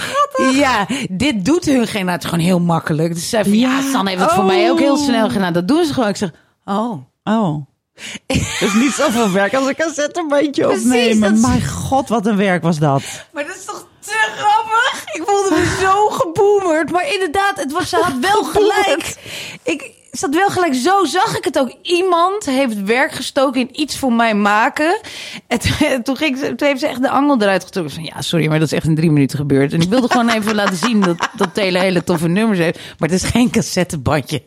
ja, 0.54 0.86
dit 1.10 1.44
doet 1.44 1.64
hun 1.64 1.86
geen. 1.86 2.04
Nou, 2.04 2.16
het 2.16 2.24
gewoon 2.24 2.44
heel 2.44 2.60
makkelijk. 2.60 3.12
Dus 3.14 3.22
ze 3.22 3.28
zei 3.28 3.42
van, 3.44 3.58
ja, 3.58 3.78
Ja. 3.78 3.90
San 3.90 4.06
heeft 4.06 4.20
het 4.20 4.32
voor 4.32 4.44
mij 4.44 4.70
ook 4.70 4.78
heel 4.78 4.96
Oh. 4.96 5.04
snel 5.04 5.28
gedaan. 5.30 5.52
Dat 5.52 5.68
doen 5.68 5.84
ze 5.84 5.92
gewoon. 5.92 6.08
Ik 6.08 6.16
zeg, 6.16 6.30
oh. 6.64 6.92
Oh. 7.24 7.66
Dat 8.60 8.68
is 8.68 8.74
niet 8.74 8.92
zoveel 8.92 9.30
werk 9.32 9.54
als 9.54 9.66
een 9.66 9.74
cassettebandje 9.76 10.70
opnemen. 10.70 11.34
is- 11.34 11.40
Mijn 11.40 11.66
god, 11.66 12.08
wat 12.08 12.26
een 12.26 12.36
werk 12.36 12.62
was 12.62 12.78
dat. 12.78 13.02
Maar 13.32 13.46
dat 13.46 13.56
is 13.56 13.64
toch 13.64 13.86
te 14.00 14.32
grappig? 14.36 15.04
Ik 15.14 15.22
voelde 15.26 15.50
me 15.50 15.76
zo 15.80 16.08
geboomerd. 16.08 16.90
Maar 16.90 17.12
inderdaad, 17.12 17.56
het 17.56 17.72
was, 17.72 17.88
ze 17.88 17.96
had 17.96 18.12
wel 18.20 18.42
gelijk. 18.44 19.16
Ik, 19.62 19.90
is 20.18 20.24
dat 20.24 20.34
wel 20.34 20.48
gelijk 20.48 20.74
zo 20.74 21.04
zag 21.04 21.36
ik 21.36 21.44
het 21.44 21.58
ook. 21.58 21.74
Iemand 21.82 22.44
heeft 22.44 22.82
werk 22.82 23.12
gestoken 23.12 23.60
in 23.60 23.80
iets 23.80 23.98
voor 23.98 24.12
mij 24.12 24.34
maken. 24.34 25.00
En 25.46 25.58
toen, 25.58 25.72
toen, 26.04 26.16
ging 26.16 26.38
ze, 26.38 26.54
toen 26.54 26.68
heeft 26.68 26.80
ze 26.80 26.86
echt 26.86 27.02
de 27.02 27.10
angel 27.10 27.42
eruit 27.42 27.64
getrokken. 27.64 27.94
Van 27.94 28.04
ja, 28.04 28.22
sorry, 28.22 28.48
maar 28.48 28.58
dat 28.58 28.72
is 28.72 28.78
echt 28.78 28.86
in 28.86 28.94
drie 28.94 29.10
minuten 29.10 29.38
gebeurd. 29.38 29.72
En 29.72 29.80
ik 29.80 29.88
wilde 29.88 30.10
gewoon 30.10 30.28
even 30.28 30.54
laten 30.62 30.76
zien 30.76 31.00
dat 31.00 31.28
dat 31.36 31.48
hele 31.54 31.78
hele 31.78 32.04
toffe 32.04 32.28
nummers 32.28 32.58
heeft. 32.58 32.78
Maar 32.98 33.08
het 33.08 33.22
is 33.22 33.30
geen 33.30 33.50
cassettebandje. 33.50 34.42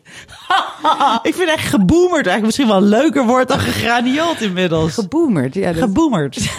Ik 1.22 1.34
vind 1.34 1.48
echt 1.48 1.68
geboomerd 1.68 2.26
eigenlijk 2.26 2.44
misschien 2.44 2.66
wel 2.66 2.80
leuker 2.80 3.26
woord 3.26 3.48
dan 3.48 3.58
gegraniold 3.58 4.40
inmiddels. 4.40 4.94
Geboomerd. 4.94 5.54
Ja, 5.54 5.72
dat, 5.72 5.82
Geboomerd. 5.82 6.56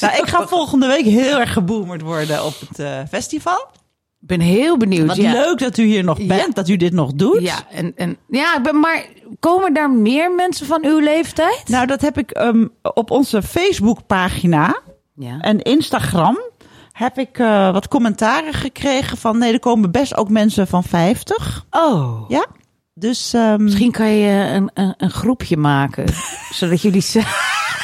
nou, 0.00 0.16
ik 0.16 0.26
ga 0.26 0.46
volgende 0.46 0.86
week 0.86 1.04
heel 1.04 1.38
erg 1.40 1.52
geboomerd 1.52 2.00
worden 2.00 2.44
op 2.44 2.54
het 2.60 2.78
eh, 2.78 2.98
festival. 3.10 3.70
Ik 4.24 4.30
ben 4.30 4.40
heel 4.40 4.76
benieuwd. 4.76 5.06
Wat 5.06 5.16
ja. 5.16 5.32
leuk 5.32 5.58
dat 5.58 5.78
u 5.78 5.84
hier 5.84 6.04
nog 6.04 6.16
bent, 6.26 6.46
Ja. 6.46 6.52
dat 6.52 6.68
u 6.68 6.76
dit 6.76 6.92
nog 6.92 7.12
doet. 7.12 7.40
Ja, 7.40 7.56
en, 7.70 7.92
en, 7.96 8.16
ja, 8.28 8.56
ik 8.56 8.62
ben, 8.62 8.80
maar 8.80 9.04
komen 9.40 9.74
daar 9.74 9.90
meer 9.90 10.32
mensen 10.34 10.66
van 10.66 10.84
uw 10.84 10.98
leeftijd? 10.98 11.62
Nou, 11.66 11.86
dat 11.86 12.00
heb 12.00 12.18
ik 12.18 12.30
ehm, 12.30 12.66
op 12.82 13.10
onze 13.10 13.42
Facebookpagina 13.42 14.80
Ja. 15.14 15.40
en 15.40 15.62
Instagram 15.62 16.38
heb 16.92 17.18
ik 17.18 17.38
eh, 17.38 17.72
wat 17.72 17.88
commentaren 17.88 18.52
gekregen 18.52 19.16
van 19.18 19.38
nee, 19.38 19.52
er 19.52 19.58
komen 19.58 19.90
best 19.90 20.16
ook 20.16 20.28
mensen 20.28 20.66
van 20.66 20.84
50. 20.84 21.64
Oh. 21.70 22.24
Ja. 22.28 22.46
Dus 22.94 23.32
ehm, 23.32 23.62
Misschien 23.64 23.90
kan 23.92 24.08
je 24.10 24.48
een, 24.50 24.70
een, 24.74 24.94
een 24.96 25.10
groepje 25.10 25.56
maken, 25.56 26.04
zodat 26.58 26.82
jullie 26.82 27.00
samen 27.00 27.28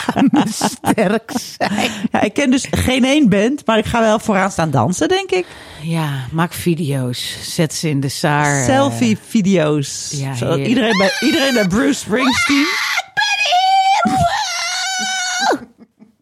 sterk 0.70 1.32
zijn. 1.58 1.90
ja, 2.12 2.20
ik 2.20 2.32
ken 2.32 2.50
dus 2.50 2.66
geen 2.70 3.04
één 3.04 3.28
band, 3.28 3.66
maar 3.66 3.78
ik 3.78 3.84
ga 3.84 4.00
wel 4.00 4.18
vooraan 4.18 4.50
staan 4.50 4.70
dansen, 4.70 5.08
denk 5.08 5.30
ik. 5.30 5.46
Ja, 5.82 6.26
maak 6.32 6.52
video's. 6.52 7.36
Zet 7.54 7.74
ze 7.74 7.88
in 7.88 8.00
de 8.00 8.08
saar. 8.08 8.58
eh, 8.60 8.64
Selfie-video's. 8.64 10.10
ja, 10.16 10.34
Zodat 10.34 10.58
iedereen 10.58 10.96
bij, 10.98 11.10
iedereen 11.20 11.54
bij 11.54 11.66
Bruce 11.68 11.98
Springsteen. 12.00 12.66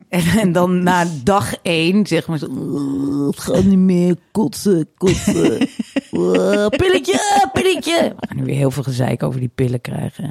En, 0.08 0.22
en 0.40 0.52
dan 0.52 0.82
na 0.82 1.06
dag 1.22 1.54
één 1.62 2.06
zeg 2.06 2.26
maar 2.26 2.38
zo... 2.38 2.46
"Oh, 2.46 3.26
Het 3.26 3.40
gaat 3.40 3.64
niet 3.64 3.78
meer, 3.78 4.16
kotsen, 4.32 4.88
kotsen. 4.96 5.58
Oh, 6.10 6.66
pilletje, 6.66 7.20
pilletje. 7.52 8.14
We 8.18 8.26
gaan 8.28 8.36
nu 8.36 8.44
weer 8.44 8.56
heel 8.56 8.70
veel 8.70 8.82
gezeik 8.82 9.22
over 9.22 9.40
die 9.40 9.50
pillen 9.54 9.80
krijgen. 9.80 10.30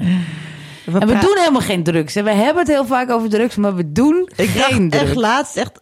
We 0.92 0.98
En 0.98 1.06
we 1.06 1.18
doen 1.18 1.36
helemaal 1.38 1.60
geen 1.60 1.82
drugs. 1.82 2.16
En 2.16 2.24
we 2.24 2.30
hebben 2.30 2.58
het 2.58 2.68
heel 2.72 2.86
vaak 2.86 3.10
over 3.10 3.28
drugs, 3.28 3.56
maar 3.56 3.74
we 3.74 3.92
doen 3.92 4.30
Ik 4.36 4.48
geen 4.48 4.90
drugs. 4.90 5.04
echt 5.04 5.14
laatst, 5.14 5.56
echt 5.56 5.80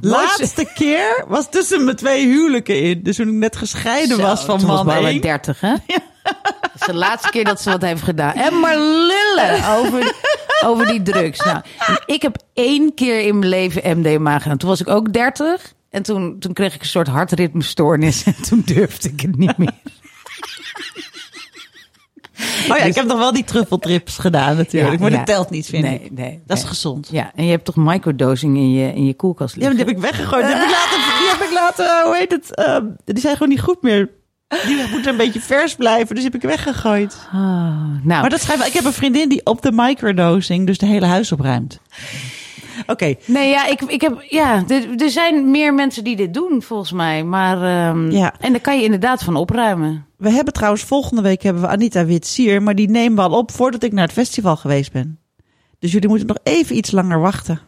laatste 0.00 0.68
keer 0.74 1.24
was 1.28 1.50
tussen 1.50 1.84
mijn 1.84 1.96
twee 1.96 2.26
huwelijken 2.26 2.82
in. 2.82 3.02
Dus 3.02 3.16
toen 3.16 3.28
ik 3.28 3.34
net 3.34 3.56
gescheiden 3.56 4.16
Zo, 4.16 4.22
was 4.22 4.44
van 4.44 4.54
was 4.54 4.64
man 4.64 4.86
Barbara 4.86 5.08
1. 5.08 5.20
30, 5.20 5.60
hè? 5.60 5.74
Dat 6.60 6.80
is 6.80 6.86
de 6.86 6.94
laatste 6.94 7.30
keer 7.30 7.44
dat 7.44 7.60
ze 7.60 7.70
wat 7.70 7.82
heeft 7.82 8.02
gedaan. 8.02 8.34
En 8.34 8.60
maar 8.60 8.76
lullen 8.78 9.68
over, 9.68 10.14
over 10.64 10.86
die 10.86 11.02
drugs. 11.02 11.44
Nou, 11.44 11.60
ik 12.06 12.22
heb 12.22 12.36
één 12.54 12.94
keer 12.94 13.20
in 13.20 13.38
mijn 13.38 13.50
leven 13.50 13.98
MDMA 13.98 14.38
gedaan. 14.38 14.56
Toen 14.58 14.68
was 14.68 14.80
ik 14.80 14.88
ook 14.88 15.12
30. 15.12 15.72
En 15.90 16.02
toen, 16.02 16.38
toen 16.38 16.52
kreeg 16.52 16.74
ik 16.74 16.80
een 16.80 16.86
soort 16.86 17.08
hartritmestoornis. 17.08 18.24
En 18.26 18.42
toen 18.42 18.62
durfde 18.64 19.08
ik 19.08 19.20
het 19.20 19.36
niet 19.36 19.58
meer. 19.58 19.72
Oh 22.70 22.76
ja, 22.76 22.84
ik 22.84 22.94
heb 22.94 23.06
nog 23.06 23.18
wel 23.18 23.32
die 23.32 23.44
truffeltrips 23.44 24.18
gedaan 24.18 24.56
natuurlijk. 24.56 25.00
maar 25.00 25.10
ja. 25.10 25.16
dat 25.16 25.26
telt 25.26 25.50
niet, 25.50 25.66
vind 25.66 25.82
nee, 25.84 26.00
ik. 26.02 26.12
Nee, 26.12 26.42
Dat 26.46 26.56
is 26.58 26.64
gezond. 26.64 27.08
Ja, 27.12 27.32
en 27.34 27.44
je 27.44 27.50
hebt 27.50 27.64
toch 27.64 27.76
microdosing 27.76 28.56
in 28.56 28.70
je, 28.70 28.94
in 28.94 29.06
je 29.06 29.14
koelkast 29.14 29.54
Ja, 29.54 29.60
maar 29.60 29.70
liggen? 29.74 29.86
die 29.86 29.94
heb 29.94 30.04
ik 30.04 30.10
weggegooid. 30.10 30.46
Die 30.46 30.54
heb 30.54 30.64
ik 30.64 30.70
later, 30.70 30.96
die 31.18 31.28
heb 31.28 31.40
ik 31.48 31.52
later 31.54 31.84
eh, 31.84 32.04
hoe 32.04 32.16
heet 32.16 32.30
het? 32.30 32.54
ehm, 32.54 32.84
die 33.04 33.20
zijn 33.20 33.32
gewoon 33.32 33.48
niet 33.48 33.60
goed 33.60 33.82
meer. 33.82 34.10
Die 34.66 34.76
moeten 34.90 35.10
een 35.10 35.16
beetje 35.16 35.40
vers 35.40 35.74
blijven, 35.74 36.14
dus 36.14 36.24
heb 36.24 36.34
ik 36.34 36.42
weggegooid. 36.42 37.16
Ah, 37.26 37.32
nou, 37.32 38.02
Maar 38.04 38.30
dat 38.30 38.46
wel. 38.46 38.66
Ik 38.66 38.72
heb 38.72 38.84
een 38.84 38.92
vriendin 38.92 39.28
die 39.28 39.46
op 39.46 39.62
de 39.62 39.72
microdosing 39.74 40.66
dus 40.66 40.78
de 40.78 40.86
hele 40.86 41.06
huis 41.06 41.32
opruimt. 41.32 41.80
Oké, 42.86 43.14
Nee, 43.26 43.48
ja, 43.50 43.66
ik, 43.66 43.80
ik 43.82 44.00
heb, 44.00 44.24
ja, 44.28 44.64
er, 44.68 45.02
er 45.02 45.10
zijn 45.10 45.50
meer 45.50 45.74
mensen 45.74 46.04
die 46.04 46.16
dit 46.16 46.34
doen, 46.34 46.62
volgens 46.62 46.92
mij. 46.92 47.24
Maar, 47.24 47.56
ehm, 47.88 48.10
Ja. 48.10 48.34
en 48.40 48.52
daar 48.52 48.60
kan 48.60 48.76
je 48.78 48.84
inderdaad 48.84 49.22
van 49.22 49.36
opruimen. 49.36 50.06
we 50.16 50.30
hebben 50.30 50.52
trouwens 50.52 50.82
volgende 50.82 51.22
week 51.22 51.42
hebben 51.42 51.62
we 51.62 51.68
Anita 51.68 52.04
Witsier, 52.04 52.62
maar 52.62 52.74
die 52.74 52.90
nemen 52.90 53.16
we 53.16 53.22
al 53.30 53.38
op 53.38 53.50
voordat 53.50 53.82
ik 53.82 53.92
naar 53.92 54.04
het 54.04 54.12
festival 54.12 54.56
geweest 54.56 54.92
ben. 54.92 55.18
Dus 55.78 55.92
jullie 55.92 56.08
moeten 56.08 56.26
nog 56.26 56.38
even 56.42 56.76
iets 56.76 56.90
langer 56.90 57.20
wachten. 57.20 57.60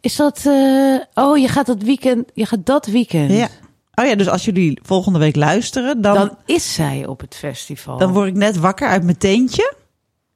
Is 0.00 0.16
dat, 0.16 0.42
eh, 0.46 0.96
oh, 1.14 1.38
je 1.38 1.48
gaat 1.48 1.66
dat 1.66 1.82
weekend, 1.82 2.30
je 2.34 2.46
gaat 2.46 2.66
dat 2.66 2.86
weekend. 2.86 3.30
Ja. 3.30 3.48
Oh 3.94 4.06
ja, 4.06 4.14
dus 4.14 4.28
als 4.28 4.44
jullie 4.44 4.78
volgende 4.82 5.18
week 5.18 5.36
luisteren, 5.36 6.00
dan, 6.00 6.14
Dan 6.14 6.26
dan, 6.26 6.36
is 6.46 6.74
zij 6.74 7.06
op 7.06 7.20
het 7.20 7.34
festival. 7.36 8.08
word 8.12 8.28
ik 8.28 8.34
net 8.34 8.56
wakker 8.58 8.88
uit 8.88 9.04
mijn 9.04 9.18
teentje. 9.18 9.74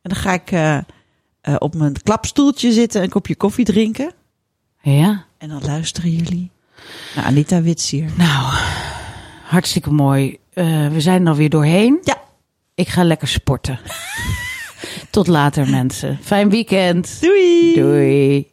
En 0.03 0.11
dan 0.11 0.17
ga 0.19 0.33
ik 0.33 0.51
eh, 0.51 0.79
eh, 1.45 1.55
op 1.59 1.75
mijn 1.75 2.03
klapstoeltje 2.03 2.73
zitten, 2.73 3.03
een 3.03 3.09
kopje 3.09 3.37
koffie 3.37 3.65
drinken. 3.65 4.13
Ja, 4.83 5.25
En 5.39 5.49
dan 5.49 5.63
luisteren 5.65 6.11
jullie 6.11 6.51
naar 7.15 7.25
Anita 7.25 7.63
Witsier. 7.63 8.11
nou, 8.17 8.55
hartstikke 9.45 9.91
mooi. 9.91 10.39
Eh, 10.53 10.89
we 10.89 11.01
zijn 11.01 11.23
er 11.23 11.29
alweer 11.29 11.49
doorheen. 11.51 11.99
Ja. 12.03 12.23
Ik 12.75 12.89
ga 12.89 13.05
lekker 13.05 13.29
sporten. 13.29 13.79
Tot 15.11 15.27
later, 15.27 15.69
mensen. 15.71 16.19
Fijn 16.23 16.51
weekend. 16.51 17.19
Doei! 17.21 17.75
Doei. 17.75 18.53